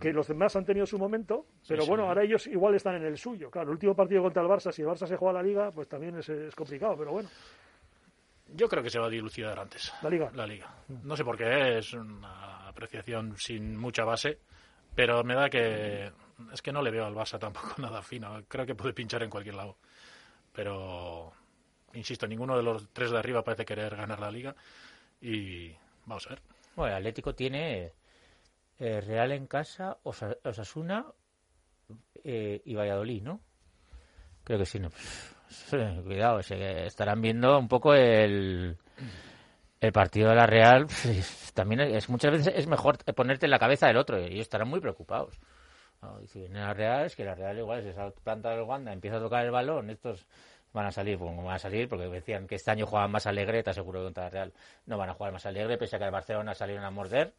Que 0.00 0.12
los 0.12 0.28
demás 0.28 0.54
han 0.56 0.64
tenido 0.64 0.86
su 0.86 0.98
momento, 0.98 1.46
pero 1.66 1.82
sí. 1.82 1.88
bueno, 1.88 2.04
ahora 2.06 2.22
ellos 2.22 2.46
igual 2.46 2.74
están 2.74 2.96
en 2.96 3.04
el 3.04 3.18
suyo. 3.18 3.50
Claro, 3.50 3.68
el 3.68 3.74
último 3.74 3.94
partido 3.94 4.22
contra 4.22 4.42
el 4.42 4.48
Barça, 4.48 4.72
si 4.72 4.82
el 4.82 4.88
Barça 4.88 5.06
se 5.06 5.16
juega 5.16 5.34
la 5.34 5.42
Liga, 5.42 5.70
pues 5.70 5.88
también 5.88 6.16
es, 6.18 6.28
es 6.28 6.54
complicado, 6.54 6.96
pero 6.96 7.12
bueno, 7.12 7.28
Yo 8.54 8.68
creo 8.68 8.82
que 8.82 8.90
se 8.90 8.98
va 8.98 9.06
a 9.06 9.10
dilucidar 9.10 9.58
antes. 9.58 9.92
la 10.02 10.08
Liga. 10.10 10.30
La 10.34 10.46
liga. 10.46 10.74
No 11.04 11.16
sé 11.16 11.24
por 11.24 11.36
qué, 11.36 11.78
es 11.78 11.92
una 11.92 12.66
apreciación 12.68 13.36
sin 13.36 13.76
mucha 13.76 14.04
base, 14.04 14.38
pero 14.94 15.22
me 15.24 15.34
da 15.34 15.50
que 15.50 16.10
es 16.52 16.62
que 16.62 16.72
no 16.72 16.80
le 16.82 16.90
veo 16.90 17.04
al 17.04 17.14
Barça 17.14 17.38
tampoco 17.38 17.74
nada 17.78 18.02
fino. 18.02 18.42
Creo 18.48 18.64
que 18.64 18.74
puede 18.74 18.94
pinchar 18.94 19.22
en 19.22 19.30
cualquier 19.30 19.56
lado. 19.56 19.76
Pero, 20.52 21.32
insisto, 21.94 22.26
ninguno 22.26 22.56
de 22.56 22.62
los 22.62 22.88
tres 22.92 23.10
de 23.10 23.18
arriba 23.18 23.42
parece 23.42 23.64
querer 23.64 23.94
ganar 23.96 24.20
la 24.20 24.30
liga 24.30 24.54
y 25.20 25.72
vamos 26.06 26.26
a 26.26 26.30
ver. 26.30 26.42
Bueno, 26.74 26.92
el 26.92 26.98
Atlético 26.98 27.34
tiene 27.34 27.92
eh, 28.78 29.00
Real 29.00 29.32
en 29.32 29.46
casa, 29.46 29.98
Osa- 30.04 30.36
Osasuna 30.44 31.06
eh, 32.24 32.62
y 32.64 32.74
Valladolid, 32.74 33.22
¿no? 33.22 33.40
Creo 34.44 34.58
que 34.58 34.66
sí, 34.66 34.78
¿no? 34.78 34.90
Cuidado, 36.04 36.42
se 36.42 36.86
estarán 36.86 37.20
viendo 37.20 37.58
un 37.58 37.68
poco 37.68 37.94
el, 37.94 38.76
el 39.80 39.92
partido 39.92 40.30
de 40.30 40.36
la 40.36 40.46
Real. 40.46 40.86
También 41.54 41.80
es 41.80 42.08
muchas 42.08 42.32
veces 42.32 42.52
es 42.54 42.66
mejor 42.66 42.98
ponerte 43.14 43.46
en 43.46 43.50
la 43.50 43.58
cabeza 43.58 43.86
del 43.86 43.96
otro 43.96 44.18
y 44.18 44.40
estarán 44.40 44.68
muy 44.68 44.80
preocupados. 44.80 45.38
No, 46.00 46.20
y 46.22 46.26
si 46.28 46.40
viene 46.40 46.60
la 46.60 46.74
Real, 46.74 47.06
es 47.06 47.16
que 47.16 47.24
la 47.24 47.34
Real 47.34 47.58
igual 47.58 47.82
se 47.82 47.92
planta 48.22 48.54
el 48.54 48.62
Wanda, 48.62 48.92
empieza 48.92 49.16
a 49.16 49.20
tocar 49.20 49.44
el 49.44 49.50
balón, 49.50 49.90
estos 49.90 50.26
van 50.72 50.86
a 50.86 50.92
salir, 50.92 51.18
no 51.20 51.42
van 51.42 51.56
a 51.56 51.58
salir 51.58 51.88
porque 51.88 52.06
decían 52.08 52.46
que 52.46 52.54
este 52.54 52.70
año 52.70 52.86
jugaban 52.86 53.10
más 53.10 53.26
alegre, 53.26 53.62
te 53.62 53.70
aseguro 53.70 54.00
que 54.00 54.04
contra 54.04 54.24
la 54.24 54.30
Real 54.30 54.52
no 54.86 54.96
van 54.96 55.10
a 55.10 55.14
jugar 55.14 55.32
más 55.32 55.46
alegre, 55.46 55.76
pese 55.76 55.96
a 55.96 55.98
que 55.98 56.04
el 56.04 56.10
Barcelona 56.10 56.54
salieron 56.54 56.84
a 56.84 56.90
morder. 56.90 57.32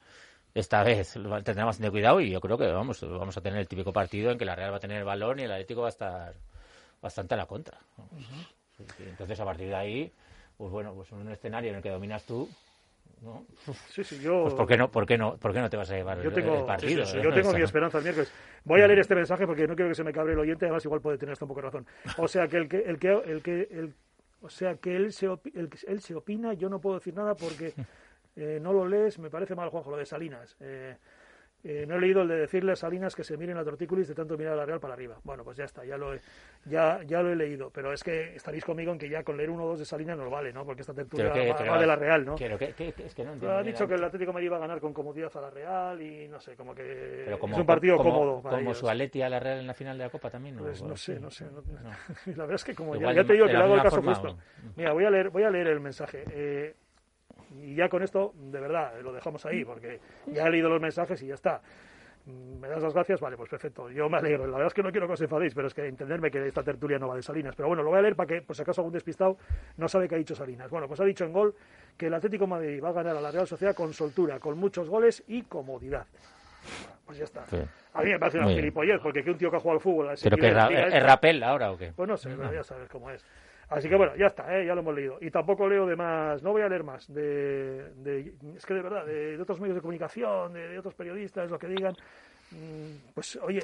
Esta 0.54 0.84
vez 0.84 1.14
tendrán 1.14 1.68
bastante 1.68 1.92
cuidado 1.92 2.20
y 2.22 2.32
yo 2.32 2.42
creo 2.42 2.58
que 2.58 2.68
vamos, 2.68 3.02
vamos 3.08 3.38
a 3.38 3.42
tener 3.42 3.60
el 3.60 3.68
típico 3.68 3.94
partido 3.94 4.32
en 4.32 4.38
que 4.38 4.46
la 4.46 4.56
Real 4.56 4.72
va 4.74 4.78
a 4.78 4.80
tener 4.80 4.98
el 4.98 5.04
balón 5.04 5.40
y 5.40 5.44
el 5.44 5.52
Atlético 5.52 5.82
va 5.82 5.88
a 5.88 5.90
estar 5.90 6.34
bastante 7.02 7.36
a 7.36 7.38
la 7.38 7.46
contra. 7.46 7.78
Entonces, 9.00 9.40
a 9.40 9.46
partir 9.46 9.68
de 9.68 9.76
ahí, 9.76 10.12
pues 10.58 10.72
bueno, 10.72 10.94
pues 10.94 11.12
en 11.12 11.20
un 11.20 11.32
escenario 11.32 11.70
en 11.70 11.78
el 11.78 11.82
que 11.84 11.90
dominas 11.90 12.24
tú, 12.24 12.50
¿no? 13.22 13.46
Sí, 13.90 14.04
sí, 14.04 14.20
yo... 14.22 14.44
Pues 14.44 14.54
¿por 14.56 14.68
qué 14.68 14.78
no, 14.78 14.90
por 14.90 15.06
qué 15.06 15.18
no, 15.18 15.36
por 15.38 15.54
qué 15.54 15.60
no 15.60 15.70
te 15.70 15.78
vas 15.78 15.90
a 15.92 15.96
llevar 15.96 16.22
Yo 16.22 16.30
el- 16.30 16.34
tengo, 16.34 16.56
el 16.56 16.66
partido? 16.66 17.06
sí, 17.06 17.12
sí, 17.14 17.22
yo 17.24 17.34
tengo 17.34 17.54
mi 17.54 17.62
esperanza 17.62 17.98
el 17.98 18.04
miércoles. 18.04 18.32
Voy 18.64 18.82
a 18.82 18.88
leer 18.88 19.00
este 19.00 19.16
mensaje 19.16 19.46
porque 19.46 19.68
no 19.68 19.76
quiero 19.76 19.90
que 19.90 19.96
se 19.96 20.04
me 20.04 20.14
cabre 20.14 20.34
el 20.34 20.40
oyente, 20.40 20.66
además 20.66 20.84
igual 20.86 21.02
puede 21.02 21.18
tener 21.18 21.34
hasta 21.34 21.46
un 21.46 21.50
poco 21.50 21.62
de 21.62 21.66
razón. 21.68 21.86
O 22.18 22.28
sea 22.28 22.48
que 22.48 22.58
el 22.58 22.68
que 22.68 22.78
el 22.80 22.98
que 23.00 23.10
el 23.12 23.42
que 23.42 23.62
el, 23.72 23.94
o 24.42 24.50
sea 24.50 24.76
que 24.76 24.96
él 24.96 25.12
se 25.12 25.30
opi- 25.30 25.52
el 25.56 25.70
que 25.70 25.78
él 25.88 26.02
se 26.02 26.16
opina, 26.16 26.54
yo 26.54 26.70
no 26.70 26.80
puedo 26.80 26.98
decir 26.98 27.14
nada 27.14 27.36
porque 27.36 27.74
eh, 28.36 28.60
no 28.62 28.74
lo 28.74 28.88
lees, 28.88 29.20
me 29.20 29.30
parece 29.30 29.56
mal 29.56 29.70
Juanjo 29.70 29.92
lo 29.92 29.98
de 29.98 30.06
Salinas. 30.06 30.56
Eh, 30.60 30.96
eh, 31.62 31.84
no 31.86 31.96
he 31.98 32.00
leído 32.00 32.22
el 32.22 32.30
de 32.30 32.38
decirle 32.38 32.72
a 32.72 32.76
Salinas 32.78 33.14
que 33.14 33.24
se 33.26 33.36
miren 33.36 33.58
la 33.58 33.66
tortícolis 33.66 34.08
de 34.08 34.16
tanto 34.16 34.38
mirar 34.38 34.54
a 34.54 34.56
la 34.56 34.66
Real 34.66 34.80
para 34.80 34.94
arriba. 34.94 35.20
Bueno, 35.26 35.44
pues 35.44 35.58
ya 35.58 35.66
está, 35.66 35.84
ya 35.84 35.98
lo 35.98 36.14
he, 36.14 36.22
ya, 36.64 37.02
ya 37.06 37.22
lo 37.22 37.34
he 37.34 37.36
leído. 37.36 37.70
Pero 37.70 37.92
es 37.92 38.02
que 38.02 38.34
estaréis 38.34 38.64
conmigo 38.64 38.94
en 38.94 38.98
que 38.98 39.10
ya 39.10 39.24
con 39.24 39.36
leer 39.36 39.50
uno 39.50 39.66
o 39.66 39.68
dos 39.68 39.80
de 39.80 39.84
Salinas 39.84 40.18
nos 40.18 40.32
vale, 40.32 40.54
¿no? 40.54 40.64
Porque 40.64 40.84
esta 40.84 40.94
tertulia 40.94 41.34
que- 41.34 41.52
va, 41.70 41.78
de 41.78 41.86
la 41.86 41.98
Real, 41.98 42.26
¿no? 42.26 42.36
que- 42.36 42.48
que- 42.58 42.74
que- 42.94 43.06
es 43.06 43.14
que 43.14 43.26
no 43.26 43.34
entiendo 43.34 43.58
ha 43.58 43.62
dicho 43.62 43.86
que 43.90 43.96
el 43.96 44.04
Atlético 44.06 44.32
Madrid 44.32 44.50
va 44.54 44.56
a 44.56 44.60
ganar 44.60 44.80
con 44.80 44.94
comodidad 44.94 45.36
a 45.36 45.42
la 45.42 45.50
Real 45.50 46.02
y 46.02 46.30
no 46.30 46.40
sé, 46.40 46.56
como 46.56 46.74
que 46.74 47.36
como, 47.38 47.54
es 47.56 47.60
un 47.60 47.66
partido 47.66 47.98
como- 47.98 48.10
cómodo 48.14 48.42
para 48.42 48.56
como 48.56 48.70
ellos. 48.70 48.78
su 48.78 48.90
Atleti 48.90 49.22
a 49.22 49.28
la 49.28 49.42
Real 49.42 49.60
en 49.60 49.68
la 49.68 49.74
final 49.74 49.98
de 49.98 50.06
la 50.06 50.10
Copa 50.12 50.30
también. 50.30 50.56
¿no? 50.56 50.62
Pues 50.64 50.82
no 50.82 50.96
sé, 50.96 51.20
no 51.20 51.30
sé. 51.30 51.44
no- 51.44 51.62
No. 51.62 51.90
La 52.38 52.44
verdad 52.44 52.56
es 52.56 52.64
que 52.64 52.74
como 52.74 52.94
ya, 52.96 53.02
Igual 53.02 53.16
ya 53.18 53.24
te 53.26 53.34
digo 53.34 53.48
que 53.48 53.52
le 53.52 53.60
hago 53.60 53.76
el 53.76 53.82
caso 53.82 54.02
justo. 54.02 54.38
Mira, 54.78 54.94
voy 54.94 55.04
a 55.04 55.10
leer, 55.10 55.30
voy 55.30 55.44
a 55.44 55.50
leer 55.50 55.68
el 55.68 55.82
mensaje. 55.82 56.24
Eh, 56.32 56.74
y 57.62 57.76
ya 57.76 57.90
con 57.90 58.04
esto, 58.04 58.34
de 58.36 58.60
verdad, 58.60 58.94
lo 59.02 59.12
dejamos 59.14 59.46
ahí, 59.46 59.66
porque 59.66 60.00
ya 60.28 60.48
he 60.48 60.52
leído 60.52 60.70
los 60.70 60.82
mensajes 60.82 61.22
y 61.24 61.28
ya 61.28 61.34
está. 61.36 61.62
Mm, 62.26 62.60
¿Me 62.60 62.68
das 62.68 62.84
las 62.84 62.94
gracias? 62.94 63.20
Vale, 63.22 63.38
pues 63.38 63.50
perfecto. 63.50 63.90
Yo 63.90 64.10
me 64.10 64.18
alegro. 64.18 64.46
La 64.46 64.52
verdad 64.54 64.68
es 64.68 64.74
que 64.74 64.84
no 64.84 64.92
quiero 64.92 65.08
que 65.08 65.14
os 65.14 65.22
enfadéis, 65.22 65.56
pero 65.56 65.68
es 65.68 65.74
que 65.74 65.88
entenderme 65.88 66.30
que 66.30 66.46
esta 66.48 66.62
tertulia 66.64 67.00
no 67.00 67.08
va 67.08 67.16
de 67.16 67.22
Salinas. 67.24 67.56
Pero 67.56 67.68
bueno, 67.70 67.82
lo 67.82 67.90
voy 67.90 68.00
a 68.00 68.02
leer 68.02 68.16
para 68.16 68.28
que, 68.28 68.42
por 68.42 68.56
si 68.56 68.62
acaso 68.62 68.82
algún 68.82 68.94
despistado 68.94 69.38
no 69.78 69.88
sabe 69.88 70.08
qué 70.08 70.16
ha 70.16 70.18
dicho 70.18 70.36
Salinas. 70.36 70.70
Bueno, 70.70 70.88
pues 70.88 71.00
ha 71.00 71.06
dicho 71.06 71.24
en 71.26 71.34
gol 71.34 71.56
que 71.98 72.08
el 72.08 72.14
Atlético 72.14 72.44
de 72.44 72.50
Madrid 72.50 72.84
va 72.84 72.90
a 72.90 72.94
ganar 72.94 73.16
a 73.18 73.22
la 73.22 73.32
Real 73.32 73.48
Sociedad 73.48 73.74
con 73.74 73.94
soltura, 73.94 74.40
con 74.40 74.58
muchos 74.58 74.90
goles 74.90 75.24
y 75.28 75.44
comodidad. 75.44 76.06
Pues 77.06 77.18
ya 77.18 77.24
está. 77.24 77.46
Sí. 77.48 77.58
A 77.94 78.04
mí 78.04 78.12
me 78.12 78.20
parece 78.20 78.38
una 78.38 78.48
gilipollez, 78.58 79.00
porque 79.02 79.24
que 79.24 79.32
un 79.32 79.38
tío 79.38 79.50
que 79.50 79.58
ha 79.58 79.60
jugado 79.60 79.78
al 79.78 79.82
fútbol... 79.82 80.14
¿Pero 80.22 80.38
que 80.38 80.52
ra- 80.52 80.68
es 80.88 81.04
rapel 81.04 81.42
ahora 81.42 81.72
o 81.72 81.78
qué? 81.78 81.92
pues 81.96 82.08
no 82.08 82.18
sé, 82.18 82.30
pero 82.36 82.54
ya 82.54 82.64
sabes 82.64 82.88
cómo 82.90 83.10
es. 83.10 83.26
Así 83.70 83.88
que 83.88 83.96
bueno, 83.96 84.16
ya 84.16 84.28
está, 84.28 84.58
¿eh? 84.58 84.66
ya 84.66 84.74
lo 84.74 84.82
hemos 84.82 84.96
leído. 84.96 85.18
Y 85.22 85.30
tampoco 85.30 85.70
leo 85.70 85.86
de 85.86 85.96
más, 85.96 86.42
no 86.42 86.52
voy 86.52 86.64
a 86.64 86.70
leer 86.70 86.84
más, 86.84 87.12
de, 87.14 87.94
de 87.96 88.34
es 88.58 88.66
que 88.66 88.74
de 88.74 88.82
verdad, 88.82 89.06
de, 89.06 89.40
otros 89.40 89.60
medios 89.60 89.76
de 89.76 89.82
comunicación, 89.82 90.54
de, 90.54 90.80
otros 90.80 90.96
periodistas, 90.96 91.52
lo 91.52 91.60
que 91.60 91.68
digan, 91.68 91.94
mm, 92.52 93.14
pues 93.14 93.36
oye, 93.38 93.64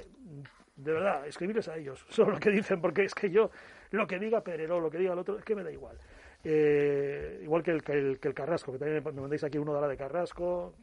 de 0.76 0.92
verdad, 0.92 1.26
escribirles 1.26 1.68
a 1.70 1.78
ellos, 1.78 2.06
solo 2.10 2.34
lo 2.34 2.40
que 2.40 2.52
dicen, 2.52 2.80
porque 2.80 3.04
es 3.04 3.16
que 3.16 3.32
yo, 3.32 3.50
lo 3.92 4.06
que 4.06 4.20
diga 4.20 4.42
Perero, 4.42 4.80
lo 4.80 4.92
que 4.92 5.00
diga 5.00 5.14
el 5.14 5.20
otro, 5.20 5.40
es 5.40 5.44
que 5.44 5.56
me 5.56 5.64
da 5.64 5.72
igual. 5.72 5.98
Eh, 6.44 7.40
igual 7.42 7.64
que 7.64 7.72
el, 7.72 7.84
que 7.84 7.94
el, 7.94 8.20
que, 8.20 8.28
el, 8.28 8.34
Carrasco, 8.36 8.72
que 8.72 8.78
también 8.78 9.04
me 9.04 9.12
mandáis 9.22 9.44
aquí 9.44 9.58
uno 9.58 9.74
de 9.74 9.82
la 9.82 9.88
de 9.88 9.98
Carrasco. 9.98 10.76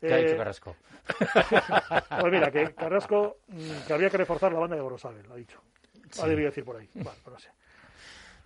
¿Qué 0.00 0.14
ha 0.14 0.16
dicho 0.16 0.32
eh, 0.32 0.38
Carrasco? 0.38 0.76
pues 2.20 2.32
mira, 2.32 2.50
que 2.50 2.72
Carrasco, 2.72 3.36
mm, 3.48 3.86
que 3.86 3.92
había 3.92 4.08
que 4.08 4.16
reforzar 4.16 4.54
la 4.54 4.60
banda 4.60 4.76
de 4.76 4.80
Gorosabel, 4.80 5.26
lo 5.28 5.34
ha 5.34 5.36
dicho. 5.36 5.60
Sí. 6.10 6.22
Ha 6.22 6.26
debido 6.26 6.48
decir 6.48 6.64
por 6.64 6.76
ahí. 6.76 6.88
Bueno, 6.94 7.18
pues 7.22 7.34
no 7.34 7.38
sé. 7.38 7.50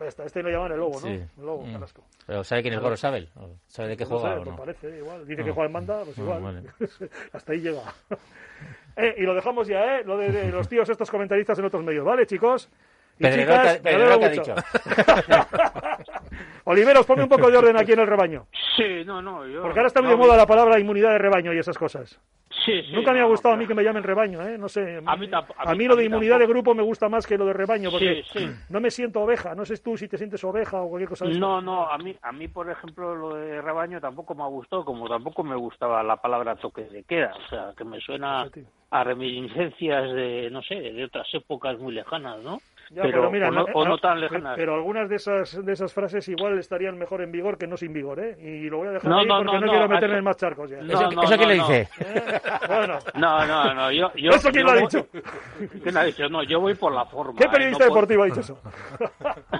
Pues 0.01 0.19
este 0.19 0.43
lo 0.43 0.49
llaman 0.49 0.73
el 0.73 0.79
lobo, 0.79 0.99
¿no? 0.99 1.09
El 1.09 1.29
lobo, 1.37 1.63
mm. 1.63 1.73
Carrasco. 1.75 2.03
¿Pero 2.27 2.43
sabe 2.43 2.63
quién 2.63 2.73
es 2.73 2.81
Gorosabel? 2.81 3.29
¿Sabe 3.67 3.91
de 3.91 3.97
qué 3.99 4.07
juega? 4.07 4.37
No 4.37 4.41
o 4.41 4.45
no? 4.47 4.57
Pues 4.57 4.57
parece, 4.57 4.97
igual. 4.97 5.27
Dice 5.27 5.45
que 5.45 5.51
juega 5.51 5.67
en 5.67 5.73
banda, 5.75 6.03
pues 6.07 6.17
igual. 6.17 6.65
Hasta 7.35 7.53
ahí 7.53 7.61
llega. 7.61 7.83
eh, 8.97 9.15
y 9.19 9.23
lo 9.25 9.35
dejamos 9.35 9.69
ya, 9.69 9.99
¿eh? 9.99 10.05
Lo 10.07 10.17
de, 10.17 10.33
de 10.33 10.51
los 10.51 10.67
tíos 10.71 10.89
estos 10.89 11.11
comentaristas 11.11 11.59
en 11.59 11.67
otros 11.67 11.85
medios, 11.85 12.03
¿vale, 12.03 12.27
chicos? 12.27 12.71
Pedro, 13.19 14.19
que 14.19 14.25
ha 14.25 14.29
dicho. 14.31 14.55
Oliveros, 16.65 17.05
ponme 17.05 17.25
un 17.25 17.29
poco 17.29 17.51
de 17.51 17.59
orden 17.59 17.77
aquí 17.77 17.93
en 17.93 18.01
el 18.01 18.07
rebaño. 18.07 18.47
Sí, 18.79 19.05
no, 19.05 19.21
no. 19.21 19.47
Yo, 19.47 19.61
Porque 19.61 19.81
ahora 19.81 19.89
está 19.89 20.01
muy 20.01 20.13
de 20.13 20.17
moda 20.17 20.35
la 20.35 20.47
palabra 20.47 20.81
inmunidad 20.81 21.11
de 21.11 21.19
rebaño 21.19 21.53
y 21.53 21.59
esas 21.59 21.77
cosas. 21.77 22.19
Sí, 22.64 22.83
sí, 22.83 22.92
Nunca 22.92 23.12
me 23.12 23.20
ha 23.20 23.25
gustado 23.25 23.55
a 23.55 23.57
mí 23.57 23.66
que 23.66 23.75
me 23.75 23.83
llamen 23.83 24.03
rebaño, 24.03 24.46
¿eh? 24.46 24.59
No 24.59 24.68
sé. 24.68 25.01
A 25.05 25.16
mí, 25.16 25.29
a 25.57 25.75
mí, 25.75 25.85
lo 25.87 25.96
de 25.96 26.05
inmunidad 26.05 26.38
de 26.38 26.46
grupo 26.46 26.75
me 26.75 26.83
gusta 26.83 27.09
más 27.09 27.27
que 27.27 27.38
lo 27.38 27.46
de 27.46 27.53
rebaño, 27.53 27.90
porque 27.90 28.23
no 28.68 28.81
me 28.81 28.90
siento 28.90 29.20
oveja. 29.23 29.55
No 29.55 29.64
sé 29.64 29.79
tú 29.79 29.96
si 29.96 30.09
te 30.09 30.18
sientes 30.18 30.42
oveja 30.44 30.81
o 30.83 30.88
cualquier 30.88 31.09
cosa. 31.09 31.27
De 31.27 31.38
no, 31.38 31.61
no. 31.61 31.90
A 31.90 31.99
mí, 31.99 32.14
a 32.20 32.33
mí, 32.33 32.49
por 32.49 32.70
ejemplo, 32.70 33.14
lo 33.14 33.35
de 33.35 33.62
rebaño 33.62 34.01
tampoco 34.01 34.35
me 34.35 34.42
ha 34.42 34.46
gustado, 34.46 34.85
como 34.85 35.09
tampoco 35.09 35.42
me 35.42 35.57
gustaba 35.57 36.03
la 36.03 36.16
palabra 36.16 36.57
toque 36.57 36.85
de 36.85 37.03
queda. 37.05 37.35
O 37.35 37.49
sea, 37.49 37.73
que 37.77 37.85
me 37.85 38.01
suena 38.01 38.46
a 38.90 39.05
reminiscencias 39.05 40.12
de, 40.12 40.49
no 40.51 40.62
sé, 40.62 40.75
de 40.75 41.05
otras 41.05 41.27
épocas 41.33 41.79
muy 41.79 41.94
lejanas, 41.94 42.42
¿no? 42.42 42.61
Pero, 42.94 43.31
mira, 43.31 43.48
o, 43.48 43.85
no, 43.85 43.98
tan 43.98 44.20
lejanas. 44.20 44.57
Pero 44.57 44.74
algunas 44.74 45.09
de 45.09 45.16
esas, 45.16 45.64
de 45.64 45.72
esas 45.72 45.92
frases 45.92 46.26
igual 46.29 46.59
estarían 46.59 46.98
mejor 46.98 47.22
en 47.22 47.31
vigor 47.31 47.57
que 47.57 47.66
no 47.66 47.76
sin 47.76 47.92
vigor, 47.92 48.18
¿eh? 48.18 48.37
Y 48.40 48.68
lo 48.68 48.79
voy 48.79 48.88
a 48.88 48.92
dejar 48.92 49.12
ahí 49.12 49.26
porque 49.29 49.61
no, 49.61 49.70
quiero 49.70 49.88
meterme 49.88 50.18
en 50.18 50.24
más 50.24 50.37
charcos 50.37 50.70
ya. 50.70 50.79
¿Eso, 50.79 51.11
¿eso 51.11 51.37
quién 51.37 51.48
le 51.48 51.55
dice? 51.55 51.88
¿Eh? 52.00 52.40
Bueno. 52.66 52.98
No, 53.14 53.46
no, 53.46 53.74
no. 53.74 53.92
Yo, 53.92 54.12
yo, 54.14 54.31
¿Eso 54.35 54.50
quién 54.50 54.64
lo 54.64 54.72
ha 54.72 54.76
dicho? 54.76 55.07
¿Quién 55.83 55.96
ha 55.96 56.05
dicho? 56.05 56.29
No, 56.29 56.42
yo 56.42 56.61
voy 56.61 56.74
por 56.74 56.92
la 56.92 57.05
forma. 57.05 57.38
¿Qué 57.38 57.48
periodista 57.48 57.85
¿eh? 57.85 57.88
deportivo 57.88 58.22
ha 58.24 58.26
dicho 58.26 58.40
eso? 58.40 58.59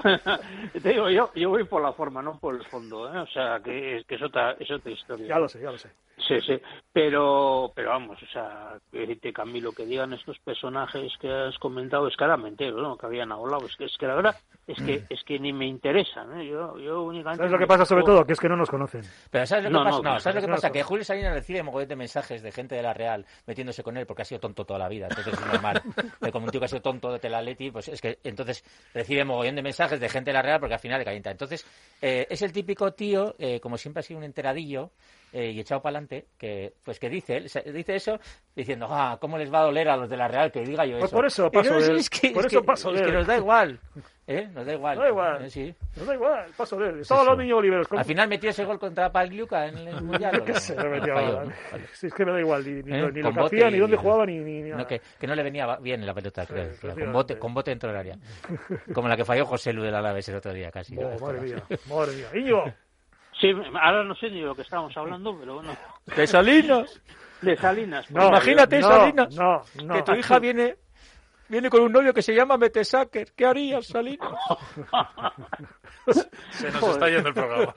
Te 0.82 0.88
digo, 0.88 1.08
yo, 1.10 1.30
yo 1.34 1.50
voy 1.50 1.64
por 1.64 1.82
la 1.82 1.92
forma, 1.92 2.22
no 2.22 2.38
por 2.38 2.56
el 2.56 2.64
fondo, 2.64 3.12
¿eh? 3.14 3.18
O 3.18 3.26
sea, 3.26 3.60
que, 3.60 4.04
que 4.08 4.16
es, 4.16 4.22
otra, 4.22 4.56
es 4.58 4.70
otra 4.70 4.90
historia. 4.90 5.28
Ya 5.28 5.38
lo 5.38 5.48
sé, 5.48 5.60
ya 5.60 5.70
lo 5.70 5.78
sé. 5.78 5.90
Sí, 6.26 6.40
sí, 6.46 6.60
pero, 6.92 7.72
pero 7.74 7.90
vamos, 7.90 8.22
o 8.22 8.26
sea, 8.26 8.78
que 8.90 9.32
Camilo, 9.32 9.72
que 9.72 9.86
digan 9.86 10.12
estos 10.12 10.38
personajes 10.40 11.12
que 11.18 11.30
has 11.30 11.58
comentado 11.58 12.06
es 12.08 12.16
claramente, 12.16 12.70
¿no? 12.70 12.96
Que 12.96 13.06
habían 13.22 13.33
hablado, 13.33 13.66
es 13.66 13.76
que, 13.76 13.85
es 13.85 13.96
que 13.98 14.06
la 14.06 14.14
verdad 14.14 14.37
es 14.66 14.78
que, 14.78 14.98
mm. 14.98 15.06
es 15.11 15.24
que 15.24 15.38
ni 15.38 15.52
me 15.52 15.66
interesan, 15.66 16.40
¿eh? 16.40 16.46
Yo, 16.46 16.78
yo 16.78 17.02
únicamente... 17.02 17.38
¿Sabes 17.38 17.52
lo 17.52 17.59
que 17.59 17.66
pasa 17.66 17.85
sobre 17.85 18.04
todo? 18.04 18.24
Que 18.24 18.35
es 18.35 18.40
que 18.40 18.48
no 18.48 18.56
nos 18.56 18.70
conocen. 18.70 19.02
Pero 19.30 19.46
¿sabes 19.46 19.64
lo 19.64 19.78
que 19.78 19.85
pasa? 19.85 20.02
No, 20.02 20.20
¿sabes 20.20 20.37
lo 20.37 20.46
que 20.46 20.52
pasa? 20.54 20.70
Que 20.70 20.83
Julio 20.83 21.04
Salinas 21.04 21.33
recibe 21.33 21.62
mogollón 21.62 21.88
de 21.88 21.96
mensajes 21.96 22.42
de 22.42 22.52
gente 22.52 22.76
de 22.76 22.83
la 22.83 22.94
Real 22.94 23.26
metiéndose 23.46 23.83
con 23.83 23.96
él 23.96 24.06
porque 24.06 24.22
ha 24.22 24.24
sido 24.24 24.40
tonto 24.40 24.64
toda 24.64 24.78
la 24.78 24.88
vida, 24.88 25.09
entonces 25.09 25.35
es 25.35 25.46
normal. 25.46 25.83
como 26.33 26.46
un 26.46 26.50
tío 26.50 26.61
que 26.61 26.66
ha 26.66 26.68
sido 26.68 26.83
tonto 26.83 27.12
de 27.12 27.18
Telaleti, 27.18 27.70
pues 27.70 27.88
es 27.88 28.00
que 28.00 28.18
entonces 28.22 28.64
recibe 28.94 29.24
mogollón 29.24 29.56
de 29.56 29.62
mensajes 29.62 29.98
de 29.98 30.09
gente 30.09 30.30
de 30.30 30.35
la 30.35 30.42
Real 30.42 30.61
porque 30.61 30.74
al 30.74 30.80
final 30.80 30.98
le 30.98 31.04
calienta. 31.04 31.30
Entonces, 31.30 31.66
eh, 32.00 32.26
es 32.30 32.42
el 32.42 32.52
típico 32.52 32.92
tío, 32.92 33.35
eh, 33.38 33.61
como 33.61 33.76
siempre 33.76 34.00
ha 34.00 34.02
sido 34.02 34.18
un 34.18 34.24
enteradillo, 34.24 34.90
eh, 35.32 35.52
y 35.52 35.60
echado 35.60 35.80
para 35.80 35.98
adelante, 35.98 36.26
que 36.36 36.74
pues 36.84 36.98
que 36.98 37.08
dice 37.08 37.40
dice 37.40 37.94
eso 37.94 38.18
diciendo, 38.54 38.88
ah, 38.90 39.16
¿cómo 39.20 39.38
les 39.38 39.52
va 39.52 39.60
a 39.60 39.64
doler 39.64 39.88
a 39.88 39.96
los 39.96 40.08
de 40.08 40.16
la 40.16 40.28
Real 40.28 40.50
que 40.50 40.62
diga 40.62 40.84
yo 40.84 40.98
pues 40.98 41.10
eso? 41.10 41.16
por 41.16 41.26
eso 41.26 41.50
paso 41.50 41.78
de 41.78 41.86
él. 41.86 41.96
Es 41.98 42.10
que, 42.10 42.30
por 42.30 42.46
eso 42.46 42.62
paso 42.62 42.92
de 42.92 42.98
él. 42.98 43.04
Es 43.04 43.10
que 43.10 43.16
nos 43.18 43.26
da 43.26 43.36
igual. 43.36 43.80
¿Eh? 44.26 44.48
Nos 44.52 44.64
da 44.64 44.74
igual. 44.74 44.96
Nos 44.96 45.04
da 45.04 45.08
igual. 45.08 45.44
Eh, 45.44 45.50
sí. 45.50 45.74
Nos 45.96 46.06
da 46.06 46.14
igual, 46.14 46.46
paso 46.56 46.76
de 46.76 46.88
él. 46.88 47.00
Estaba 47.00 47.20
hablando 47.20 47.42
niños 47.42 47.58
Oliveros. 47.58 47.86
Al 47.92 48.04
final 48.04 48.28
metió 48.28 48.50
ese 48.50 48.64
gol 48.64 48.78
contra 48.78 49.10
Pagliuca 49.10 49.66
en 49.66 49.78
el 49.78 50.02
Mundial. 50.02 50.44
¿Qué 50.44 50.54
se 50.54 50.74
metió 50.76 51.14
vale. 51.14 51.52
sí, 51.92 52.08
es 52.08 52.14
que 52.14 52.24
me 52.24 52.32
da 52.32 52.40
igual, 52.40 52.64
ni, 52.64 52.82
ni, 52.82 52.98
¿Eh? 52.98 53.10
ni 53.12 53.22
lo 53.22 53.32
que 53.32 53.40
hacía, 53.40 53.70
ni 53.70 53.78
dónde 53.78 53.96
jugaba, 53.96 54.26
ni, 54.26 54.38
ni, 54.38 54.62
nada. 54.62 54.82
No, 54.82 54.86
que, 54.86 55.00
que, 55.18 55.26
no 55.26 55.34
le 55.34 55.42
venía 55.42 55.76
bien 55.76 56.04
la 56.04 56.14
pelota, 56.14 56.46
creo. 56.46 56.70
con, 56.80 57.12
bote, 57.12 57.38
con 57.38 57.54
bote 57.54 57.70
dentro 57.70 57.88
del 57.88 57.98
área. 57.98 58.18
Como 58.92 59.08
la 59.08 59.16
que 59.16 59.24
falló 59.24 59.46
José 59.46 59.72
Lu 59.72 59.82
del 59.82 59.94
Alavés 59.94 60.28
el 60.28 60.36
otro 60.36 60.52
día, 60.52 60.70
casi. 60.70 60.96
Oh, 60.96 61.18
madre 61.20 61.40
mía, 61.40 61.62
madre 61.88 62.12
mía. 62.16 62.26
Íñigo. 62.34 62.64
Sí, 63.40 63.53
ahora 63.81 64.05
no 64.05 64.14
sé 64.14 64.31
ni 64.31 64.40
de 64.40 64.46
lo 64.46 64.55
que 64.55 64.62
estábamos 64.62 64.94
hablando, 64.96 65.37
pero 65.38 65.55
bueno. 65.57 65.70
¿De 66.14 66.26
Salinas? 66.26 67.00
De 67.40 67.57
Salinas. 67.57 68.11
No, 68.11 68.29
imagínate, 68.29 68.83
Salinas, 68.83 69.35
no, 69.35 69.62
no, 69.83 69.94
que 69.94 70.03
tu 70.03 70.14
hija 70.14 70.38
viene 70.38 70.76
viene 71.48 71.68
con 71.68 71.83
un 71.83 71.92
novio 71.92 72.14
que 72.14 72.22
se 72.22 72.35
llama 72.35 72.57
Metesacker. 72.57 73.33
¿Qué 73.37 73.46
harías, 73.46 73.87
Salinas? 73.87 74.31
se 76.50 76.70
nos 76.70 76.83
está 76.90 77.09
yendo 77.09 77.29
el 77.29 77.35
programa. 77.35 77.74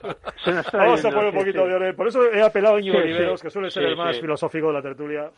Vamos 0.73 1.05
a 1.05 1.09
poner 1.09 1.33
un 1.33 1.39
poquito 1.39 1.65
de 1.65 1.73
orden. 1.73 1.95
Por 1.95 2.07
eso 2.07 2.31
he 2.31 2.43
apelado 2.43 2.75
a 2.75 2.79
Íñigo 2.79 2.97
Oliveros, 2.97 3.41
que 3.41 3.49
suele 3.49 3.71
ser 3.71 3.83
el 3.83 3.97
más 3.97 4.19
filosófico 4.19 4.67
de 4.67 4.73
la 4.73 4.81
tertulia. 4.81 5.31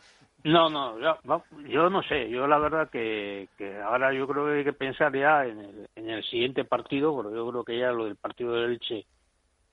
No, 0.44 0.68
no, 0.68 0.98
yo, 1.66 1.90
no 1.90 2.02
sé. 2.02 2.28
Yo 2.28 2.46
la 2.46 2.58
verdad 2.58 2.88
que, 2.90 3.48
que, 3.56 3.80
ahora 3.80 4.12
yo 4.12 4.28
creo 4.28 4.46
que 4.46 4.58
hay 4.58 4.64
que 4.64 4.72
pensar 4.72 5.12
ya 5.16 5.44
en 5.44 5.58
el, 5.58 5.88
en 5.96 6.10
el 6.10 6.22
siguiente 6.24 6.64
partido, 6.64 7.14
porque 7.14 7.34
yo 7.34 7.48
creo 7.50 7.64
que 7.64 7.78
ya 7.78 7.90
lo 7.90 8.04
del 8.04 8.16
partido 8.16 8.52
de 8.52 8.66
Elche 8.66 9.06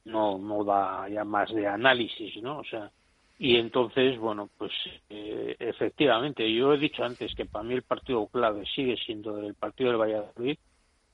no, 0.05 0.37
no 0.37 0.63
da 0.63 1.07
ya 1.09 1.23
más 1.23 1.53
de 1.53 1.67
análisis, 1.67 2.41
¿no? 2.41 2.59
O 2.59 2.63
sea, 2.63 2.91
y 3.39 3.57
entonces, 3.57 4.17
bueno, 4.19 4.49
pues 4.57 4.71
eh, 5.09 5.55
efectivamente, 5.59 6.51
yo 6.53 6.73
he 6.73 6.77
dicho 6.77 7.03
antes 7.03 7.33
que 7.35 7.45
para 7.45 7.63
mí 7.63 7.73
el 7.73 7.83
partido 7.83 8.27
clave 8.27 8.63
sigue 8.73 8.95
siendo 8.97 9.39
el 9.39 9.55
partido 9.55 9.89
del 9.89 9.99
Valladolid, 9.99 10.57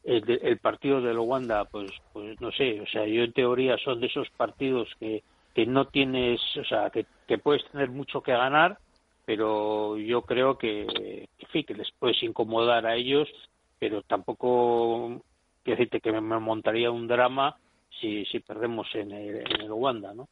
el, 0.04 0.40
el 0.42 0.58
partido 0.60 1.02
del 1.02 1.18
Wanda, 1.20 1.66
pues, 1.66 1.92
pues 2.14 2.40
no 2.42 2.52
sé, 2.52 2.82
o 2.82 2.88
sea, 2.88 3.06
yo 3.06 3.24
en 3.24 3.34
teoría 3.34 3.78
son 3.78 4.00
de 4.00 4.08
esos 4.08 4.30
partidos 4.32 4.90
que, 5.00 5.24
que 5.54 5.66
no 5.66 5.86
tienes, 5.86 6.40
o 6.58 6.64
sea, 6.64 6.90
que, 6.90 7.06
puedes 7.38 7.64
tener 7.72 7.90
mucho 7.90 8.22
que 8.22 8.32
ganar, 8.32 8.78
pero 9.26 9.98
yo 9.98 10.24
creo 10.24 10.58
que, 10.58 11.28
que, 11.52 11.64
que 11.64 11.74
les 11.74 11.92
puedes 12.00 12.22
incomodar 12.24 12.86
a 12.86 12.96
ellos, 12.96 13.28
pero 13.78 14.02
tampoco, 14.02 15.22
quiero 15.64 15.78
decirte 15.78 16.02
que 16.02 16.12
me 16.12 16.40
montaría 16.40 16.92
un 16.92 17.08
drama 17.08 17.58
si, 18.00 18.26
si 18.26 18.40
perdemos 18.40 18.88
en 18.96 19.12
el, 19.12 19.38
en 19.38 19.62
el 19.62 19.72
Uganda, 19.72 20.14
¿no? 20.14 20.30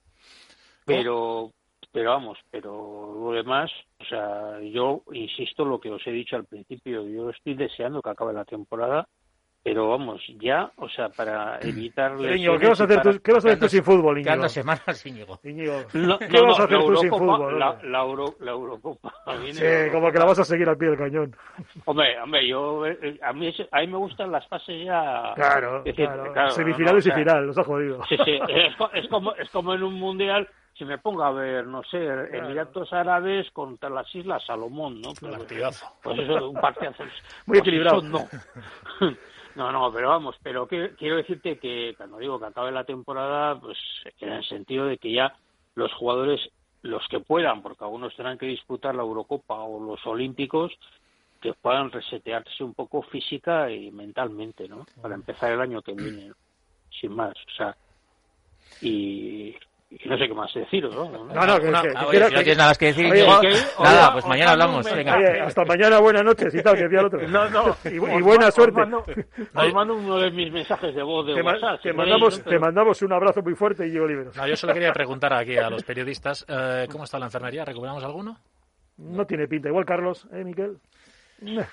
Pero, 0.86 1.51
pero 1.91 2.12
vamos, 2.12 2.38
pero 2.49 3.13
lo 3.19 3.32
demás, 3.32 3.69
o 3.99 4.06
sea, 4.06 4.60
yo 4.62 5.03
insisto 5.12 5.65
lo 5.65 5.80
que 5.80 5.89
os 5.91 6.06
he 6.08 6.12
dicho 6.12 6.36
al 6.36 6.45
principio, 6.45 7.06
yo 7.08 7.30
estoy 7.30 7.56
deseando 7.56 8.01
que 8.01 8.10
acabe 8.10 8.34
la 8.34 8.45
temporada 8.45 9.08
pero 9.63 9.89
vamos, 9.89 10.22
ya, 10.39 10.72
o 10.78 10.88
sea, 10.88 11.10
para 11.10 11.60
evitar... 11.60 12.13
Íñigo, 12.13 12.58
¿qué 12.58 12.67
vas 12.67 12.80
a 12.80 12.86
hacer, 12.86 13.02
tú, 13.02 13.20
¿qué 13.22 13.34
vas 13.34 13.43
a 13.43 13.50
hacer 13.50 13.60
tú 13.60 13.67
sin 13.67 13.84
fútbol, 13.84 14.17
Íñigo? 14.17 14.36
Cada 14.36 14.48
semanas, 14.50 15.06
Íñigo. 15.06 15.39
Íñigo 15.43 15.86
¿qué 15.91 16.41
vas 16.41 16.60
a 16.60 16.63
hacer 16.63 16.80
tú 16.80 16.96
sin 16.96 17.10
fútbol? 17.10 17.60
La, 17.60 17.78
la, 17.84 18.00
Euro, 18.00 18.36
la 18.39 18.52
Eurocopa. 18.52 19.13
Sí, 19.52 19.65
como 19.91 20.10
que 20.10 20.20
la 20.20 20.26
vas 20.26 20.39
a 20.39 20.46
seguir 20.46 20.70
al 20.70 20.78
pie 20.78 20.89
del 20.89 20.98
cañón. 20.98 21.36
Hombre, 21.84 22.17
hombre, 22.22 22.48
yo, 22.48 22.86
eh, 22.86 23.20
a 23.22 23.34
mí, 23.34 23.54
a 23.72 23.80
mí 23.82 23.88
me 23.88 23.98
gustan 23.98 24.32
las 24.32 24.48
fases 24.48 24.86
ya... 24.86 25.34
Claro, 25.36 25.84
claro. 25.84 26.52
Semifinales 26.52 27.06
y 27.06 27.12
final, 27.12 27.48
los 27.48 27.58
ha 27.58 27.63
jodido. 27.63 28.02
Sí, 28.08 28.15
sí, 28.24 28.39
es, 28.48 28.74
es, 28.93 29.08
como, 29.10 29.34
es 29.34 29.50
como 29.50 29.74
en 29.74 29.84
un 29.84 29.96
mundial 29.96 30.48
si 30.78 30.86
me 30.86 30.98
pongo 31.00 31.24
a 31.24 31.32
ver, 31.32 31.65
no 31.65 31.84
sé, 31.84 31.98
Emiratos 31.98 32.93
Árabes 32.93 33.50
contra 33.52 33.89
las 33.89 34.13
Islas 34.13 34.46
Salomón, 34.46 35.02
¿no? 35.02 35.10
Pues, 35.20 35.36
partidazo. 35.36 35.88
Pues 36.04 36.20
eso, 36.20 36.50
un 36.50 36.62
partidazo. 36.62 37.04
Muy 37.48 37.58
equilibrado. 37.58 38.02
no. 38.04 38.20
No, 39.58 39.72
no, 39.72 39.91
pero 39.91 40.10
vamos, 40.10 40.36
pero 40.43 40.67
quiero 40.67 41.15
decirte 41.15 41.58
que 41.58 41.96
cuando 41.98 42.20
digo 42.20 42.39
que 42.39 42.46
acabe 42.46 42.72
la 42.72 42.84
temporada, 42.84 43.60
pues 43.60 43.76
en 44.20 44.34
el 44.34 44.46
sentido 44.46 44.86
de 44.86 45.00
que 45.00 45.12
ya 45.12 45.36
los 45.74 45.91
jugadores, 45.93 46.39
los 46.84 47.02
que 47.08 47.22
puedan, 47.22 47.63
porque 47.63 47.84
algunos 47.84 48.15
tendrán 48.15 48.38
que 48.38 48.46
disputar 48.46 48.93
la 48.93 49.02
Eurocopa 49.02 49.56
o 49.56 49.84
los 49.84 50.06
Olímpicos, 50.06 50.78
que 51.41 51.54
puedan 51.54 51.89
resetearse 51.89 52.63
un 52.63 52.76
poco 52.76 53.02
física 53.02 53.72
y 53.72 53.89
mentalmente, 53.89 54.67
¿no? 54.67 54.86
Para 55.02 55.15
empezar 55.15 55.52
el 55.52 55.62
año 55.62 55.82
que 55.82 55.93
viene, 55.93 56.34
sin 56.91 57.15
más, 57.15 57.34
o 57.34 57.58
sea, 57.58 57.76
y, 58.80 59.56
no 59.89 60.17
sé 60.17 60.28
qué 60.28 60.34
más 60.34 60.54
deciros, 60.54 60.93
¿no? 60.93 61.10
No, 61.10 61.45
no, 61.45 61.60
que, 61.60 61.71
no, 61.71 61.82
que, 61.82 61.93
no 61.93 62.10
tienes 62.10 62.58
nada 62.58 62.69
más 62.71 62.78
que 62.78 62.88
decir. 62.88 63.08
nada, 63.80 64.13
pues 64.13 64.26
mañana 64.26 64.52
hablamos. 64.52 64.86
Oye, 64.91 65.10
hasta 65.39 65.63
mañana, 65.63 66.00
buenas 66.00 66.23
noches 66.26 66.54
y 66.54 66.62
tal, 66.62 66.76
que 66.76 66.84
decía 66.84 67.00
el 67.00 67.06
otro. 67.06 67.28
No, 67.28 67.50
no. 67.50 67.76
Y, 67.86 67.95
y 67.95 68.21
buena 68.21 68.52
suerte. 68.52 68.82
Os 68.82 69.73
mando, 69.73 69.95
uno 69.95 70.17
de 70.17 70.32
mis 70.32 70.52
mensajes 70.52 70.93
de 70.93 71.02
voz 71.04 71.26
de 71.26 71.36
te 71.36 71.41
WhatsApp. 71.41 71.82
te, 71.82 71.93
mandamos, 71.93 72.43
te 72.43 72.60
mandamos 72.60 73.02
un 73.02 73.13
abrazo 73.13 73.41
muy 73.41 73.56
fuerte 73.56 73.88
y 73.88 73.93
yo 73.93 74.06
libero. 74.06 74.32
No, 74.36 74.45
yo 74.47 74.56
solo 74.58 74.73
quería 74.73 74.91
preguntar 74.91 75.34
aquí 75.34 75.58
a 75.58 75.69
los 75.69 75.84
periodistas, 75.84 76.45
eh, 76.50 76.88
¿cómo 76.91 77.06
está 77.06 77.17
la 77.17 77.26
enfermería? 77.26 77.63
¿Recuperamos 77.63 78.04
alguno? 78.04 78.38
No 78.97 79.26
tiene 79.26 79.47
pinta. 79.47 79.69
Igual 79.69 79.86
Carlos, 79.86 80.28
¿eh, 80.34 80.43
Miquel? 80.43 80.78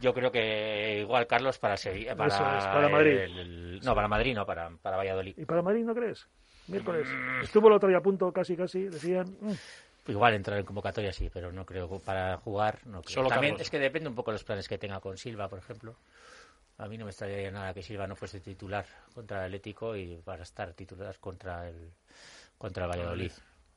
Yo 0.00 0.14
creo 0.14 0.30
que 0.30 1.00
igual 1.00 1.26
Carlos 1.26 1.58
para 1.58 1.76
Sevilla, 1.76 2.14
para, 2.14 2.38
para 2.38 2.88
Madrid. 2.88 3.80
no, 3.82 3.94
para 3.96 4.06
Madrid, 4.06 4.34
no, 4.36 4.46
para, 4.46 4.70
para 4.80 4.96
Valladolid. 4.96 5.34
¿Y 5.36 5.44
para 5.44 5.60
Madrid 5.60 5.84
no 5.84 5.92
crees? 5.92 6.28
Miércoles. 6.68 7.06
Mm. 7.08 7.42
Estuvo 7.42 7.68
el 7.68 7.74
otro 7.74 7.88
día 7.88 7.98
a 7.98 8.02
punto, 8.02 8.32
casi, 8.32 8.56
casi. 8.56 8.84
Decían. 8.84 9.36
Mm. 9.40 10.10
Igual 10.10 10.34
entrar 10.34 10.58
en 10.58 10.64
convocatoria 10.64 11.12
sí, 11.12 11.28
pero 11.32 11.52
no 11.52 11.66
creo 11.66 11.98
para 11.98 12.38
jugar. 12.38 12.78
No 12.86 13.02
Solo 13.04 13.28
También 13.28 13.56
es 13.58 13.68
que 13.68 13.78
depende 13.78 14.08
un 14.08 14.14
poco 14.14 14.30
de 14.30 14.36
los 14.36 14.44
planes 14.44 14.66
que 14.66 14.78
tenga 14.78 15.00
con 15.00 15.18
Silva, 15.18 15.48
por 15.48 15.58
ejemplo. 15.58 15.96
A 16.78 16.88
mí 16.88 16.96
no 16.96 17.04
me 17.04 17.10
extrañaría 17.10 17.50
nada 17.50 17.74
que 17.74 17.82
Silva 17.82 18.06
no 18.06 18.16
fuese 18.16 18.40
titular 18.40 18.86
contra 19.12 19.40
el 19.40 19.46
Atlético 19.46 19.96
y 19.96 20.16
para 20.24 20.44
estar 20.44 20.72
titular 20.72 21.18
contra 21.18 21.68
el 21.68 21.90
contra 22.56 22.84
el 22.84 22.90
Valladolid. 22.90 23.32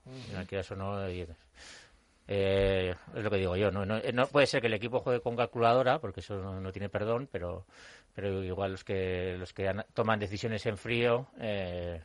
Uh 0.06 0.56
eso 0.56 0.76
no, 0.76 1.06
eh, 1.08 2.96
es 3.16 3.24
lo 3.24 3.30
que 3.30 3.38
digo 3.38 3.56
yo. 3.58 3.72
No, 3.72 3.86
no, 3.86 4.28
puede 4.28 4.48
ser 4.48 4.62
que 4.62 4.68
el 4.68 4.74
equipo 4.74 5.02
juegue 5.02 5.22
con 5.22 5.36
calculadora, 5.36 6.00
porque 6.00 6.22
eso 6.22 6.38
no, 6.62 6.72
tiene 6.72 6.90
perdón, 6.90 7.28
pero, 7.32 7.66
pero 8.14 8.42
igual 8.44 8.72
los 8.72 8.84
que 8.84 9.36
los 9.38 9.54
que 9.54 9.70
toman 9.94 10.20
decisiones 10.20 10.66
en 10.66 10.78
frío, 10.78 11.28
eh, 11.40 12.02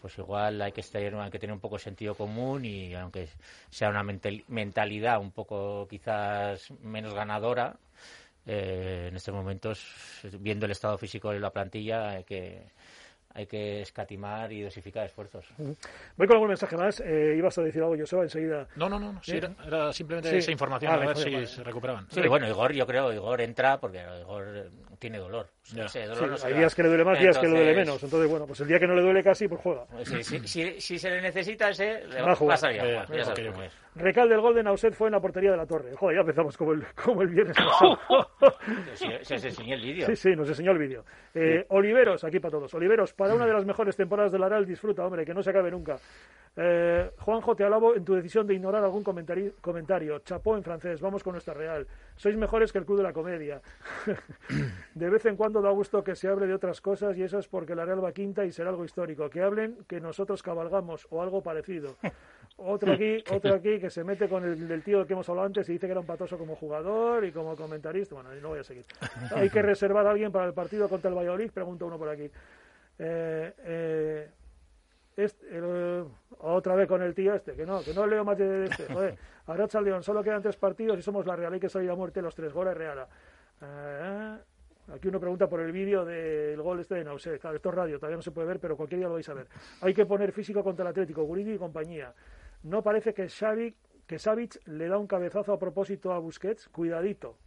pues 0.00 0.18
igual 0.18 0.60
hay 0.62 0.72
que, 0.72 0.80
estar, 0.80 1.02
hay 1.02 1.30
que 1.30 1.38
tener 1.38 1.52
un 1.52 1.60
poco 1.60 1.76
de 1.76 1.82
sentido 1.82 2.14
común 2.14 2.64
y 2.64 2.94
aunque 2.94 3.28
sea 3.68 3.90
una 3.90 4.02
mentalidad 4.02 5.20
un 5.20 5.32
poco 5.32 5.86
quizás 5.88 6.70
menos 6.82 7.14
ganadora, 7.14 7.76
eh, 8.46 9.06
en 9.10 9.16
estos 9.16 9.34
momentos, 9.34 9.84
viendo 10.38 10.66
el 10.66 10.72
estado 10.72 10.96
físico 10.98 11.30
de 11.30 11.40
la 11.40 11.50
plantilla, 11.50 12.10
hay 12.10 12.24
que, 12.24 12.62
hay 13.34 13.46
que 13.46 13.82
escatimar 13.82 14.50
y 14.52 14.62
dosificar 14.62 15.06
esfuerzos. 15.06 15.46
Voy 16.16 16.26
con 16.26 16.36
algún 16.36 16.48
mensaje 16.48 16.76
más. 16.76 17.00
Eh, 17.00 17.34
¿Ibas 17.36 17.58
a 17.58 17.62
decir 17.62 17.82
algo, 17.82 17.96
Joseba, 17.98 18.22
enseguida? 18.22 18.66
No, 18.76 18.88
no, 18.88 18.98
no. 18.98 19.20
era, 19.26 19.92
simplemente 19.92 20.36
esa 20.36 20.50
información, 20.50 20.92
a 20.92 20.96
ver 20.96 21.16
si 21.16 21.46
se 21.46 21.62
recuperaban. 21.62 22.06
Sí, 22.10 22.26
bueno, 22.26 22.48
Igor, 22.48 22.72
yo 22.72 22.86
creo, 22.86 23.12
Igor 23.12 23.40
entra 23.40 23.78
porque 23.78 24.02
Igor 24.20 24.70
tiene 25.00 25.18
dolor. 25.18 25.48
hay 26.44 26.54
días 26.54 26.74
que 26.74 26.82
le 26.82 26.88
duele 26.90 27.04
más, 27.04 27.18
días 27.18 27.38
que 27.38 27.48
le 27.48 27.56
duele 27.56 27.74
menos. 27.74 28.02
Entonces, 28.04 28.30
bueno, 28.30 28.46
pues 28.46 28.60
el 28.60 28.68
día 28.68 28.78
que 28.78 28.86
no 28.86 28.94
le 28.94 29.02
duele 29.02 29.22
casi, 29.24 29.48
pues 29.48 29.60
juega. 29.60 29.86
si, 30.04 30.78
si, 30.78 30.98
se 30.98 31.10
le 31.10 31.22
necesita 31.22 31.70
ese, 31.70 32.06
le 32.06 32.22
va, 32.22 32.32
a 32.32 32.56
salir. 32.56 32.82
Eh, 32.84 33.70
Recal 33.96 34.28
del 34.28 34.40
gol 34.40 34.54
de 34.54 34.62
Nauset 34.62 34.94
fue 34.94 35.08
en 35.08 35.12
la 35.12 35.20
portería 35.20 35.50
de 35.50 35.56
la 35.56 35.66
Torre. 35.66 35.96
Joder, 35.96 36.16
ya 36.16 36.20
empezamos 36.20 36.56
como 36.56 36.72
el, 36.72 36.84
como 36.94 37.22
el 37.22 37.28
viernes 37.28 37.56
pasado. 37.56 37.98
se, 38.94 39.34
enseñó 39.34 39.74
el 39.74 39.82
vídeo. 39.82 40.06
Sí, 40.06 40.16
sí, 40.16 40.30
nos 40.36 40.48
enseñó 40.48 40.70
el 40.70 40.78
vídeo. 40.78 41.04
Eh, 41.34 41.64
Oliveros, 41.70 42.22
aquí 42.22 42.38
para 42.38 42.52
todos. 42.52 42.72
Oliveros, 42.74 43.12
para 43.14 43.34
una 43.34 43.46
de 43.46 43.52
las 43.54 43.64
mejores 43.64 43.96
temporadas 43.96 44.30
del 44.30 44.44
Aral, 44.44 44.64
disfruta, 44.64 45.04
hombre, 45.04 45.24
que 45.24 45.34
no 45.34 45.42
se 45.42 45.50
acabe 45.50 45.70
nunca. 45.72 45.96
Eh, 46.56 47.10
Juanjo, 47.18 47.56
te 47.56 47.64
alabo 47.64 47.94
en 47.96 48.04
tu 48.04 48.14
decisión 48.14 48.46
de 48.46 48.54
ignorar 48.54 48.84
algún 48.84 49.02
comentario, 49.02 49.54
comentario. 49.60 50.20
Chapó 50.20 50.56
en 50.56 50.62
francés, 50.62 51.00
vamos 51.00 51.24
con 51.24 51.32
nuestra 51.32 51.54
Real. 51.54 51.86
Sois 52.16 52.36
mejores 52.36 52.72
que 52.72 52.78
el 52.78 52.84
Club 52.84 52.98
de 52.98 53.04
la 53.04 53.12
Comedia. 53.12 53.60
de 54.94 55.08
vez 55.08 55.24
en 55.26 55.36
cuando 55.36 55.62
da 55.62 55.70
gusto 55.70 56.02
que 56.02 56.16
se 56.16 56.28
hable 56.28 56.46
de 56.46 56.54
otras 56.54 56.80
cosas 56.80 57.16
y 57.16 57.22
eso 57.22 57.38
es 57.38 57.46
porque 57.46 57.74
la 57.74 57.84
Real 57.84 58.04
va 58.04 58.12
quinta 58.12 58.44
y 58.44 58.52
será 58.52 58.70
algo 58.70 58.84
histórico. 58.84 59.30
Que 59.30 59.42
hablen 59.42 59.78
que 59.86 60.00
nosotros 60.00 60.42
cabalgamos 60.42 61.06
o 61.10 61.22
algo 61.22 61.42
parecido. 61.42 61.96
Otro 62.62 62.92
aquí, 62.92 63.24
otro 63.30 63.54
aquí 63.54 63.78
que 63.78 63.88
se 63.88 64.04
mete 64.04 64.28
con 64.28 64.44
el 64.44 64.68
del 64.68 64.82
tío 64.82 65.06
que 65.06 65.14
hemos 65.14 65.26
hablado 65.30 65.46
antes 65.46 65.66
y 65.70 65.72
dice 65.72 65.86
que 65.86 65.92
era 65.92 66.00
un 66.00 66.06
patoso 66.06 66.36
como 66.36 66.56
jugador 66.56 67.24
y 67.24 67.32
como 67.32 67.56
comentarista. 67.56 68.14
Bueno, 68.14 68.34
no 68.34 68.48
voy 68.48 68.58
a 68.58 68.64
seguir. 68.64 68.84
Hay 69.34 69.48
que 69.48 69.62
reservar 69.62 70.06
a 70.06 70.10
alguien 70.10 70.30
para 70.30 70.44
el 70.44 70.52
partido 70.52 70.86
contra 70.86 71.08
el 71.08 71.16
Valladolid, 71.16 71.50
pregunta 71.52 71.86
uno 71.86 71.96
por 71.96 72.10
aquí. 72.10 72.30
Eh, 72.98 73.54
eh, 73.64 74.30
este, 75.16 75.58
otra 76.38 76.74
vez 76.74 76.86
con 76.86 77.00
el 77.00 77.14
tío 77.14 77.34
este, 77.34 77.54
que 77.54 77.64
no, 77.64 77.82
que 77.82 77.94
no 77.94 78.06
leo 78.06 78.24
más 78.24 78.36
de 78.36 78.66
este. 78.66 78.92
Joder, 78.92 79.16
Aracha 79.46 79.80
León, 79.80 80.02
solo 80.02 80.22
quedan 80.22 80.42
tres 80.42 80.56
partidos 80.56 80.98
y 80.98 81.02
somos 81.02 81.24
la 81.24 81.36
Real, 81.36 81.54
hay 81.54 81.60
que 81.60 81.70
salir 81.70 81.88
a 81.90 81.94
muerte 81.94 82.20
los 82.20 82.34
tres 82.34 82.52
goles 82.52 82.76
Real. 82.76 83.06
Eh, 83.62 84.38
aquí 84.92 85.08
uno 85.08 85.20
pregunta 85.20 85.48
por 85.48 85.60
el 85.60 85.72
vídeo 85.72 86.04
del 86.04 86.60
gol 86.60 86.80
este 86.80 86.96
de 86.96 87.04
Nausé. 87.04 87.38
Claro, 87.38 87.56
esto 87.56 87.68
es 87.68 87.74
radio, 87.74 87.98
todavía 87.98 88.16
no 88.16 88.22
se 88.22 88.30
puede 88.30 88.48
ver, 88.48 88.60
pero 88.60 88.76
cualquier 88.76 89.00
día 89.00 89.08
lo 89.08 89.14
vais 89.14 89.28
a 89.28 89.34
ver. 89.34 89.46
Hay 89.80 89.94
que 89.94 90.06
poner 90.06 90.32
físico 90.32 90.62
contra 90.62 90.84
el 90.84 90.90
Atlético, 90.90 91.22
Guridi 91.24 91.54
y 91.54 91.58
compañía. 91.58 92.14
No 92.62 92.82
parece 92.82 93.14
que 93.14 93.28
Xavi, 93.28 93.74
que 94.06 94.18
Savic 94.18 94.60
le 94.66 94.88
da 94.88 94.98
un 94.98 95.06
cabezazo 95.06 95.52
a 95.52 95.58
propósito 95.58 96.12
a 96.12 96.18
Busquets. 96.18 96.68
Cuidadito. 96.68 97.38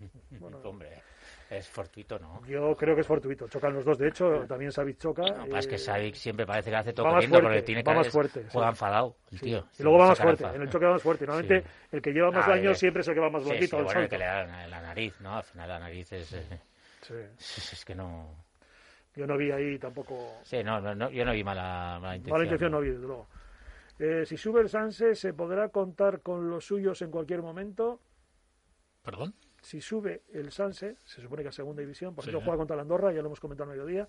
Bueno, 0.38 0.58
Hombre. 0.62 1.02
Es 1.50 1.66
fortuito, 1.66 2.18
¿no? 2.18 2.44
Yo 2.46 2.76
creo 2.76 2.94
que 2.94 3.00
es 3.00 3.06
fortuito. 3.06 3.48
Chocan 3.48 3.72
los 3.72 3.82
dos. 3.82 3.96
De 3.96 4.08
hecho, 4.08 4.44
también 4.46 4.70
Savic 4.70 4.98
choca. 4.98 5.22
No, 5.22 5.56
es 5.56 5.66
que 5.66 5.76
eh, 5.76 5.78
Savic 5.78 6.14
siempre 6.14 6.44
parece 6.44 6.68
que 6.68 6.76
hace 6.76 6.92
todo 6.92 7.08
corriendo 7.08 7.40
porque 7.40 7.62
tiene 7.62 7.82
que 7.82 7.90
va 7.90 7.96
más 7.96 8.08
fuerte. 8.10 8.44
Juega 8.50 8.68
enfadado 8.68 9.16
el 9.32 9.40
tío. 9.40 9.64
Y 9.78 9.82
luego 9.82 9.98
va 9.98 10.08
más 10.08 10.18
fuerte. 10.18 10.44
En 10.44 10.60
el 10.60 10.68
choque 10.68 10.84
va 10.84 10.92
más 10.92 11.02
fuerte. 11.02 11.26
Normalmente 11.26 11.66
el 11.90 12.02
que 12.02 12.12
lleva 12.12 12.30
más 12.30 12.46
ah, 12.46 12.50
daño 12.50 12.74
siempre 12.74 13.00
es 13.00 13.08
el 13.08 13.14
que 13.14 13.20
va 13.20 13.30
más 13.30 13.44
blandito. 13.44 13.82
bueno, 13.82 14.00
el 14.00 14.08
que 14.08 14.18
le 14.18 14.24
da 14.26 14.66
la 14.66 14.80
nariz, 14.82 15.18
¿no? 15.20 15.36
Al 15.36 15.44
final 15.44 15.68
la 15.68 15.78
nariz 15.78 16.12
es... 16.12 16.32
Eh, 16.34 16.60
es, 17.38 17.72
es 17.72 17.84
que 17.84 17.94
no... 17.94 18.44
Yo 19.16 19.26
no 19.26 19.36
vi 19.38 19.50
ahí 19.50 19.78
tampoco... 19.78 20.40
Sí, 20.42 20.62
no, 20.62 20.80
no, 20.80 21.10
yo 21.10 21.24
no 21.24 21.32
vi 21.32 21.42
mala, 21.42 21.98
mala 22.00 22.16
intención. 22.16 22.32
Mala 22.34 22.44
intención 22.44 22.72
no 22.72 22.80
vi, 22.80 22.90
desde 22.90 23.06
luego. 23.06 23.26
Eh, 23.98 24.24
si 24.26 24.36
sube 24.36 24.60
el 24.60 24.68
Sanse, 24.68 25.14
¿se 25.14 25.32
podrá 25.32 25.70
contar 25.70 26.20
con 26.20 26.50
los 26.50 26.66
suyos 26.66 27.00
en 27.02 27.10
cualquier 27.10 27.42
momento? 27.42 28.00
¿Perdón? 29.02 29.34
Si 29.60 29.80
sube 29.80 30.22
el 30.32 30.50
Sanse, 30.52 30.96
se 31.04 31.20
supone 31.20 31.42
que 31.42 31.48
a 31.48 31.52
segunda 31.52 31.80
división, 31.80 32.14
por 32.14 32.24
ejemplo, 32.24 32.40
juega 32.42 32.58
contra 32.58 32.76
la 32.76 32.82
Andorra, 32.82 33.12
ya 33.12 33.20
lo 33.20 33.26
hemos 33.26 33.40
comentado 33.40 33.70
al 33.70 33.76
mediodía, 33.76 34.08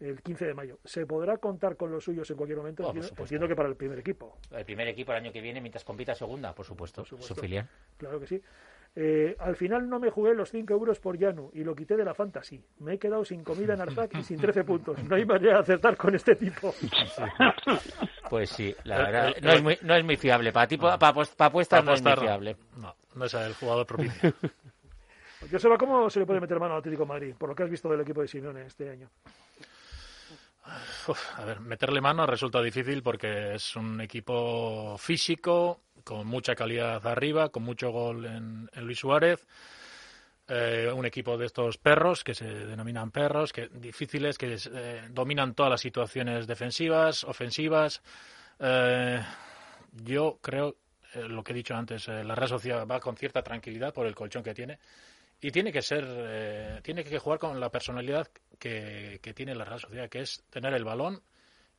el 0.00 0.20
15 0.22 0.46
de 0.46 0.54
mayo. 0.54 0.78
¿Se 0.84 1.06
podrá 1.06 1.38
contar 1.38 1.76
con 1.76 1.90
los 1.90 2.04
suyos 2.04 2.30
en 2.30 2.36
cualquier 2.36 2.58
momento? 2.58 2.86
Oh, 2.86 2.92
entiendo, 2.92 3.48
que 3.48 3.56
para 3.56 3.68
el 3.68 3.76
primer 3.76 3.98
equipo. 3.98 4.38
El 4.50 4.64
primer 4.64 4.88
equipo 4.88 5.12
el 5.12 5.18
año 5.18 5.32
que 5.32 5.40
viene, 5.40 5.60
mientras 5.60 5.84
compita 5.84 6.14
segunda, 6.14 6.54
por 6.54 6.66
supuesto, 6.66 7.04
su 7.04 7.16
filial. 7.34 7.68
Claro 7.96 8.20
que 8.20 8.26
sí. 8.26 8.42
Eh, 8.98 9.36
al 9.40 9.56
final 9.56 9.90
no 9.90 10.00
me 10.00 10.10
jugué 10.10 10.34
los 10.34 10.50
5 10.50 10.72
euros 10.72 10.98
por 11.00 11.18
Yanu 11.18 11.50
y 11.52 11.62
lo 11.62 11.76
quité 11.76 11.98
de 11.98 12.04
la 12.04 12.14
Fantasy. 12.14 12.64
Me 12.78 12.94
he 12.94 12.98
quedado 12.98 13.26
sin 13.26 13.44
comida 13.44 13.74
en 13.74 13.82
Arzac 13.82 14.16
y 14.16 14.22
sin 14.22 14.38
13 14.38 14.64
puntos. 14.64 15.04
No 15.04 15.16
hay 15.16 15.26
manera 15.26 15.56
de 15.56 15.60
acertar 15.60 15.96
con 15.96 16.14
este 16.14 16.34
tipo. 16.34 16.74
Pues 18.28 18.50
sí, 18.50 18.74
la 18.82 18.98
verdad, 18.98 19.34
no 19.40 19.52
es 19.52 19.62
muy, 19.62 19.78
no 19.82 19.94
es 19.94 20.04
muy 20.04 20.16
fiable. 20.16 20.52
Para, 20.52 20.66
tipo, 20.66 20.88
para, 20.98 21.22
apuestas 21.38 21.84
no 21.84 21.92
es 21.92 22.02
muy 22.02 22.12
fiable. 22.14 22.56
No, 22.76 22.92
no 23.16 23.24
es 23.24 23.34
el 23.34 23.54
jugador 23.54 23.86
propicio. 23.86 24.32
Yo 25.50 25.58
sé 25.58 25.68
cómo 25.78 26.08
se 26.08 26.20
le 26.20 26.26
puede 26.26 26.40
meter 26.40 26.58
mano 26.58 26.74
al 26.74 26.80
Atlético 26.80 27.06
Madrid, 27.06 27.34
por 27.38 27.48
lo 27.48 27.54
que 27.54 27.62
has 27.62 27.70
visto 27.70 27.88
del 27.88 28.00
equipo 28.00 28.20
de 28.22 28.28
Simeone 28.28 28.66
este 28.66 28.88
año. 28.90 29.08
a 31.36 31.44
ver, 31.44 31.60
meterle 31.60 32.00
mano 32.00 32.26
resulta 32.26 32.60
difícil 32.62 33.02
porque 33.02 33.54
es 33.54 33.76
un 33.76 34.00
equipo 34.00 34.96
físico, 34.98 35.80
con 36.04 36.26
mucha 36.26 36.54
calidad 36.54 37.06
arriba, 37.06 37.50
con 37.50 37.64
mucho 37.64 37.90
gol 37.90 38.24
en, 38.24 38.68
Luis 38.76 38.98
Suárez. 38.98 39.46
Eh, 40.48 40.90
un 40.94 41.04
equipo 41.04 41.36
de 41.36 41.46
estos 41.46 41.76
perros 41.76 42.22
que 42.22 42.34
se 42.34 42.46
denominan 42.46 43.10
perros, 43.10 43.52
que 43.52 43.68
difíciles, 43.68 44.38
que 44.38 44.56
eh, 44.56 45.08
dominan 45.10 45.54
todas 45.54 45.70
las 45.70 45.80
situaciones 45.80 46.46
defensivas, 46.46 47.24
ofensivas. 47.24 48.00
Eh, 48.60 49.20
yo 50.04 50.38
creo, 50.40 50.76
lo 51.14 51.42
que 51.42 51.52
he 51.52 51.54
dicho 51.54 51.74
antes, 51.74 52.08
la 52.08 52.34
Real 52.34 52.48
Sociedad 52.48 52.86
va 52.86 53.00
con 53.00 53.16
cierta 53.16 53.42
tranquilidad 53.42 53.94
por 53.94 54.06
el 54.06 54.14
colchón 54.14 54.42
que 54.42 54.54
tiene 54.54 54.78
y 55.40 55.50
tiene 55.50 55.72
que 55.72 55.82
ser, 55.82 56.82
tiene 56.82 57.04
que 57.04 57.18
jugar 57.18 57.38
con 57.38 57.60
la 57.60 57.70
personalidad 57.70 58.28
que, 58.58 59.20
tiene 59.34 59.54
la 59.54 59.64
Real 59.64 59.80
Sociedad, 59.80 60.08
que 60.08 60.20
es 60.20 60.42
tener 60.50 60.72
el 60.74 60.84
balón 60.84 61.20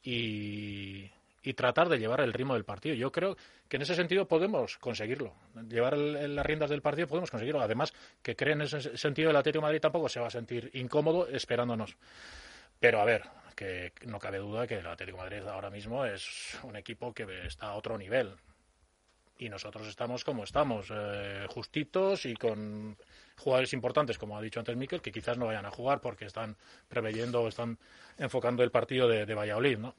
y, 0.03 1.09
tratar 1.55 1.87
de 1.87 1.97
llevar 1.97 2.19
el 2.19 2.33
ritmo 2.33 2.55
del 2.55 2.65
partido. 2.65 2.93
Yo 2.93 3.09
creo 3.09 3.37
que 3.69 3.77
en 3.77 3.81
ese 3.81 3.95
sentido 3.95 4.27
podemos 4.27 4.77
conseguirlo. 4.77 5.33
Llevar 5.69 5.97
las 5.97 6.45
riendas 6.45 6.69
del 6.69 6.81
partido 6.81 7.07
podemos 7.07 7.31
conseguirlo. 7.31 7.61
Además, 7.61 7.93
que 8.21 8.35
cree 8.35 8.53
en 8.53 8.63
ese 8.63 8.97
sentido 8.97 9.29
el 9.29 9.35
Atlético 9.37 9.61
Madrid 9.61 9.79
tampoco 9.79 10.09
se 10.09 10.19
va 10.19 10.27
a 10.27 10.29
sentir 10.29 10.69
incómodo 10.73 11.25
esperándonos. 11.29 11.95
Pero 12.81 12.99
a 12.99 13.05
ver, 13.05 13.23
que 13.55 13.93
no 14.05 14.19
cabe 14.19 14.39
duda 14.39 14.67
que 14.67 14.75
el 14.75 14.87
Atlético 14.87 15.19
Madrid 15.19 15.41
ahora 15.47 15.69
mismo 15.69 16.05
es 16.05 16.59
un 16.63 16.75
equipo 16.75 17.13
que 17.13 17.47
está 17.47 17.67
a 17.67 17.75
otro 17.75 17.97
nivel. 17.97 18.35
Y 19.39 19.49
nosotros 19.49 19.87
estamos 19.87 20.23
como 20.23 20.43
estamos, 20.43 20.87
eh, 20.91 21.45
justitos 21.49 22.25
y 22.25 22.33
con 22.35 22.97
jugadores 23.37 23.73
importantes, 23.73 24.17
como 24.17 24.37
ha 24.37 24.41
dicho 24.41 24.59
antes 24.59 24.75
Miquel, 24.75 25.01
que 25.01 25.11
quizás 25.11 25.37
no 25.37 25.45
vayan 25.45 25.65
a 25.65 25.71
jugar 25.71 26.01
porque 26.01 26.25
están 26.25 26.57
preveyendo 26.87 27.41
o 27.41 27.47
están 27.47 27.77
enfocando 28.17 28.63
el 28.63 28.71
partido 28.71 29.07
de, 29.07 29.25
Valladolid, 29.33 29.77
¿no? 29.77 29.95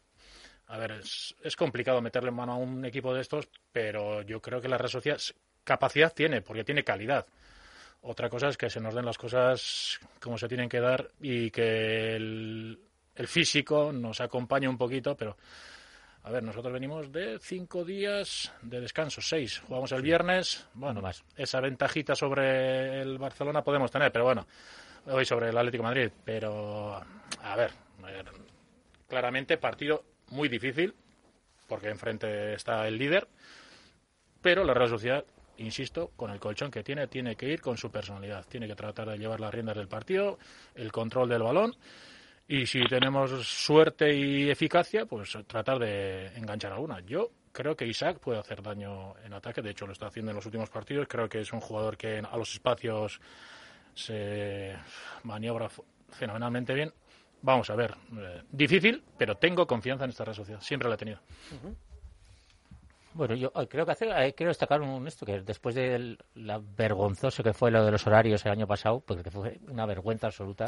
a 0.67 0.77
ver, 0.77 0.93
es, 0.93 1.35
es, 1.43 1.57
complicado 1.57 2.03
meterle 2.03 2.31
mano 2.31 2.53
a 2.53 2.57
un 2.57 2.85
equipo 2.85 3.15
de 3.15 3.21
estos, 3.21 3.49
pero 3.73 4.23
yo 4.23 4.43
creo 4.43 4.61
que 4.61 4.69
la 4.69 4.77
red 4.77 4.89
social 4.89 5.19
capacidad 5.65 6.13
tiene, 6.13 6.43
porque 6.43 6.65
tiene 6.65 6.83
calidad. 6.83 7.27
Otra 8.03 8.29
cosa 8.31 8.49
es 8.49 8.57
que 8.57 8.71
se 8.71 8.81
nos 8.81 8.95
den 8.95 9.05
las 9.05 9.19
cosas 9.19 9.99
como 10.21 10.39
se 10.39 10.49
tienen 10.49 10.69
que 10.69 10.81
dar 10.81 11.11
y 11.21 11.51
que 11.51 12.15
el, 12.15 12.79
físico 13.27 13.93
nos 13.93 14.21
acompañe 14.21 14.69
un 14.69 14.79
poquito, 14.79 15.17
pero 15.17 15.37
a 16.23 16.31
ver, 16.31 16.43
nosotros 16.43 16.73
venimos 16.73 17.11
de 17.13 17.39
cinco 17.41 17.85
días 17.85 18.53
de 18.63 18.81
descanso, 18.81 19.21
seis. 19.21 19.61
Jugamos 19.67 19.93
el 19.93 20.03
viernes, 20.03 20.67
bueno, 20.75 21.01
más. 21.01 21.25
Esa 21.37 21.61
ventajita 21.61 22.15
sobre 22.15 23.01
el 23.01 23.19
Barcelona 23.19 23.63
podemos 23.63 23.91
tener, 23.91 24.13
pero 24.13 24.25
bueno, 24.25 24.47
hoy 25.07 25.25
sobre 25.25 25.49
el 25.49 25.57
Atlético 25.57 25.85
Madrid. 25.85 26.11
Pero, 26.25 26.95
a 26.95 27.57
ver, 27.57 27.71
a 28.03 28.07
ver 28.07 28.27
claramente 29.09 29.57
partido 29.57 30.05
muy 30.29 30.49
difícil, 30.49 30.95
porque 31.67 31.89
enfrente 31.89 32.55
está 32.55 32.87
el 32.87 32.99
líder, 32.99 33.27
pero 34.43 34.65
la 34.65 34.75
Real 34.75 34.91
Sociedad 34.91 35.25
insisto, 35.59 36.13
con 36.17 36.31
el 36.31 36.41
colchón 36.41 36.71
que 36.71 36.83
tiene, 36.83 37.07
tiene 37.09 37.37
que 37.37 37.49
ir 37.49 37.61
con 37.61 37.77
su 37.77 37.91
personalidad. 37.91 38.47
Tiene 38.49 38.67
que 38.67 38.75
tratar 38.75 39.09
de 39.09 39.19
llevar 39.19 39.41
las 39.41 39.53
riendas 39.53 39.77
del 39.77 39.89
partido, 39.89 40.39
el 40.75 40.93
control 40.93 41.29
del 41.29 41.43
balón. 41.43 41.77
Y 42.51 42.65
si 42.65 42.83
tenemos 42.85 43.31
suerte 43.47 44.15
y 44.15 44.49
eficacia, 44.49 45.05
pues 45.05 45.37
tratar 45.47 45.79
de 45.79 46.29
enganchar 46.29 46.73
alguna. 46.73 47.01
Yo 47.01 47.31
creo 47.53 47.77
que 47.77 47.87
Isaac 47.87 48.19
puede 48.21 48.39
hacer 48.39 48.63
daño 48.63 49.15
en 49.23 49.35
ataque. 49.35 49.61
De 49.61 49.71
hecho, 49.71 49.87
lo 49.87 49.93
está 49.93 50.07
haciendo 50.07 50.31
en 50.31 50.37
los 50.37 50.47
últimos 50.47 50.71
partidos. 50.71 51.07
Creo 51.09 51.29
que 51.29 51.41
es 51.41 51.53
un 51.53 51.61
jugador 51.61 51.99
que 51.99 52.19
a 52.19 52.37
los 52.39 52.55
espacios 52.55 53.21
se 53.95 54.75
maniobra 55.25 55.69
fenomenalmente 56.09 56.73
bien. 56.73 56.91
Vamos 57.43 57.69
a 57.69 57.75
ver. 57.75 57.95
Eh, 58.17 58.43
difícil, 58.51 59.05
pero 59.19 59.37
tengo 59.37 59.67
confianza 59.67 60.05
en 60.05 60.11
esta 60.11 60.25
red 60.25 60.33
social. 60.33 60.63
Siempre 60.63 60.89
la 60.89 60.95
he 60.95 60.99
tenido. 60.99 61.21
Bueno, 63.13 63.35
yo 63.35 63.53
eh, 63.57 63.67
creo 63.69 63.85
que 63.85 63.93
hace, 63.93 64.09
eh, 64.09 64.33
quiero 64.35 64.51
destacar 64.51 64.81
un, 64.81 65.07
esto, 65.07 65.27
que 65.27 65.41
después 65.41 65.75
de 65.75 66.17
la 66.35 66.59
vergonzoso 66.59 67.43
que 67.43 67.53
fue 67.53 67.71
lo 67.71 67.85
de 67.85 67.91
los 67.91 68.07
horarios 68.07 68.45
el 68.47 68.53
año 68.53 68.67
pasado, 68.67 69.01
porque 69.01 69.31
fue 69.31 69.59
una 69.69 69.87
vergüenza 69.87 70.29
absoluta, 70.29 70.67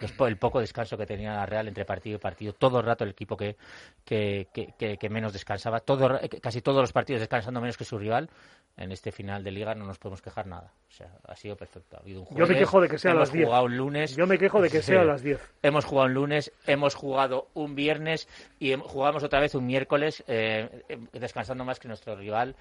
el 0.00 0.36
poco 0.36 0.60
descanso 0.60 0.96
que 0.96 1.06
tenía 1.06 1.34
la 1.34 1.46
Real 1.46 1.68
entre 1.68 1.84
partido 1.84 2.16
y 2.16 2.20
partido, 2.20 2.52
todo 2.52 2.78
el 2.78 2.86
rato 2.86 3.04
el 3.04 3.10
equipo 3.10 3.36
que, 3.36 3.56
que, 4.04 4.46
que, 4.52 5.08
menos 5.08 5.32
descansaba, 5.32 5.80
todo, 5.80 6.20
casi 6.40 6.62
todos 6.62 6.80
los 6.80 6.92
partidos 6.92 7.20
descansando 7.20 7.60
menos 7.60 7.76
que 7.76 7.84
su 7.84 7.98
rival, 7.98 8.30
en 8.76 8.92
este 8.92 9.10
final 9.10 9.42
de 9.42 9.50
liga 9.50 9.74
no 9.74 9.84
nos 9.84 9.98
podemos 9.98 10.22
quejar 10.22 10.46
nada. 10.46 10.72
O 10.88 10.92
sea, 10.92 11.10
ha 11.26 11.34
sido 11.34 11.56
perfecto. 11.56 11.96
Ha 11.96 12.00
habido 12.00 12.22
un 12.22 12.36
Yo 12.36 12.46
me 12.46 12.56
quejo 12.56 12.80
de 12.80 12.88
que 12.88 12.98
sea 12.98 13.10
a 13.10 13.14
las 13.14 13.32
10. 13.32 13.42
Hemos 13.42 13.48
jugado 13.48 13.64
un 13.64 13.76
lunes. 13.76 14.16
Yo 14.16 14.26
me 14.26 14.38
quejo 14.38 14.62
de 14.62 14.70
que 14.70 14.82
sea 14.82 15.00
a 15.00 15.04
las 15.04 15.22
10. 15.22 15.54
Hemos 15.62 15.84
jugado 15.84 16.06
un 16.06 16.14
lunes, 16.14 16.52
hemos 16.66 16.94
jugado 16.94 17.48
un 17.54 17.74
viernes 17.74 18.28
y 18.60 18.74
jugamos 18.74 19.24
otra 19.24 19.40
vez 19.40 19.54
un 19.56 19.66
miércoles, 19.66 20.22
eh, 20.28 20.84
descansando 21.12 21.64
más 21.64 21.80
que 21.80 21.88
nuestro 21.88 22.14
rival. 22.14 22.54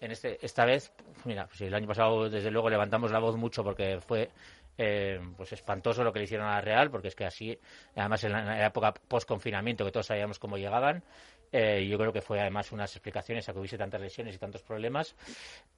En 0.00 0.10
este, 0.10 0.44
esta 0.44 0.64
vez, 0.64 0.92
mira, 1.24 1.46
pues 1.46 1.60
el 1.62 1.74
año 1.74 1.86
pasado 1.86 2.28
desde 2.28 2.50
luego 2.50 2.70
levantamos 2.70 3.10
la 3.10 3.18
voz 3.18 3.36
mucho 3.36 3.64
porque 3.64 4.00
fue 4.00 4.30
eh, 4.78 5.20
pues 5.36 5.52
espantoso 5.52 6.02
lo 6.04 6.12
que 6.12 6.18
le 6.18 6.24
hicieron 6.24 6.46
a 6.46 6.54
la 6.54 6.60
Real, 6.60 6.90
porque 6.90 7.08
es 7.08 7.14
que 7.14 7.24
así, 7.24 7.58
además 7.94 8.24
en 8.24 8.32
la, 8.32 8.66
época 8.66 8.94
post-confinamiento, 8.94 9.84
que 9.84 9.92
todos 9.92 10.06
sabíamos 10.06 10.38
cómo 10.38 10.56
llegaban, 10.56 11.04
eh, 11.52 11.86
yo 11.86 11.98
creo 11.98 12.12
que 12.12 12.20
fue 12.20 12.40
además 12.40 12.72
unas 12.72 12.94
explicaciones 12.94 13.48
a 13.48 13.52
que 13.52 13.58
hubiese 13.58 13.78
tantas 13.78 14.00
lesiones 14.00 14.34
y 14.34 14.38
tantos 14.38 14.62
problemas. 14.62 15.14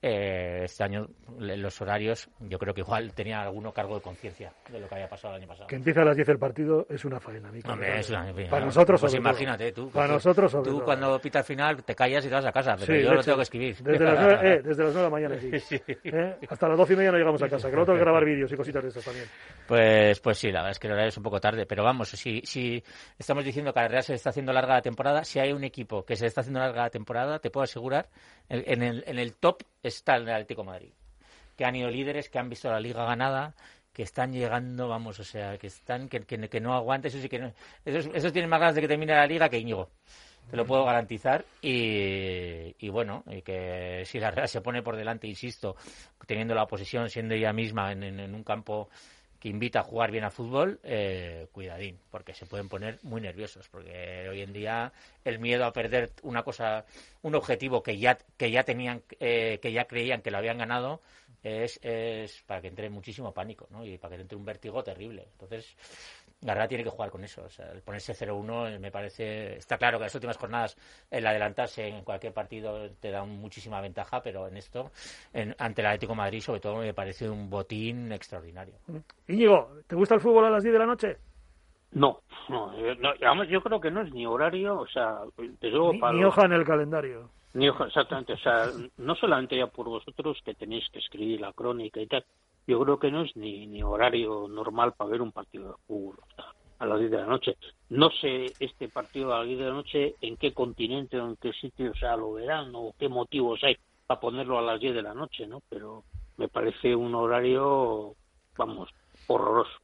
Eh, 0.02 0.62
este 0.64 0.84
año 0.84 1.06
los 1.38 1.80
horarios, 1.80 2.28
yo 2.40 2.58
creo 2.58 2.74
que 2.74 2.80
igual 2.80 3.12
tenía 3.14 3.42
alguno 3.42 3.72
cargo 3.72 3.96
de 3.96 4.02
conciencia 4.02 4.52
de 4.70 4.80
lo 4.80 4.88
que 4.88 4.94
había 4.94 5.08
pasado 5.08 5.34
el 5.34 5.42
año 5.42 5.48
pasado. 5.48 5.66
Que 5.66 5.76
empieza 5.76 6.02
a 6.02 6.04
las 6.04 6.16
10 6.16 6.28
el 6.28 6.38
partido 6.38 6.86
es 6.88 7.04
una 7.04 7.20
faena. 7.20 7.50
es 7.54 8.10
una, 8.10 8.32
para 8.50 8.64
nosotros, 8.64 9.00
pues 9.00 9.14
imagínate 9.14 9.72
tú. 9.72 9.90
Para 9.90 10.14
nosotros, 10.14 10.56
Tú 10.62 10.82
cuando 10.82 11.18
pita 11.20 11.40
al 11.40 11.44
final 11.44 11.84
te 11.84 11.94
callas 11.94 12.24
y 12.24 12.28
te 12.28 12.34
vas 12.34 12.46
a 12.46 12.52
casa, 12.52 12.76
pero 12.78 12.98
yo 12.98 13.14
lo 13.14 13.22
tengo 13.22 13.36
que 13.38 13.42
escribir. 13.42 13.76
Desde 13.82 14.04
las 14.04 14.20
9, 14.20 14.38
eh, 14.42 14.62
desde 14.62 14.84
las 14.84 14.94
9 14.94 14.96
de 14.96 15.02
la 15.02 15.10
mañana, 15.10 15.36
sí. 15.60 15.80
Hasta 16.48 16.68
las 16.68 16.78
12 16.78 16.92
y 16.92 16.96
media 16.96 17.12
no 17.12 17.18
llegamos 17.18 17.42
a 17.42 17.48
casa, 17.48 17.68
que 17.68 17.74
luego 17.74 17.86
tengo 17.86 17.98
que 17.98 18.04
grabar 18.04 18.24
vídeos 18.24 18.52
y 18.52 18.56
cositas 18.56 18.82
de 18.82 18.88
estas 18.88 19.04
también. 19.04 19.26
Pues, 19.66 20.20
pues 20.20 20.38
sí, 20.38 20.48
la 20.48 20.60
verdad 20.60 20.72
es 20.72 20.78
que 20.78 20.86
el 20.86 20.92
horario 20.92 21.08
es 21.08 21.16
un 21.16 21.22
poco 21.22 21.40
tarde, 21.40 21.66
pero 21.66 21.84
vamos, 21.84 22.08
si, 22.08 22.40
si 22.44 22.82
estamos 23.18 23.44
diciendo 23.44 23.72
que 23.72 23.80
la 23.80 23.88
Real 23.88 24.02
se 24.02 24.14
está 24.14 24.30
haciendo 24.30 24.52
larga 24.52 24.74
la 24.74 24.82
temporada, 24.82 25.24
si 25.24 25.38
hay 25.38 25.52
un 25.56 25.64
equipo 25.64 26.04
que 26.04 26.16
se 26.16 26.26
está 26.26 26.42
haciendo 26.42 26.60
larga 26.60 26.82
la 26.82 26.90
temporada, 26.90 27.38
te 27.38 27.50
puedo 27.50 27.64
asegurar, 27.64 28.08
en 28.48 28.82
el, 28.82 29.04
en 29.06 29.18
el 29.18 29.34
top 29.34 29.62
está 29.82 30.16
el 30.16 30.28
Atlético 30.28 30.64
Madrid. 30.64 30.92
Que 31.56 31.64
han 31.64 31.74
ido 31.74 31.90
líderes, 31.90 32.28
que 32.28 32.38
han 32.38 32.48
visto 32.48 32.70
la 32.70 32.80
liga 32.80 33.04
ganada, 33.04 33.54
que 33.92 34.02
están 34.02 34.32
llegando, 34.32 34.88
vamos, 34.88 35.18
o 35.18 35.24
sea, 35.24 35.56
que 35.56 35.68
están, 35.68 36.08
que, 36.08 36.20
que, 36.20 36.60
no 36.60 36.74
aguanten, 36.74 37.08
eso 37.08 37.18
sí 37.18 37.28
que 37.28 37.38
no, 37.38 37.52
esos, 37.84 38.32
tienen 38.32 38.50
más 38.50 38.60
ganas 38.60 38.74
de 38.74 38.82
que 38.82 38.88
termine 38.88 39.14
la 39.14 39.26
liga 39.26 39.48
que 39.48 39.58
Íñigo. 39.58 39.88
Te 40.50 40.56
lo 40.56 40.64
puedo 40.64 40.84
garantizar. 40.84 41.44
Y, 41.60 42.76
y, 42.78 42.88
bueno, 42.88 43.24
y 43.26 43.42
que 43.42 44.04
si 44.04 44.20
la 44.20 44.30
Real 44.30 44.48
se 44.48 44.60
pone 44.60 44.82
por 44.82 44.94
delante, 44.96 45.26
insisto, 45.26 45.74
teniendo 46.24 46.54
la 46.54 46.62
oposición, 46.62 47.10
siendo 47.10 47.34
ella 47.34 47.52
misma 47.52 47.90
en 47.90 48.32
un 48.32 48.44
campo 48.44 48.88
que 49.40 49.48
invita 49.48 49.80
a 49.80 49.82
jugar 49.82 50.10
bien 50.10 50.24
a 50.24 50.30
fútbol, 50.30 50.80
eh, 50.82 51.46
cuidadín, 51.52 51.98
porque 52.10 52.34
se 52.34 52.46
pueden 52.46 52.68
poner 52.68 52.98
muy 53.02 53.20
nerviosos, 53.20 53.68
porque 53.68 54.28
hoy 54.28 54.42
en 54.42 54.52
día 54.52 54.92
el 55.24 55.38
miedo 55.38 55.64
a 55.64 55.72
perder 55.72 56.12
una 56.22 56.42
cosa, 56.42 56.84
un 57.22 57.34
objetivo 57.34 57.82
que 57.82 57.98
ya 57.98 58.18
que 58.36 58.50
ya 58.50 58.64
tenían, 58.64 59.02
eh, 59.20 59.58
que 59.60 59.72
ya 59.72 59.86
creían 59.86 60.22
que 60.22 60.30
lo 60.30 60.38
habían 60.38 60.58
ganado, 60.58 61.00
es, 61.42 61.78
es 61.82 62.42
para 62.46 62.60
que 62.60 62.68
entre 62.68 62.90
muchísimo 62.90 63.32
pánico, 63.32 63.68
¿no? 63.70 63.84
Y 63.84 63.98
para 63.98 64.16
que 64.16 64.22
entre 64.22 64.36
un 64.36 64.44
vértigo 64.44 64.82
terrible. 64.82 65.28
Entonces, 65.32 65.76
Garra 66.40 66.68
tiene 66.68 66.84
que 66.84 66.90
jugar 66.90 67.10
con 67.10 67.24
eso. 67.24 67.42
O 67.44 67.48
sea, 67.48 67.70
el 67.72 67.82
ponerse 67.82 68.12
0-1 68.12 68.74
eh, 68.74 68.78
me 68.78 68.90
parece. 68.90 69.56
Está 69.56 69.78
claro 69.78 69.98
que 69.98 70.02
en 70.02 70.06
las 70.06 70.14
últimas 70.14 70.36
jornadas 70.36 70.76
el 71.10 71.26
adelantarse 71.26 71.88
en 71.88 72.04
cualquier 72.04 72.32
partido 72.32 72.90
te 73.00 73.10
da 73.10 73.24
muchísima 73.24 73.80
ventaja, 73.80 74.20
pero 74.22 74.46
en 74.48 74.56
esto, 74.56 74.90
ante 75.58 75.80
el 75.80 75.86
Atlético 75.86 76.14
Madrid, 76.14 76.40
sobre 76.40 76.60
todo, 76.60 76.76
me 76.76 76.94
parece 76.94 77.28
un 77.28 77.48
botín 77.48 78.12
extraordinario. 78.12 78.74
Íñigo, 79.28 79.70
¿te 79.86 79.96
gusta 79.96 80.14
el 80.14 80.20
fútbol 80.20 80.44
a 80.44 80.50
las 80.50 80.62
10 80.62 80.72
de 80.72 80.78
la 80.78 80.86
noche? 80.86 81.16
No, 81.92 82.20
no, 82.48 83.44
yo 83.44 83.62
creo 83.62 83.80
que 83.80 83.90
no 83.90 84.02
es 84.02 84.12
ni 84.12 84.26
horario, 84.26 84.80
o 84.80 84.86
sea, 84.86 85.20
ni, 85.38 86.24
hoja 86.24 86.44
en 86.44 86.52
el 86.52 86.64
calendario. 86.64 87.30
Ni 87.54 87.68
hoja, 87.70 87.86
exactamente, 87.86 88.34
o 88.34 88.38
sea, 88.38 88.66
no 88.98 89.14
solamente 89.14 89.56
ya 89.56 89.68
por 89.68 89.86
vosotros 89.86 90.38
que 90.44 90.54
tenéis 90.54 90.84
que 90.92 90.98
escribir 90.98 91.40
la 91.40 91.54
crónica 91.54 92.00
y 92.00 92.06
tal, 92.06 92.24
yo 92.66 92.80
creo 92.80 92.98
que 92.98 93.10
no 93.10 93.22
es 93.22 93.36
ni, 93.36 93.66
ni 93.66 93.82
horario 93.82 94.48
normal 94.48 94.94
para 94.96 95.10
ver 95.10 95.22
un 95.22 95.32
partido 95.32 95.68
de 95.68 95.74
fútbol 95.86 96.16
a 96.78 96.86
las 96.86 96.98
10 96.98 97.10
de 97.10 97.16
la 97.18 97.26
noche. 97.26 97.56
No 97.90 98.10
sé 98.10 98.46
este 98.60 98.88
partido 98.88 99.32
a 99.34 99.38
las 99.38 99.46
10 99.46 99.58
de 99.58 99.64
la 99.64 99.72
noche 99.72 100.14
en 100.20 100.36
qué 100.36 100.52
continente 100.52 101.18
o 101.18 101.28
en 101.28 101.36
qué 101.36 101.52
sitio 101.52 101.94
sea, 101.94 102.16
lo 102.16 102.34
verán 102.34 102.72
o 102.74 102.94
qué 102.98 103.08
motivos 103.08 103.62
hay 103.62 103.76
para 104.06 104.20
ponerlo 104.20 104.58
a 104.58 104.62
las 104.62 104.80
10 104.80 104.94
de 104.94 105.02
la 105.02 105.14
noche, 105.14 105.46
¿no? 105.46 105.62
Pero 105.68 106.04
me 106.36 106.48
parece 106.48 106.94
un 106.94 107.14
horario, 107.14 108.14
vamos, 108.56 108.90
horroroso. 109.26 109.78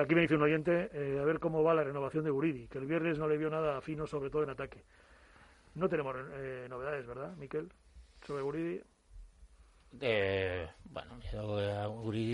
aquí 0.00 0.14
me 0.14 0.22
dice 0.22 0.36
un 0.36 0.42
oyente, 0.42 0.90
eh, 0.92 1.18
a 1.20 1.24
ver 1.24 1.38
cómo 1.40 1.62
va 1.62 1.74
la 1.74 1.84
renovación 1.84 2.24
de 2.24 2.30
Buridi, 2.30 2.68
que 2.68 2.78
el 2.78 2.86
viernes 2.86 3.18
no 3.18 3.28
le 3.28 3.38
vio 3.38 3.50
nada 3.50 3.80
fino, 3.80 4.06
sobre 4.06 4.30
todo 4.30 4.42
en 4.42 4.50
ataque. 4.50 4.82
No 5.74 5.88
tenemos 5.88 6.14
eh, 6.34 6.66
novedades, 6.68 7.06
¿verdad, 7.06 7.34
Miquel? 7.36 7.72
Sobre 8.26 8.42
Buridi. 8.42 8.80
Eh, 10.00 10.66
bueno, 10.84 11.18
yo, 11.32 11.58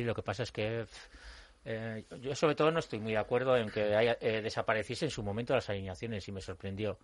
lo 0.05 0.15
que 0.15 0.23
pasa 0.23 0.43
es 0.43 0.53
que 0.53 0.87
eh, 1.65 2.05
yo 2.21 2.35
sobre 2.35 2.55
todo 2.55 2.71
no 2.71 2.79
estoy 2.79 2.99
muy 2.99 3.13
de 3.13 3.19
acuerdo 3.19 3.57
en 3.57 3.71
que 3.71 3.95
haya, 3.95 4.17
eh, 4.21 4.41
desapareciese 4.43 5.07
en 5.07 5.11
su 5.11 5.23
momento 5.23 5.55
las 5.55 5.69
alineaciones 5.69 6.27
y 6.29 6.33
me 6.33 6.41
sorprendió. 6.41 6.99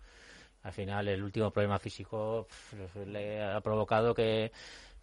Al 0.63 0.73
final 0.73 1.07
el 1.07 1.23
último 1.23 1.51
problema 1.51 1.77
físico 1.77 2.47
le 3.05 3.43
ha 3.43 3.61
provocado 3.61 4.15
que 4.15 4.51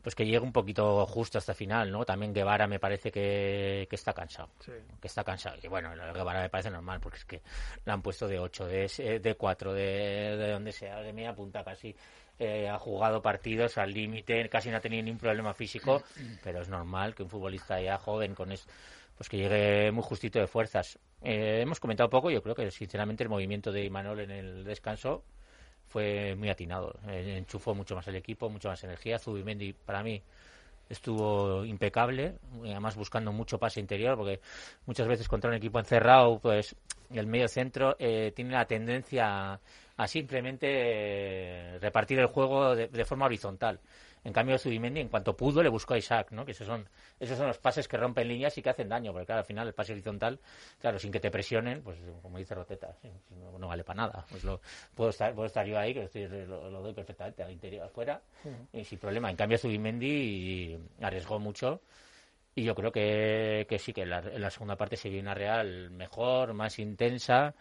pues 0.03 0.16
que 0.16 0.24
llegue 0.24 0.40
un 0.40 0.53
poquito 0.53 1.07
justo 1.07 1.38
hasta 1.38 1.55
final, 1.55 1.90
¿no? 1.90 2.05
También 2.05 2.34
Guevara 2.34 2.66
me 2.66 2.80
parece 2.80 3.12
que, 3.12 3.86
está 3.88 4.12
cansado. 4.12 4.48
Que 5.00 5.07
está 5.07 5.22
cansado. 5.22 5.57
Y 5.62 5.68
bueno, 5.68 5.92
Guevara 6.12 6.42
me 6.42 6.50
parece 6.50 6.70
normal 6.70 6.98
porque 7.00 7.18
es 7.18 7.24
que 7.24 7.42
le 7.84 7.92
han 7.92 8.03
puesto 8.03 8.26
de 8.26 8.40
8, 8.40 8.66
de, 8.66 9.20
de 9.22 9.34
4, 9.36 9.72
de, 9.72 9.82
de 10.36 10.50
donde 10.50 10.72
sea, 10.72 11.00
de 11.00 11.12
media 11.12 11.32
punta 11.34 11.62
casi. 11.62 11.94
Eh, 12.45 12.68
ha 12.68 12.76
jugado 12.76 13.22
partidos 13.22 13.78
al 13.78 13.93
límite, 13.93 14.49
casi 14.49 14.68
no 14.68 14.76
ha 14.76 14.80
tenido 14.80 15.05
ningún 15.05 15.20
problema 15.20 15.55
físico, 15.55 16.03
pero 16.43 16.61
es 16.61 16.68
normal 16.68 17.14
que 17.14 17.22
un 17.22 17.30
futbolista 17.30 17.80
ya 17.80 17.99
joven 17.99 18.34
con 18.34 18.51
es, 18.51 18.66
pues 19.16 19.28
que 19.28 19.36
llegue 19.36 19.93
muy 19.93 20.03
justito 20.03 20.40
de 20.40 20.49
fuerzas. 20.49 20.99
Eh, 21.22 21.61
hemos 21.62 21.78
comentado 21.78 22.11
poco, 22.11 22.32
yo 22.32 22.43
creo 22.43 22.57
que 22.57 22.68
sinceramente 22.72 23.22
el 23.22 23.28
movimiento 23.28 23.70
de 23.70 23.84
Imanol 23.84 24.18
en 24.20 24.32
el 24.32 24.64
descanso 24.64 25.22
fue 25.86 26.34
muy 26.34 26.51
atinado. 26.51 26.99
Eh, 27.07 27.36
enchufó 27.38 27.76
mucho 27.76 27.95
más 27.95 28.09
el 28.09 28.16
equipo, 28.16 28.51
mucha 28.51 28.70
más 28.70 28.82
energía. 28.82 29.20
Zubimendi 29.20 29.72
para 29.72 30.03
mí 30.03 30.20
estuvo 30.88 31.64
impecable, 31.64 32.38
además 32.64 32.97
buscando 32.97 33.30
mucho 33.30 33.57
pase 33.57 33.78
interior, 33.78 34.16
porque 34.16 34.40
muchas 34.86 35.07
veces 35.07 35.28
contra 35.28 35.49
un 35.49 35.55
equipo 35.55 35.78
encerrado, 35.78 36.40
pues 36.40 36.74
el 37.14 37.28
medio 37.28 37.47
centro 37.47 37.95
tiene 37.97 38.51
la 38.51 38.64
tendencia 38.64 39.61
a 39.97 40.07
simplemente 40.07 40.66
eh, 40.70 41.78
repartir 41.78 42.18
el 42.18 42.26
juego 42.26 42.74
de, 42.74 43.05
forma 43.05 43.26
horizontal. 43.26 43.80
En 44.24 44.32
cambio, 44.32 44.57
Zubimendi, 44.57 45.01
en 45.01 45.09
cuanto 45.09 45.36
pudo, 45.36 45.62
le 45.62 45.68
buscó 45.68 45.95
a 45.95 45.99
Isaac, 45.99 46.30
¿no? 46.30 46.45
Que 46.45 46.53
esos 46.53 46.66
son, 46.66 46.88
esos 47.18 47.36
son 47.36 47.49
los 47.49 47.59
pases 47.59 47.88
que 47.88 47.97
rompen 47.97 48.28
líneas 48.28 48.57
y 48.57 48.62
que 48.62 48.70
hacen 48.70 48.88
daño, 48.88 49.12
porque 49.12 49.26
claro, 49.26 49.40
al 49.40 49.45
final 49.45 49.66
el 49.66 49.74
pase 49.74 49.93
horizontal, 49.93 50.38
claro, 50.80 50.99
sin 50.99 51.11
que 51.11 51.18
te 51.18 51.30
presionen, 51.30 51.82
pues 51.82 51.99
como 52.22 52.38
dice 52.38 52.55
Roteta, 52.55 52.97
no, 53.59 53.66
vale 53.66 53.82
para 53.82 54.03
nada. 54.03 54.24
Pues 54.30 54.45
lo, 54.45 54.61
puedo, 54.95 55.11
estar, 55.11 55.34
puedo 55.34 55.47
estar 55.47 55.66
yo 55.66 55.76
ahí, 55.76 55.93
que 55.93 56.47
lo, 56.47 56.70
doy 56.70 56.93
perfectamente, 56.93 57.43
al 57.43 57.51
interior, 57.51 57.84
afuera, 57.84 58.22
y 58.72 58.84
sin 58.84 58.99
problema. 58.99 59.28
En 59.28 59.36
cambio, 59.36 59.59
Zubimendi 59.59 60.78
arriesgó 61.01 61.40
mucho. 61.40 61.80
Y 62.55 62.64
yo 62.64 62.74
creo 62.74 62.93
que, 62.93 63.66
que 63.68 63.78
sí, 63.78 63.95
que 63.95 64.05
la, 64.05 64.18
en 64.18 64.40
la 64.40 64.51
segunda 64.51 64.76
parte 64.76 64.97
se 64.97 65.09
vio 65.09 65.20
una 65.20 65.32
Real 65.32 65.90
mejor, 65.90 66.53
más 66.53 66.78
intensa, 66.78 67.55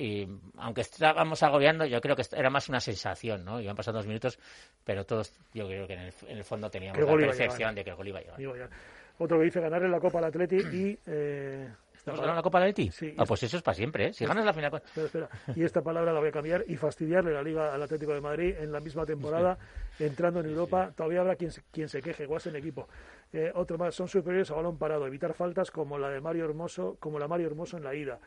y 0.00 0.26
aunque 0.56 0.80
estábamos 0.80 1.42
agobiando, 1.42 1.84
yo 1.84 2.00
creo 2.00 2.16
que 2.16 2.22
era 2.32 2.48
más 2.48 2.68
una 2.68 2.80
sensación, 2.80 3.44
¿no? 3.44 3.60
Iban 3.60 3.76
pasando 3.76 3.98
dos 3.98 4.06
minutos, 4.06 4.38
pero 4.82 5.04
todos, 5.04 5.32
yo 5.52 5.66
creo 5.66 5.86
que 5.86 5.92
en 5.92 6.12
el, 6.28 6.44
fondo 6.44 6.70
teníamos 6.70 6.98
la 6.98 7.16
percepción 7.16 7.74
de 7.74 7.84
que 7.84 7.90
el 7.90 7.96
gol 7.96 8.08
iba 8.08 8.18
a 8.18 8.22
llegar. 8.22 8.70
Otro 9.18 9.38
que 9.38 9.44
dice 9.44 9.60
ganar 9.60 9.82
en 9.82 9.90
la 9.90 10.00
Copa 10.00 10.18
al 10.18 10.24
Atleti 10.24 10.56
y 10.56 10.98
eh, 11.04 11.68
¿Estamos 12.00 12.20
ganando 12.20 12.36
la 12.36 12.42
Copa 12.42 12.60
del 12.60 12.72
Ti? 12.72 12.90
Sí. 12.90 13.14
Ah, 13.18 13.24
pues 13.26 13.42
eso 13.42 13.58
es 13.58 13.62
para 13.62 13.74
siempre, 13.74 14.06
¿eh? 14.06 14.12
Si 14.14 14.24
ganas 14.24 14.42
la 14.42 14.54
final... 14.54 14.74
Espera, 14.74 15.06
espera. 15.06 15.28
Y 15.54 15.64
esta 15.64 15.82
palabra 15.82 16.14
la 16.14 16.20
voy 16.20 16.30
a 16.30 16.32
cambiar 16.32 16.64
y 16.66 16.76
fastidiarle 16.76 17.30
la 17.30 17.42
Liga 17.42 17.74
al 17.74 17.82
Atlético 17.82 18.14
de 18.14 18.22
Madrid 18.22 18.54
en 18.58 18.72
la 18.72 18.80
misma 18.80 19.04
temporada, 19.04 19.58
entrando 19.98 20.40
en 20.40 20.46
Europa. 20.46 20.92
Todavía 20.96 21.20
habrá 21.20 21.36
quien, 21.36 21.50
quien 21.70 21.90
se 21.90 22.00
queje, 22.00 22.24
guas 22.24 22.46
en 22.46 22.56
equipo. 22.56 22.88
Eh, 23.34 23.52
otro 23.54 23.76
más, 23.76 23.94
son 23.94 24.08
superiores 24.08 24.50
a 24.50 24.54
balón 24.54 24.78
parado, 24.78 25.06
evitar 25.06 25.34
faltas 25.34 25.70
como 25.70 25.98
la 25.98 26.08
de 26.08 26.22
Mario 26.22 26.46
Hermoso, 26.46 26.96
como 26.98 27.18
la 27.18 27.28
Mario 27.28 27.48
Hermoso 27.48 27.76
en 27.76 27.84
la 27.84 27.94
ida. 27.94 28.18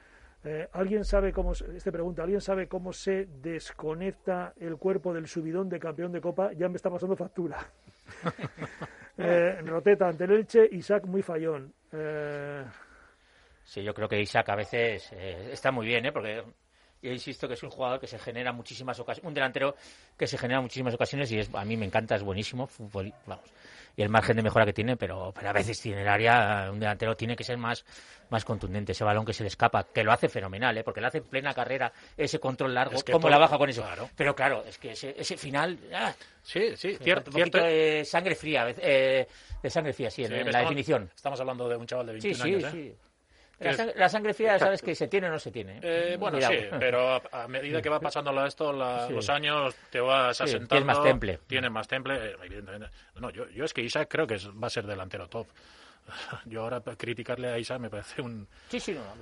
Eh, 0.46 0.68
¿Alguien 0.74 1.06
sabe 1.06 1.32
cómo, 1.32 1.54
este 1.54 1.92
pregunta, 1.92 2.24
¿alguien 2.24 2.42
sabe 2.42 2.68
cómo 2.68 2.92
se 2.92 3.28
desconecta 3.42 4.54
el 4.60 4.78
cuerpo 4.78 5.14
del 5.14 5.28
subidón 5.28 5.70
de 5.70 5.80
campeón 5.80 6.12
de 6.12 6.20
Copa? 6.20 6.52
Ya 6.54 6.68
me 6.68 6.76
está 6.76 6.90
pasando 6.90 7.16
factura. 7.16 7.66
eh, 9.18 9.62
Roteta 9.64 10.10
ante 10.10 10.26
el 10.26 10.32
Elche, 10.32 10.68
Isaac 10.72 11.06
muy 11.06 11.22
fallón. 11.22 11.74
Eh... 11.94 12.64
Sí, 13.64 13.82
yo 13.84 13.94
creo 13.94 14.10
que 14.10 14.20
Isaac 14.20 14.50
a 14.50 14.56
veces 14.56 15.10
eh, 15.14 15.50
está 15.54 15.72
muy 15.72 15.88
bien, 15.88 16.06
¿eh? 16.06 16.12
porque 16.12 16.44
yo 17.02 17.12
insisto 17.12 17.48
que 17.48 17.54
es 17.54 17.64
un 17.64 17.70
jugador 17.70 18.00
que 18.00 18.08
se 18.08 18.20
genera 18.20 18.52
muchísimas 18.52 19.00
ocasiones, 19.00 19.28
un 19.28 19.34
delantero 19.34 19.76
que 20.18 20.28
se 20.28 20.38
genera 20.38 20.60
muchísimas 20.60 20.94
ocasiones 20.94 21.32
y 21.32 21.40
es, 21.40 21.54
a 21.54 21.64
mí 21.64 21.78
me 21.78 21.86
encanta, 21.86 22.16
es 22.16 22.24
buenísimo, 22.24 22.68
fútbol, 22.68 23.14
vamos, 23.26 23.46
y 23.96 24.02
el 24.02 24.10
margen 24.10 24.36
de 24.36 24.44
mejora 24.44 24.66
que 24.66 24.74
tiene, 24.74 24.98
pero, 24.98 25.32
pero 25.34 25.50
a 25.50 25.54
veces 25.54 25.80
tiene 25.80 26.02
el 26.02 26.08
área, 26.08 26.70
un 26.72 26.80
delantero 26.80 27.16
tiene 27.16 27.36
que 27.36 27.44
ser 27.44 27.58
más, 27.58 27.86
más 28.30 28.44
contundente, 28.44 28.94
ese 28.94 29.04
balón 29.04 29.26
que 29.26 29.34
se 29.34 29.44
le 29.44 29.48
escapa, 29.48 29.84
que 29.84 30.04
lo 30.04 30.12
hace 30.12 30.30
fenomenal, 30.30 30.78
¿eh? 30.78 30.84
porque 30.84 31.02
lo 31.02 31.08
hace 31.08 31.20
en 31.20 31.26
plena 31.26 31.54
carrera, 31.54 31.94
ese 32.18 32.40
control 32.40 32.74
largo, 32.74 33.00
¿cómo 33.12 33.30
la 33.30 33.38
baja 33.38 33.58
con 33.58 33.70
eso? 33.70 33.86
Pero 34.16 34.36
claro, 34.36 34.64
es 34.68 34.78
que 34.78 34.92
ese, 34.92 35.16
ese 35.18 35.38
final... 35.38 35.78
Ah, 35.94 36.14
sí, 36.42 36.76
sí, 36.76 36.98
cierto. 37.02 37.30
Un 37.30 37.38
poquito 37.38 37.60
de 37.60 38.04
sangre 38.06 38.36
fría, 38.36 38.68
eh, 38.70 39.28
de 39.62 39.70
sangre 39.70 39.94
fría, 39.94 40.10
sí, 40.10 40.24
en, 40.24 40.52
la 40.52 40.62
definición. 40.62 41.10
Estamos 41.16 41.40
hablando 41.40 41.70
de 41.70 41.76
un 41.76 41.86
chaval 41.86 42.08
de 42.08 42.14
21 42.14 42.44
años, 42.44 42.64
¿eh? 42.64 42.70
Sí. 42.72 42.96
La 43.96 44.10
sangre, 44.10 44.34
fría, 44.34 44.60
¿sabes 44.60 44.82
que 44.82 44.96
se 44.96 45.08
tiene 45.08 45.28
o 45.28 45.32
no 45.32 45.40
se 45.40 45.52
tiene? 45.52 45.80
Eh, 45.82 46.18
bueno, 46.20 46.40
sí, 46.42 46.56
pero 46.80 47.22
a, 47.32 47.48
medida 47.48 47.82
que 47.82 47.90
va 47.90 48.00
pasando 48.02 48.46
esto, 48.46 48.74
los 48.74 49.30
años, 49.30 49.76
te 49.90 50.00
vas 50.00 50.40
asentando. 50.42 50.70
Tienes 50.70 50.86
más 50.86 51.04
temple. 51.04 51.40
Tienes 51.48 51.72
más 51.72 51.88
temple, 51.88 52.16
eh, 52.16 52.36
evidentemente. 52.44 52.88
No, 53.16 53.30
yo, 53.30 53.50
yo 53.50 53.66
es 53.66 53.74
que 53.74 53.82
Isaac 53.82 54.08
creo 54.10 54.28
que 54.28 54.38
va 54.62 54.68
a 54.68 54.70
ser 54.70 54.86
delantero 54.86 55.28
top. 55.28 55.48
Yo 56.46 56.62
ahora 56.62 56.82
criticarle 56.82 57.50
a 57.50 57.58
Isaac 57.58 57.80
me 57.80 57.90
parece 57.90 58.22
un, 58.22 58.48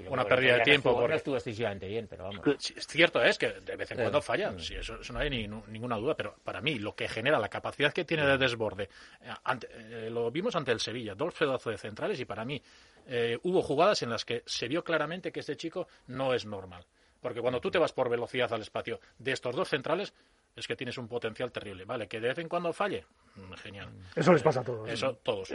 una 0.09 0.25
pérdida 0.25 0.57
de 0.57 0.61
tiempo. 0.61 0.93
Porque... 0.93 1.09
No 1.09 1.15
estuvo 1.15 1.35
excesivamente 1.35 1.87
bien, 1.87 2.07
pero 2.09 2.25
vamos. 2.25 2.41
Es 2.57 2.87
cierto 2.87 3.21
es 3.23 3.37
que 3.37 3.49
de 3.49 3.75
vez 3.75 3.91
en 3.91 3.97
cuando 3.97 4.21
falla, 4.21 4.53
sí, 4.57 4.75
eso, 4.75 4.97
no 5.11 5.19
hay 5.19 5.29
ni, 5.29 5.47
ninguna 5.47 5.97
duda, 5.97 6.15
pero 6.15 6.35
para 6.43 6.61
mí 6.61 6.79
lo 6.79 6.95
que 6.95 7.07
genera 7.07 7.39
la 7.39 7.49
capacidad 7.49 7.93
que 7.93 8.05
tiene 8.05 8.25
de 8.25 8.37
desborde, 8.37 8.89
eh, 9.23 10.09
lo 10.09 10.31
vimos 10.31 10.55
ante 10.55 10.71
el 10.71 10.79
Sevilla, 10.79 11.15
dos 11.15 11.33
pedazos 11.33 11.71
de 11.71 11.77
centrales 11.77 12.19
y 12.19 12.25
para 12.25 12.45
mí 12.45 12.61
eh, 13.07 13.37
hubo 13.43 13.61
jugadas 13.61 14.01
en 14.03 14.09
las 14.09 14.25
que 14.25 14.43
se 14.45 14.67
vio 14.67 14.83
claramente 14.83 15.31
que 15.31 15.39
este 15.41 15.57
chico 15.57 15.87
no 16.07 16.33
es 16.33 16.45
normal. 16.45 16.85
Porque 17.19 17.41
cuando 17.41 17.61
tú 17.61 17.69
te 17.69 17.77
vas 17.77 17.93
por 17.93 18.09
velocidad 18.09 18.51
al 18.51 18.61
espacio 18.61 18.99
de 19.19 19.31
estos 19.31 19.55
dos 19.55 19.69
centrales, 19.69 20.13
es 20.55 20.67
que 20.67 20.75
tienes 20.75 20.97
un 20.97 21.07
potencial 21.07 21.51
terrible. 21.51 21.85
Vale, 21.85 22.07
que 22.07 22.19
de 22.19 22.29
vez 22.29 22.37
en 22.39 22.49
cuando 22.49 22.73
falle, 22.73 23.05
mm, 23.35 23.53
genial. 23.53 23.89
Eso 24.15 24.33
les 24.33 24.43
pasa 24.43 24.61
a 24.61 24.63
todos. 24.63 24.89
Eso, 24.89 25.15
todos. 25.23 25.51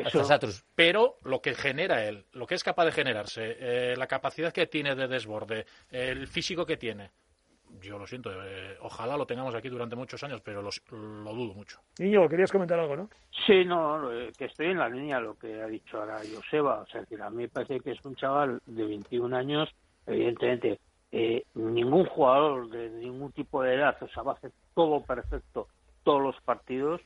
Pero 0.74 1.18
lo 1.24 1.40
que 1.42 1.54
genera 1.54 2.04
él, 2.04 2.24
lo 2.32 2.46
que 2.46 2.54
es 2.54 2.64
capaz 2.64 2.86
de 2.86 2.92
generarse, 2.92 3.56
eh, 3.58 3.96
la 3.96 4.06
capacidad 4.06 4.52
que 4.52 4.66
tiene 4.66 4.94
de 4.94 5.08
desborde, 5.08 5.66
el 5.90 6.26
físico 6.28 6.64
que 6.64 6.76
tiene, 6.76 7.10
yo 7.86 7.98
lo 7.98 8.06
siento, 8.06 8.30
eh, 8.44 8.76
ojalá 8.80 9.16
lo 9.16 9.26
tengamos 9.26 9.54
aquí 9.54 9.68
durante 9.68 9.96
muchos 9.96 10.22
años, 10.24 10.40
pero 10.42 10.62
lo 10.62 11.34
dudo 11.34 11.54
mucho. 11.54 11.80
Niño, 11.98 12.28
querías 12.28 12.52
comentar 12.52 12.78
algo, 12.78 12.96
¿no? 12.96 13.08
Sí, 13.46 13.64
no, 13.64 14.08
que 14.36 14.46
estoy 14.46 14.66
en 14.66 14.78
la 14.78 14.88
línea 14.88 15.20
lo 15.20 15.38
que 15.38 15.62
ha 15.62 15.66
dicho 15.66 15.98
ahora 15.98 16.20
Joseba. 16.34 16.80
O 16.80 16.86
sea, 16.86 17.04
que 17.04 17.20
a 17.20 17.30
mí 17.30 17.42
me 17.42 17.48
parece 17.48 17.80
que 17.80 17.92
es 17.92 18.04
un 18.04 18.16
chaval 18.16 18.60
de 18.66 18.84
21 18.84 19.36
años, 19.36 19.68
evidentemente, 20.06 20.80
eh, 21.12 21.44
ningún 21.54 22.04
jugador 22.06 22.68
de 22.68 22.90
ningún 22.90 23.32
tipo 23.32 23.62
de 23.62 23.74
edad, 23.74 23.96
o 24.02 24.08
sea, 24.08 24.22
va 24.22 24.32
a 24.32 24.34
hacer 24.34 24.52
todo 24.74 25.00
perfecto 25.02 25.68
todos 26.02 26.22
los 26.22 26.40
partidos. 26.42 27.00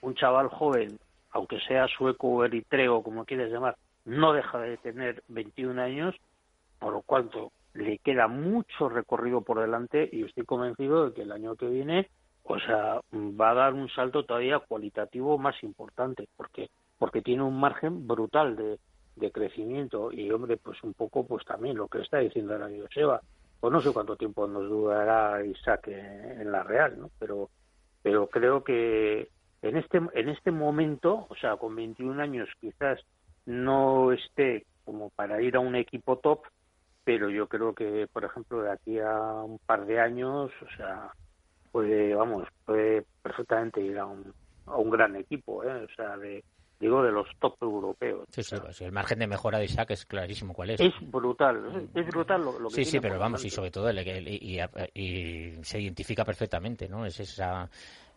Un 0.00 0.14
chaval 0.14 0.48
joven, 0.48 0.98
aunque 1.30 1.60
sea 1.60 1.86
sueco 1.88 2.28
o 2.28 2.44
eritreo, 2.44 3.02
como 3.02 3.24
quieres 3.24 3.52
llamar, 3.52 3.76
no 4.04 4.32
deja 4.32 4.58
de 4.58 4.76
tener 4.78 5.22
21 5.28 5.80
años, 5.80 6.14
por 6.78 6.92
lo 6.92 7.02
cuanto 7.02 7.52
le 7.74 7.98
queda 7.98 8.28
mucho 8.28 8.88
recorrido 8.88 9.42
por 9.42 9.60
delante 9.60 10.08
y 10.10 10.24
estoy 10.24 10.44
convencido 10.44 11.06
de 11.06 11.14
que 11.14 11.22
el 11.22 11.32
año 11.32 11.56
que 11.56 11.66
viene 11.68 12.08
o 12.44 12.58
sea, 12.58 13.00
va 13.12 13.50
a 13.50 13.54
dar 13.54 13.74
un 13.74 13.88
salto 13.88 14.24
todavía 14.24 14.58
cualitativo 14.58 15.38
más 15.38 15.62
importante 15.62 16.28
porque 16.36 16.70
porque 16.98 17.22
tiene 17.22 17.42
un 17.42 17.58
margen 17.58 18.06
brutal 18.06 18.54
de, 18.54 18.78
de 19.16 19.32
crecimiento. 19.32 20.12
Y 20.12 20.30
hombre 20.30 20.56
pues 20.56 20.82
un 20.82 20.94
poco 20.94 21.26
pues 21.26 21.44
también 21.44 21.76
lo 21.76 21.88
que 21.88 22.00
está 22.00 22.18
diciendo 22.18 22.52
ahora 22.52 22.68
Joseba 22.68 23.20
pues 23.60 23.72
no 23.72 23.80
sé 23.80 23.92
cuánto 23.92 24.16
tiempo 24.16 24.46
nos 24.48 24.68
durará 24.68 25.44
Isaac 25.44 25.88
en, 25.88 26.50
la 26.50 26.64
Real 26.64 26.98
no 26.98 27.10
pero 27.18 27.48
pero 28.02 28.26
creo 28.26 28.64
que 28.64 29.28
en 29.62 29.76
este 29.76 30.00
en 30.14 30.28
este 30.28 30.50
momento 30.50 31.26
o 31.28 31.34
sea 31.36 31.56
con 31.56 31.76
21 31.76 32.20
años 32.20 32.48
quizás 32.60 33.00
no 33.46 34.10
esté 34.10 34.66
como 34.84 35.10
para 35.10 35.40
ir 35.40 35.54
a 35.54 35.60
un 35.60 35.76
equipo 35.76 36.18
top 36.18 36.40
pero 37.04 37.30
yo 37.30 37.48
creo 37.48 37.74
que, 37.74 38.06
por 38.12 38.24
ejemplo, 38.24 38.62
de 38.62 38.70
aquí 38.70 38.98
a 38.98 39.42
un 39.42 39.58
par 39.58 39.86
de 39.86 40.00
años, 40.00 40.50
o 40.62 40.76
sea, 40.76 41.12
puede, 41.70 42.14
vamos, 42.14 42.46
puede 42.64 43.04
perfectamente 43.22 43.80
ir 43.80 43.98
a 43.98 44.06
un, 44.06 44.32
a 44.66 44.76
un 44.76 44.90
gran 44.90 45.16
equipo, 45.16 45.64
¿eh? 45.64 45.84
o 45.84 45.94
sea, 45.96 46.16
de, 46.16 46.44
digo, 46.78 47.02
de 47.02 47.10
los 47.10 47.26
top 47.40 47.54
europeos. 47.60 48.26
Sí, 48.30 48.42
sí, 48.42 48.56
pues 48.60 48.80
el 48.82 48.92
margen 48.92 49.18
de 49.18 49.26
mejora 49.26 49.58
de 49.58 49.64
Isaac 49.64 49.90
es 49.90 50.04
clarísimo 50.04 50.52
cuál 50.52 50.70
es. 50.70 50.80
Es 50.80 50.92
brutal, 51.10 51.88
es 51.94 52.06
brutal 52.08 52.42
lo, 52.42 52.68
que 52.68 52.74
Sí, 52.74 52.84
sí, 52.84 53.00
pero 53.00 53.18
vamos, 53.18 53.44
y 53.44 53.50
sobre 53.50 53.70
todo, 53.70 53.90
y, 53.90 54.60
y, 54.94 55.64
se 55.64 55.80
identifica 55.80 56.24
perfectamente, 56.24 56.88
¿no? 56.88 57.06
Es 57.06 57.18
esa 57.20 57.68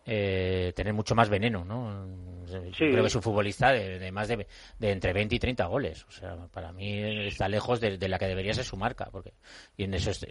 eh, 0.06 0.72
tener 0.74 0.94
mucho 0.94 1.14
más 1.14 1.28
veneno, 1.28 1.64
¿no? 1.64 2.36
Creo 2.46 3.02
que 3.02 3.06
es 3.08 3.14
un 3.16 3.22
futbolista 3.22 3.72
de, 3.72 4.12
más 4.12 4.28
de, 4.28 4.46
entre 4.80 5.12
20 5.12 5.34
y 5.34 5.38
30 5.40 5.66
goles. 5.66 6.06
O 6.08 6.12
sea, 6.12 6.36
para 6.52 6.70
mí 6.70 7.26
está 7.26 7.48
lejos 7.48 7.80
de, 7.80 7.98
la 8.08 8.18
que 8.18 8.28
debería 8.28 8.54
ser 8.54 8.64
su 8.64 8.76
marca. 8.76 9.08
Porque, 9.10 9.32
y 9.76 9.82
en 9.82 9.94
esos 9.94 10.24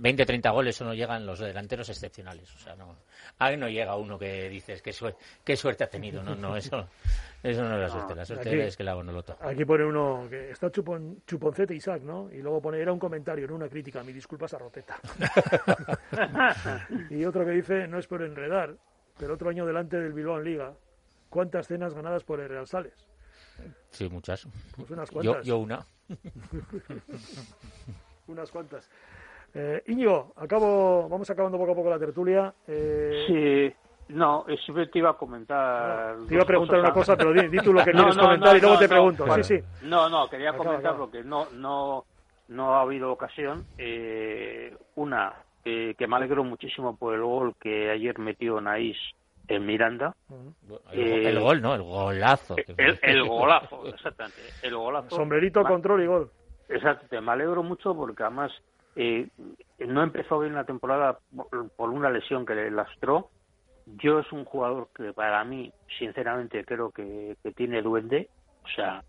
20 0.00 0.26
30 0.26 0.50
goles 0.50 0.76
solo 0.76 0.92
llegan 0.92 1.24
los 1.24 1.38
delanteros 1.38 1.88
excepcionales. 1.88 2.54
O 2.54 2.58
sea, 2.58 2.76
no, 2.76 2.98
ahí 3.38 3.56
no 3.56 3.68
llega 3.70 3.96
uno 3.96 4.18
que 4.18 4.50
dices 4.50 4.82
qué, 4.82 4.92
qué 5.42 5.56
suerte 5.56 5.84
ha 5.84 5.88
tenido. 5.88 6.22
No, 6.22 6.34
no, 6.34 6.54
eso, 6.54 6.86
eso 7.44 7.62
no 7.62 7.74
es 7.74 7.80
la 7.80 7.88
suerte. 7.90 8.14
La 8.14 8.24
suerte 8.24 8.66
es 8.66 8.74
que 8.74 8.84
la 8.84 8.94
no 9.02 9.22
Aquí 9.40 9.66
pone 9.66 9.84
uno 9.84 10.26
que 10.30 10.50
está 10.50 10.70
chupon, 10.70 11.24
chuponcete 11.26 11.74
Isaac, 11.74 12.00
¿no? 12.00 12.32
Y 12.32 12.38
luego 12.38 12.62
pone, 12.62 12.80
era 12.80 12.90
un 12.90 12.98
comentario, 12.98 13.46
no 13.46 13.56
una 13.56 13.68
crítica. 13.68 14.02
Mi 14.02 14.14
disculpas 14.14 14.54
a 14.54 14.58
Roteta. 14.58 14.98
y 17.10 17.22
otro 17.26 17.44
que 17.44 17.50
dice, 17.50 17.86
no 17.86 17.98
es 17.98 18.06
por 18.06 18.22
enredar, 18.22 18.74
pero 19.18 19.34
otro 19.34 19.50
año 19.50 19.66
delante 19.66 20.00
del 20.00 20.14
Bilbao 20.14 20.38
en 20.38 20.44
Liga. 20.44 20.72
¿Cuántas 21.28 21.68
cenas 21.68 21.92
ganadas 21.92 22.24
por 22.24 22.40
el 22.40 22.48
Real 22.48 22.66
Sales? 22.66 23.06
Sí, 23.90 24.08
muchas. 24.08 24.48
Pues 24.74 24.90
unas 24.90 25.10
cuantas. 25.10 25.44
Yo, 25.44 25.58
una. 25.58 25.84
unas 28.26 28.50
cuantas. 28.50 28.88
Eh, 29.52 29.82
Íñigo, 29.88 30.32
acabo, 30.36 31.10
vamos 31.10 31.28
acabando 31.28 31.58
poco 31.58 31.72
a 31.72 31.74
poco 31.74 31.90
la 31.90 31.98
tertulia. 31.98 32.54
Eh... 32.66 33.24
Sí. 33.26 33.76
No, 34.08 34.44
siempre 34.64 34.86
te 34.86 34.98
iba 34.98 35.10
a 35.10 35.14
comentar. 35.14 36.16
te 36.28 36.34
iba 36.34 36.42
a 36.42 36.46
preguntar 36.46 36.80
una 36.80 36.92
cosa, 36.92 37.16
pero 37.16 37.32
di, 37.32 37.58
tú 37.58 37.72
lo 37.72 37.84
que 37.84 37.92
quieres 37.92 38.16
comentar 38.16 38.56
y 38.56 38.60
luego 38.60 38.78
te 38.78 38.88
pregunto. 38.88 39.26
sí, 39.36 39.42
sí. 39.42 39.60
No, 39.82 40.08
no, 40.08 40.28
quería 40.28 40.52
comentar 40.52 40.96
lo 40.96 41.10
que 41.10 41.22
no, 41.22 41.46
no, 41.52 42.04
no 42.48 42.74
ha 42.74 42.82
habido 42.82 43.10
ocasión. 43.12 43.64
Eh, 43.78 44.76
una, 44.96 45.32
que 45.62 46.06
me 46.06 46.16
alegro 46.16 46.44
muchísimo 46.44 46.96
por 46.96 47.14
el 47.14 47.22
gol 47.22 47.54
que 47.60 47.90
ayer 47.90 48.18
metió 48.18 48.60
Naís 48.60 48.96
en 49.48 49.66
Miranda. 49.66 50.14
El, 50.92 51.38
gol, 51.40 51.60
¿no? 51.60 51.74
El 51.74 51.82
golazo. 51.82 52.56
El, 52.56 53.28
golazo, 53.28 53.86
exactamente. 53.86 54.40
El 54.62 54.76
golazo. 54.76 55.16
Sombrerito, 55.16 55.62
control 55.62 56.02
y 56.02 56.06
gol. 56.06 56.30
Exacto, 56.68 57.20
me 57.20 57.32
alegro 57.32 57.62
mucho 57.62 57.94
porque 57.94 58.22
además 58.22 58.50
eh, 58.96 59.28
no 59.78 60.02
empezó 60.02 60.38
bien 60.38 60.54
la 60.54 60.64
temporada 60.64 61.18
por 61.76 61.90
una 61.90 62.10
lesión 62.10 62.46
que 62.46 62.54
le 62.54 62.70
lastró. 62.70 63.28
Yo 63.86 64.20
es 64.20 64.32
un 64.32 64.44
jugador 64.44 64.88
que 64.94 65.12
para 65.12 65.44
mí, 65.44 65.72
sinceramente, 65.98 66.64
creo 66.64 66.90
que, 66.90 67.36
que 67.42 67.52
tiene 67.52 67.82
duende. 67.82 68.28
O 68.64 68.68
sea, 68.68 69.04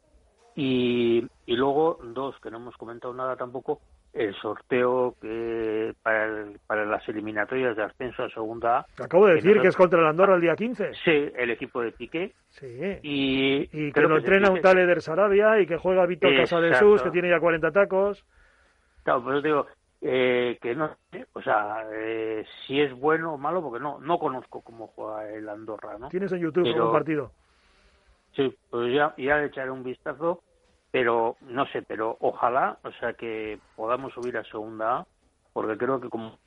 y, 0.55 1.26
y 1.45 1.55
luego 1.55 1.99
dos, 2.03 2.39
que 2.41 2.51
no 2.51 2.57
hemos 2.57 2.76
comentado 2.78 3.13
nada 3.13 3.36
tampoco, 3.36 3.82
el 4.15 4.34
sorteo 4.36 5.15
que 5.21 5.93
para, 6.01 6.45
para 6.65 6.86
las 6.86 7.07
eliminatorias 7.09 7.76
de 7.76 7.84
ascenso 7.84 8.23
a 8.23 8.30
segunda 8.30 8.80
A. 8.80 9.03
Acabo 9.03 9.28
de 9.28 9.36
decir 9.36 9.59
que, 9.59 9.67
es 9.67 9.76
contra 9.76 9.99
el 9.99 10.07
Andorra 10.07 10.36
el 10.36 10.41
día 10.41 10.55
15. 10.55 10.91
Sí, 11.03 11.32
el 11.36 11.51
equipo 11.51 11.82
de 11.82 11.91
Piqué. 11.91 12.34
Sí. 12.49 12.99
Y, 13.03 13.91
que 13.91 14.01
lo 14.01 14.17
entrena 14.17 14.49
un 14.49 14.61
tal 14.61 14.78
Eder 14.78 15.01
Sarabia 15.01 15.59
y 15.59 15.67
que 15.67 15.78
juega 15.78 16.05
Víctor 16.05 16.36
Casadesus, 16.38 17.03
que 17.03 17.11
tiene 17.11 17.30
ya 17.30 17.41
40 17.41 17.71
tacos. 17.71 18.23
Claro, 19.03 19.23
pues 19.23 19.43
digo 19.43 19.67
eh, 20.08 20.60
que 20.62 20.76
no 20.76 20.95
o 21.34 21.41
sea, 21.41 21.84
eh, 21.91 22.45
si 22.66 22.80
es 22.80 22.93
bueno 22.93 23.34
o 23.34 23.38
malo, 23.38 23.62
porque 23.62 23.82
no 23.82 23.99
no 23.99 24.20
conozco 24.20 24.62
cómo 24.62 24.88
juega 24.88 25.30
el 25.30 25.49
Andorra, 25.49 25.97
¿no? 25.97 26.10
Tienes 26.10 26.32
en 26.32 26.39
YouTube 26.39 26.68
un 26.68 26.91
partido. 26.91 27.32
Sí, 28.36 28.56
pues 28.70 28.93
ya, 28.93 29.14
ya 29.18 29.38
le 29.38 29.45
echaré 29.45 29.72
un 29.72 29.84
vistazo 29.84 30.41
pero 30.95 31.36
no 31.41 31.66
sé, 31.74 31.82
pero 31.82 32.16
ojalá, 32.22 32.78
o 32.86 32.91
sea, 32.93 33.12
que 33.12 33.60
podamos 33.76 34.14
subir 34.14 34.38
a 34.38 34.45
segunda 34.45 34.99
A, 34.99 35.06
porque 35.51 35.78
creo 35.78 35.99
que 35.99 36.08
como 36.08 36.39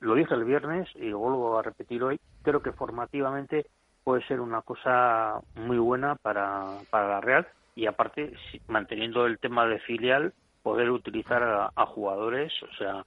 lo 0.00 0.14
dije 0.16 0.34
el 0.34 0.42
viernes 0.42 0.88
y 0.96 1.10
lo 1.10 1.20
vuelvo 1.20 1.56
a 1.56 1.62
repetir 1.62 2.02
hoy, 2.02 2.18
creo 2.42 2.60
que 2.60 2.72
formativamente 2.72 3.66
puede 4.02 4.26
ser 4.26 4.40
una 4.40 4.62
cosa 4.62 5.38
muy 5.54 5.78
buena 5.78 6.16
para, 6.16 6.64
para 6.90 7.06
la 7.08 7.20
Real 7.20 7.46
y 7.76 7.86
aparte 7.86 8.32
manteniendo 8.66 9.26
el 9.26 9.38
tema 9.38 9.64
de 9.64 9.78
filial 9.78 10.32
poder 10.64 10.90
utilizar 10.90 11.42
a, 11.76 11.86
jugadores, 11.86 12.50
o 12.62 12.74
sea, 12.76 13.04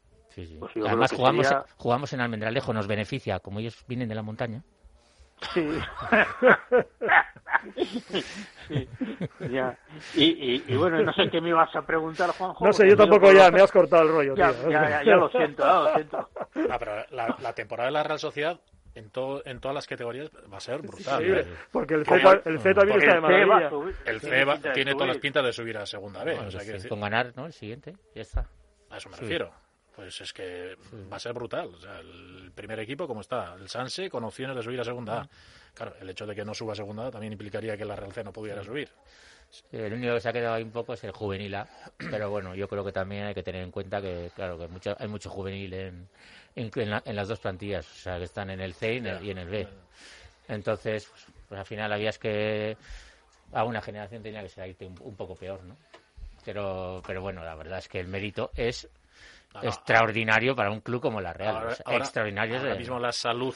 pues 0.60 0.72
además 0.86 1.12
jugamos 1.12 1.48
jugamos 1.76 2.14
en 2.14 2.22
Almendralejo, 2.22 2.72
nos 2.72 2.88
beneficia, 2.88 3.40
como 3.40 3.60
ellos 3.60 3.84
vienen 3.88 4.08
de 4.08 4.16
la 4.16 4.22
montaña. 4.22 4.64
Sí. 5.54 5.68
Ya. 9.52 9.78
Y, 10.14 10.76
bueno, 10.76 11.02
no 11.02 11.14
sé 11.14 11.30
qué 11.30 11.40
me 11.42 11.50
ibas 11.50 11.76
a 11.76 11.82
preguntar, 11.82 12.32
Juanjo. 12.32 12.66
No 12.66 12.74
sé, 12.74 12.88
yo 12.88 12.98
tampoco 12.98 13.32
ya, 13.32 13.50
me 13.50 13.62
has 13.62 13.72
cortado 13.72 14.04
el 14.04 14.10
rollo. 14.10 14.36
Ya, 14.36 14.52
Ya, 14.70 15.04
ya, 15.04 15.16
lo 15.16 15.30
siento, 15.30 15.66
lo 15.66 15.94
siento. 15.94 16.30
Ah, 16.70 16.78
pero 16.78 17.06
la, 17.12 17.54
temporada 17.54 17.88
de 17.88 17.94
la 17.94 18.04
Real 18.04 18.20
Sociedad 18.20 18.60
en, 18.98 19.10
todo, 19.12 19.42
en 19.46 19.60
todas 19.60 19.76
las 19.76 19.86
categorías 19.86 20.30
va 20.52 20.58
a 20.58 20.62
ser 20.62 20.82
brutal. 20.82 21.46
porque 21.72 21.94
el 21.94 22.06
C, 22.06 22.16
el 22.46 22.60
C 22.60 22.74
también 22.74 23.00
está 23.00 23.16
de 23.16 23.22
maravilla. 23.22 23.70
El 24.06 24.20
C 24.20 24.46
tiene 24.74 24.94
todas 24.94 25.08
las 25.08 25.18
pintas 25.18 25.46
de 25.46 25.54
subir 25.54 25.78
a 25.78 25.86
segunda 25.86 26.24
vez. 26.24 26.40
o 26.40 26.52
sea, 26.52 26.62
que 26.62 26.88
con 26.88 27.02
ganar, 27.02 27.34
¿no? 27.36 27.46
El 27.46 27.54
siguiente, 27.54 27.96
ya 28.16 28.22
está. 28.22 28.50
A 28.90 28.98
eso 28.98 29.10
me 29.10 29.18
refiero. 29.18 29.52
Pues 29.96 30.22
es 30.22 30.32
que 30.32 30.76
va 31.12 31.18
a 31.18 31.20
ser 31.20 31.34
brutal. 31.34 31.74
O 31.74 31.80
sea, 31.80 32.00
el 32.00 32.52
primer 32.54 32.80
equipo, 32.80 33.08
como 33.08 33.22
está, 33.22 33.56
el 33.56 33.68
Sanse, 33.68 34.10
con 34.10 34.24
opciones 34.24 34.56
de 34.56 34.62
subir 34.62 34.80
a 34.80 34.84
segunda 34.84 35.22
A. 35.22 35.30
Claro, 35.74 35.96
el 36.00 36.10
hecho 36.10 36.26
de 36.26 36.36
que 36.36 36.46
no 36.46 36.54
suba 36.54 36.74
a 36.74 36.76
segunda 36.76 37.08
A 37.08 37.12
también 37.12 37.34
implicaría 37.34 37.76
que 37.76 37.86
la 37.86 37.96
Real 37.96 38.14
C 38.14 38.24
no 38.24 38.32
pudiera 38.32 38.64
subir. 38.64 38.90
el 39.72 39.94
único 39.94 40.14
que 40.14 40.22
se 40.22 40.30
ha 40.30 40.34
quedado 40.34 40.56
ahí 40.56 40.64
un 40.64 40.72
poco 40.72 40.94
es 40.94 41.04
el 41.04 41.12
juvenil 41.12 41.56
A, 41.56 41.68
pero 41.98 42.30
bueno, 42.30 42.54
yo 42.54 42.68
creo 42.68 42.86
que 42.86 42.92
también 42.92 43.26
hay 43.26 43.34
que 43.34 43.44
tener 43.44 43.64
en 43.64 43.72
cuenta 43.72 44.02
que, 44.02 44.32
claro, 44.36 44.58
que 44.60 44.68
mucho, 44.68 44.96
hay 45.00 45.08
mucho 45.08 45.32
juvenil 45.32 45.74
en, 45.74 46.08
en, 46.58 47.16
las 47.16 47.28
dos 47.28 47.40
plantillas, 47.40 47.90
o 47.90 47.96
sea, 47.96 48.18
que 48.18 48.24
están 48.24 48.50
en 48.50 48.60
el 48.62 48.74
C 48.74 48.96
y 48.96 49.30
en 49.30 49.38
el, 49.38 49.48
B. 49.48 49.68
Entonces, 50.48 51.06
pues, 51.06 51.28
pues, 51.48 51.60
al 51.60 51.66
final 51.66 51.94
habías 51.94 52.18
que 52.18 52.76
a 53.54 53.64
una 53.64 53.82
generación 53.82 54.24
tenía 54.24 54.42
que 54.42 54.50
ser 54.50 54.76
un, 54.82 54.96
un 55.02 55.16
poco 55.16 55.36
peor, 55.36 55.64
¿no? 55.64 55.78
Pero, 56.44 57.02
pero 57.06 57.22
bueno, 57.22 57.44
la 57.44 57.56
verdad 57.56 57.80
es 57.80 57.88
que 57.88 58.00
el 58.00 58.08
mérito 58.08 58.52
es 58.56 58.90
extraordinario 59.62 60.56
para 60.56 60.72
un 60.72 60.82
club 60.82 61.02
como 61.02 61.22
la 61.22 61.34
Real. 61.34 61.76
extraordinario. 61.88 62.58
Ahora 62.58 62.76
mismo 62.76 63.00
la 63.00 63.12
salud 63.12 63.56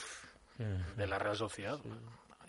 de 0.95 1.07
la 1.07 1.17
Real 1.17 1.35
Sociedad, 1.35 1.79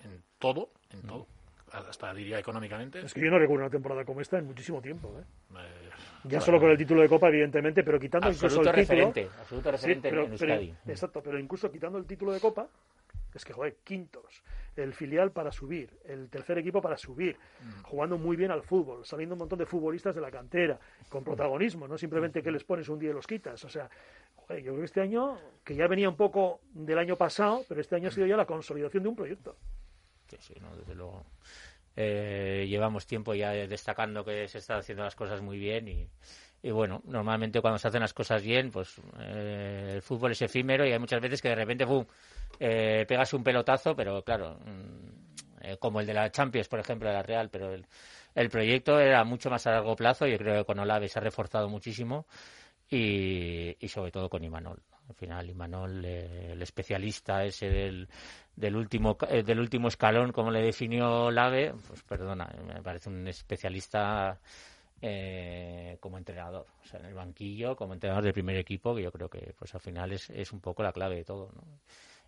en 0.04 0.22
todo, 0.38 0.70
en 0.90 1.02
todo, 1.02 1.26
hasta 1.72 2.12
diría 2.12 2.38
económicamente. 2.38 3.00
Es 3.00 3.14
que 3.14 3.20
yo 3.20 3.30
no 3.30 3.38
recuerdo 3.38 3.64
una 3.64 3.70
temporada 3.70 4.04
como 4.04 4.20
esta 4.20 4.38
en 4.38 4.46
muchísimo 4.46 4.82
tiempo. 4.82 5.16
¿eh? 5.18 5.24
eh 5.56 5.90
ya 6.24 6.40
solo 6.40 6.60
con 6.60 6.70
el 6.70 6.78
título 6.78 7.02
de 7.02 7.08
Copa, 7.08 7.28
evidentemente, 7.28 7.82
pero 7.82 7.98
quitando 7.98 8.30
incluso 8.30 8.60
el 8.60 8.66
referente, 8.68 9.28
Absoluto 9.40 9.70
referente 9.70 10.08
en 10.08 10.76
exacto, 10.86 11.22
pero 11.22 11.38
incluso 11.38 11.70
quitando 11.70 11.98
el 11.98 12.06
título 12.06 12.32
de 12.32 12.40
Copa, 12.40 12.68
es 13.34 13.44
que, 13.44 13.52
joder, 13.52 13.76
quintos, 13.82 14.42
el 14.76 14.92
filial 14.92 15.32
para 15.32 15.50
subir, 15.50 15.90
el 16.04 16.28
tercer 16.28 16.58
equipo 16.58 16.82
para 16.82 16.96
subir, 16.96 17.36
mm. 17.36 17.82
jugando 17.82 18.18
muy 18.18 18.36
bien 18.36 18.50
al 18.50 18.62
fútbol, 18.62 19.04
saliendo 19.04 19.34
un 19.34 19.40
montón 19.40 19.58
de 19.58 19.66
futbolistas 19.66 20.14
de 20.14 20.20
la 20.20 20.30
cantera, 20.30 20.78
con 21.08 21.24
protagonismo, 21.24 21.88
no 21.88 21.96
simplemente 21.96 22.42
que 22.42 22.50
les 22.50 22.64
pones 22.64 22.88
un 22.88 22.98
día 22.98 23.10
y 23.10 23.14
los 23.14 23.26
quitas. 23.26 23.64
O 23.64 23.68
sea, 23.68 23.88
joder, 24.36 24.62
yo 24.62 24.72
creo 24.72 24.80
que 24.80 24.84
este 24.84 25.00
año, 25.00 25.38
que 25.64 25.74
ya 25.74 25.86
venía 25.86 26.08
un 26.08 26.16
poco 26.16 26.60
del 26.74 26.98
año 26.98 27.16
pasado, 27.16 27.64
pero 27.68 27.80
este 27.80 27.96
año 27.96 28.08
ha 28.08 28.12
sido 28.12 28.26
ya 28.26 28.36
la 28.36 28.46
consolidación 28.46 29.02
de 29.02 29.08
un 29.08 29.16
proyecto. 29.16 29.56
Sí, 30.28 30.36
sí, 30.40 30.54
no, 30.60 30.74
desde 30.76 30.94
luego. 30.94 31.24
Eh, 31.96 32.66
llevamos 32.68 33.06
tiempo 33.06 33.34
ya 33.34 33.50
destacando 33.50 34.24
que 34.24 34.48
se 34.48 34.58
están 34.58 34.78
haciendo 34.78 35.04
las 35.04 35.14
cosas 35.14 35.42
muy 35.42 35.58
bien 35.58 36.08
y, 36.62 36.70
bueno, 36.70 37.02
normalmente 37.04 37.60
cuando 37.60 37.78
se 37.78 37.88
hacen 37.88 38.00
las 38.00 38.14
cosas 38.14 38.42
bien, 38.42 38.70
pues 38.70 38.94
eh, 39.18 39.92
el 39.96 40.02
fútbol 40.02 40.32
es 40.32 40.42
efímero 40.42 40.86
y 40.86 40.92
hay 40.92 40.98
muchas 40.98 41.20
veces 41.20 41.42
que 41.42 41.48
de 41.48 41.56
repente 41.56 41.86
¡pum! 41.86 42.04
eh, 42.60 43.04
pegas 43.06 43.32
un 43.34 43.42
pelotazo, 43.42 43.94
pero 43.96 44.22
claro, 44.22 44.58
mm, 44.64 45.64
eh, 45.64 45.76
como 45.78 46.00
el 46.00 46.06
de 46.06 46.14
la 46.14 46.30
Champions, 46.30 46.68
por 46.68 46.80
ejemplo, 46.80 47.08
de 47.08 47.14
la 47.14 47.22
Real, 47.22 47.50
pero 47.50 47.74
el, 47.74 47.86
el 48.34 48.48
proyecto 48.48 48.98
era 48.98 49.24
mucho 49.24 49.50
más 49.50 49.66
a 49.66 49.72
largo 49.72 49.96
plazo. 49.96 50.26
Yo 50.26 50.38
creo 50.38 50.58
que 50.58 50.64
con 50.64 50.78
Olave 50.78 51.08
se 51.08 51.18
ha 51.18 51.22
reforzado 51.22 51.68
muchísimo 51.68 52.26
y 52.88 53.76
sobre 53.88 54.10
todo 54.10 54.28
con 54.28 54.44
Imanol. 54.44 54.82
Al 55.12 55.18
final, 55.18 55.50
Imanol, 55.50 56.02
eh, 56.06 56.52
el 56.52 56.62
especialista 56.62 57.44
ese 57.44 57.68
del, 57.68 58.08
del, 58.56 58.74
último, 58.74 59.18
eh, 59.28 59.42
del 59.42 59.60
último 59.60 59.88
escalón, 59.88 60.32
como 60.32 60.50
le 60.50 60.62
definió 60.62 61.26
Olave, 61.26 61.74
pues 61.86 62.02
perdona, 62.02 62.50
me 62.66 62.80
parece 62.82 63.10
un 63.10 63.28
especialista 63.28 64.40
eh, 65.02 65.98
como 66.00 66.16
entrenador, 66.16 66.66
o 66.82 66.86
sea, 66.86 66.98
en 67.00 67.06
el 67.06 67.14
banquillo, 67.14 67.76
como 67.76 67.92
entrenador 67.92 68.24
del 68.24 68.32
primer 68.32 68.56
equipo, 68.56 68.94
que 68.94 69.02
yo 69.02 69.12
creo 69.12 69.28
que 69.28 69.52
pues 69.58 69.74
al 69.74 69.82
final 69.82 70.12
es, 70.12 70.30
es 70.30 70.50
un 70.50 70.60
poco 70.60 70.82
la 70.82 70.94
clave 70.94 71.16
de 71.16 71.24
todo. 71.24 71.50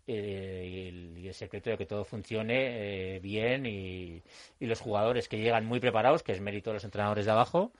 Eh, 0.06 0.90
y, 1.16 1.26
el, 1.26 1.32
secreto 1.32 1.70
de 1.70 1.78
que 1.78 1.86
todo 1.86 2.04
funcione 2.04 3.14
eh, 3.14 3.20
bien 3.20 3.64
y, 3.64 4.22
los 4.60 4.78
jugadores 4.78 5.26
que 5.26 5.38
llegan 5.38 5.64
muy 5.64 5.80
preparados, 5.80 6.22
que 6.22 6.32
es 6.32 6.40
mérito 6.42 6.68
de 6.68 6.74
los 6.74 6.84
entrenadores 6.84 7.24
de 7.24 7.30
abajo 7.30 7.72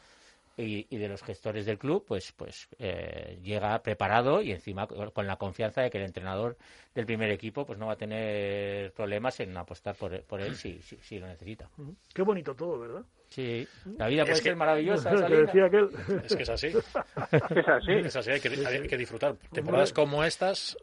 y, 0.57 0.97
de 0.97 1.09
los 1.09 1.23
gestores 1.23 1.67
del 1.67 1.79
club, 1.79 2.05
pues, 2.07 2.33
pues 2.33 2.69
eh, 2.79 3.39
llega 3.43 3.83
preparado 3.83 4.41
y 4.41 4.53
encima 4.53 4.87
con 4.87 5.27
la 5.27 5.37
confianza 5.37 5.83
de 5.83 5.91
que 5.91 5.99
el 5.99 6.05
entrenador 6.05 6.57
del 6.95 7.07
primer 7.07 7.31
equipo 7.31 7.67
pues 7.67 7.79
no 7.79 7.87
va 7.87 7.95
a 7.95 7.97
tener 7.97 8.93
problemas 8.93 9.41
en 9.41 9.57
apostar 9.57 9.97
por, 9.97 10.23
por 10.23 10.41
él 10.41 10.55
si, 10.55 10.81
si, 10.81 11.19
lo 11.19 11.27
necesita. 11.27 11.69
Qué 12.13 12.23
bonito 12.23 12.55
todo, 12.55 12.79
¿verdad? 12.79 13.03
Sí, 13.29 13.67
la 13.99 14.07
vida 14.07 14.25
puede 14.25 14.37
ser 14.37 14.57
maravillosa. 14.57 15.11
Es 16.25 16.37
que 16.37 16.43
es 16.45 16.49
así. 16.49 16.69
es 16.69 17.69
así. 17.69 17.93
Es 17.93 18.17
así, 18.17 18.31
hay 18.31 18.41
que, 18.41 18.49
hay 18.49 18.87
que 18.87 18.97
disfrutar. 18.97 19.37
Temporadas 19.53 19.93
como 19.93 20.23
estas 20.23 20.77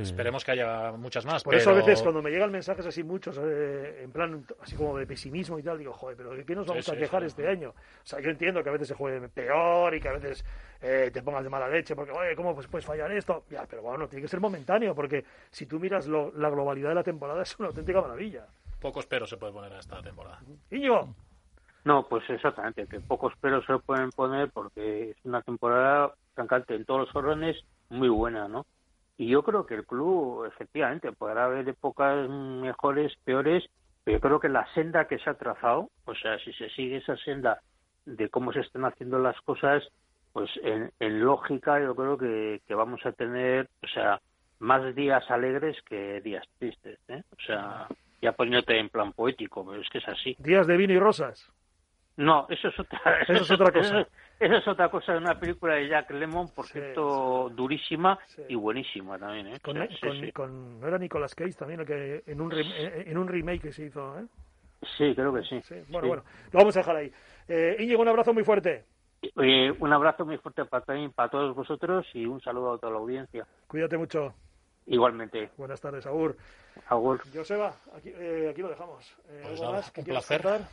Esperemos 0.00 0.44
que 0.44 0.52
haya 0.52 0.92
muchas 0.92 1.26
más. 1.26 1.42
Por 1.42 1.54
eso 1.54 1.70
a 1.70 1.74
veces 1.74 2.02
cuando 2.02 2.22
me 2.22 2.30
llegan 2.30 2.50
mensajes 2.50 2.86
así 2.86 3.02
muchos, 3.02 3.38
eh, 3.42 4.02
en 4.02 4.10
plan 4.10 4.44
así 4.60 4.76
como 4.76 4.96
de 4.96 5.06
pesimismo 5.06 5.58
y 5.58 5.62
tal, 5.62 5.78
digo, 5.78 5.92
joder, 5.92 6.16
pero 6.16 6.30
¿de 6.30 6.44
qué 6.44 6.54
nos 6.54 6.66
vamos 6.66 6.88
a 6.88 6.96
quejar 6.96 7.24
este 7.24 7.46
año? 7.46 7.70
O 7.70 8.06
sea, 8.06 8.20
yo 8.20 8.30
entiendo 8.30 8.62
que 8.62 8.68
a 8.68 8.72
veces 8.72 8.88
se 8.88 8.94
juegue 8.94 9.28
peor 9.28 9.94
y 9.94 10.00
que 10.00 10.08
a 10.08 10.12
veces 10.12 10.44
eh, 10.80 11.10
te 11.12 11.22
pongas 11.22 11.44
de 11.44 11.50
mala 11.50 11.68
leche 11.68 11.94
porque, 11.94 12.12
oye, 12.12 12.34
¿cómo 12.34 12.54
pues, 12.54 12.66
puedes 12.66 12.86
fallar 12.86 13.10
esto? 13.12 13.44
Ya, 13.50 13.66
pero 13.68 13.82
bueno, 13.82 14.08
tiene 14.08 14.22
que 14.22 14.28
ser 14.28 14.40
momentáneo 14.40 14.94
porque 14.94 15.24
si 15.50 15.66
tú 15.66 15.78
miras 15.78 16.06
la 16.06 16.50
globalidad 16.50 16.90
de 16.90 16.94
la 16.94 17.04
temporada 17.04 17.42
es 17.42 17.58
una 17.58 17.68
auténtica 17.68 18.00
maravilla. 18.00 18.46
Pocos 18.80 19.06
peros 19.06 19.28
se 19.28 19.36
puede 19.36 19.52
poner 19.52 19.72
a 19.72 19.80
esta 19.80 20.00
temporada. 20.02 20.40
Iñigo. 20.70 21.14
No, 21.84 22.06
pues 22.06 22.28
exactamente, 22.28 22.86
que 22.86 23.00
pocos 23.00 23.34
peros 23.40 23.64
se 23.66 23.78
pueden 23.78 24.10
poner 24.10 24.50
porque 24.50 25.10
es 25.10 25.16
una 25.24 25.40
temporada, 25.40 26.12
francamente, 26.34 26.74
en 26.74 26.84
todos 26.84 27.06
los 27.06 27.16
órdenes 27.16 27.56
muy 27.88 28.08
buena, 28.08 28.48
¿no? 28.48 28.66
Y 29.20 29.26
yo 29.26 29.42
creo 29.42 29.66
que 29.66 29.74
el 29.74 29.84
club, 29.84 30.46
efectivamente, 30.46 31.12
podrá 31.12 31.44
haber 31.44 31.68
épocas 31.68 32.26
mejores, 32.26 33.12
peores, 33.22 33.62
pero 34.02 34.16
yo 34.16 34.20
creo 34.22 34.40
que 34.40 34.48
la 34.48 34.66
senda 34.72 35.06
que 35.08 35.18
se 35.18 35.28
ha 35.28 35.34
trazado, 35.34 35.90
o 36.06 36.14
sea, 36.14 36.38
si 36.38 36.54
se 36.54 36.70
sigue 36.70 36.96
esa 36.96 37.18
senda 37.18 37.60
de 38.06 38.30
cómo 38.30 38.50
se 38.50 38.60
están 38.60 38.86
haciendo 38.86 39.18
las 39.18 39.38
cosas, 39.42 39.86
pues 40.32 40.48
en, 40.62 40.90
lógica 41.20 41.78
yo 41.82 41.94
creo 41.94 42.16
que, 42.16 42.62
vamos 42.70 43.04
a 43.04 43.12
tener, 43.12 43.68
o 43.82 43.88
sea, 43.88 44.22
más 44.58 44.94
días 44.94 45.30
alegres 45.30 45.76
que 45.82 46.22
días 46.22 46.46
tristes, 46.58 46.98
¿eh? 47.08 47.22
O 47.30 47.42
sea, 47.46 47.88
ya 48.22 48.32
poniéndote 48.32 48.78
en 48.78 48.88
plan 48.88 49.12
poético, 49.12 49.66
pero 49.66 49.82
es 49.82 49.88
que 49.90 49.98
es 49.98 50.08
así. 50.08 50.34
Días 50.38 50.66
de 50.66 50.78
vino 50.78 50.94
y 50.94 50.98
rosas. 50.98 51.46
No, 52.16 52.46
eso 52.48 52.68
es 52.68 52.80
otra, 52.80 53.20
eso 53.28 53.42
es 53.42 53.50
otra 53.50 53.70
cosa. 53.70 54.08
Esa 54.40 54.56
es 54.56 54.66
otra 54.68 54.88
cosa 54.88 55.12
de 55.12 55.18
una 55.18 55.38
película 55.38 55.74
de 55.74 55.86
Jack 55.86 56.10
Lemmon, 56.12 56.48
por 56.48 56.64
cierto, 56.66 57.50
durísima 57.54 58.18
y 58.48 58.54
buenísima 58.54 59.18
también. 59.18 59.48
¿eh? 59.48 59.60
Con, 60.32 60.80
¿No 60.80 60.88
era 60.88 60.96
Nicolas 60.96 61.34
Cage 61.34 61.52
también 61.52 61.80
el 61.80 61.86
que 61.86 62.22
en 62.26 62.40
un, 62.40 62.50
en 62.54 63.18
un 63.18 63.28
remake 63.28 63.60
que 63.60 63.72
se 63.72 63.84
hizo? 63.84 64.18
¿eh? 64.18 64.24
Sí, 64.96 65.14
creo 65.14 65.34
que 65.34 65.42
sí. 65.42 65.60
Bueno, 65.90 66.08
bueno, 66.08 66.24
lo 66.52 66.58
vamos 66.58 66.74
a 66.74 66.80
dejar 66.80 66.96
ahí. 66.96 67.12
Eh, 67.48 67.76
Íñigo, 67.80 68.00
un 68.00 68.08
abrazo 68.08 68.32
muy 68.32 68.42
fuerte. 68.42 68.84
un 69.36 69.92
abrazo 69.92 70.24
muy 70.24 70.38
fuerte 70.38 70.64
para, 70.64 70.86
para 71.14 71.28
todos 71.28 71.54
vosotros 71.54 72.06
y 72.14 72.24
un 72.24 72.40
saludo 72.40 72.72
a 72.72 72.78
toda 72.78 72.94
la 72.94 72.98
audiencia. 72.98 73.46
Cuídate 73.66 73.98
mucho. 73.98 74.32
Igualmente. 74.90 75.50
Buenas 75.56 75.80
tardes, 75.80 76.04
Agur. 76.04 76.36
Agur. 76.88 77.22
Joseba, 77.32 77.76
aquí, 77.96 78.12
eh, 78.12 78.48
aquí 78.50 78.60
lo 78.60 78.68
dejamos. 78.68 79.08
Eh, 79.28 79.40
pues 79.44 79.60
¿Algo 79.60 79.72
más 79.72 79.90
que 79.92 80.00
un 80.00 80.06
placer. 80.06 80.42
Contar? 80.42 80.68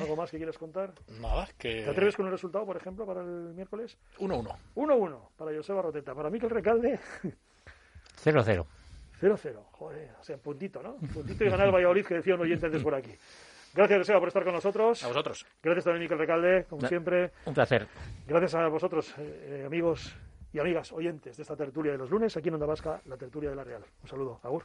¿Algo 0.00 0.16
más 0.16 0.30
que 0.32 0.36
quieras 0.36 0.58
contar? 0.58 0.92
Nada, 1.20 1.48
que... 1.56 1.84
¿Te 1.84 1.90
atreves 1.90 2.16
con 2.16 2.26
el 2.26 2.32
resultado, 2.32 2.66
por 2.66 2.76
ejemplo, 2.76 3.06
para 3.06 3.20
el 3.20 3.54
miércoles? 3.54 3.96
1-1. 4.18 4.56
1-1 4.74 5.28
para 5.36 5.54
Joseba 5.54 5.80
Roteta. 5.80 6.12
Para 6.12 6.28
Miquel 6.28 6.50
Recalde... 6.50 6.98
0-0. 8.24 8.66
0-0. 9.20 9.64
Joder, 9.70 10.10
o 10.20 10.24
sea, 10.24 10.36
puntito, 10.38 10.82
¿no? 10.82 10.96
Puntito 10.96 11.44
y 11.44 11.48
ganar 11.48 11.66
el 11.68 11.72
Valladolid, 11.72 12.04
que 12.04 12.14
decía 12.14 12.34
un 12.34 12.40
oyente 12.40 12.66
antes 12.66 12.82
por 12.82 12.96
aquí. 12.96 13.14
Gracias, 13.74 14.00
Joseba, 14.00 14.18
por 14.18 14.28
estar 14.28 14.42
con 14.42 14.54
nosotros. 14.54 15.04
A 15.04 15.08
vosotros. 15.08 15.46
Gracias 15.62 15.84
también, 15.84 16.02
Miquel 16.02 16.18
Recalde, 16.18 16.66
como 16.68 16.88
siempre. 16.88 17.30
Un 17.46 17.54
placer. 17.54 17.86
Gracias 18.26 18.56
a 18.56 18.66
vosotros, 18.66 19.14
eh, 19.18 19.62
amigos 19.64 20.12
y 20.52 20.58
amigas 20.58 20.92
oyentes 20.92 21.36
de 21.36 21.42
esta 21.42 21.56
tertulia 21.56 21.92
de 21.92 21.98
los 21.98 22.10
lunes, 22.10 22.36
aquí 22.36 22.48
en 22.48 22.54
Onda 22.54 22.66
Vasca, 22.66 23.00
la 23.06 23.16
tertulia 23.16 23.50
de 23.50 23.56
la 23.56 23.64
Real. 23.64 23.84
Un 24.02 24.08
saludo. 24.08 24.40
Agur. 24.42 24.64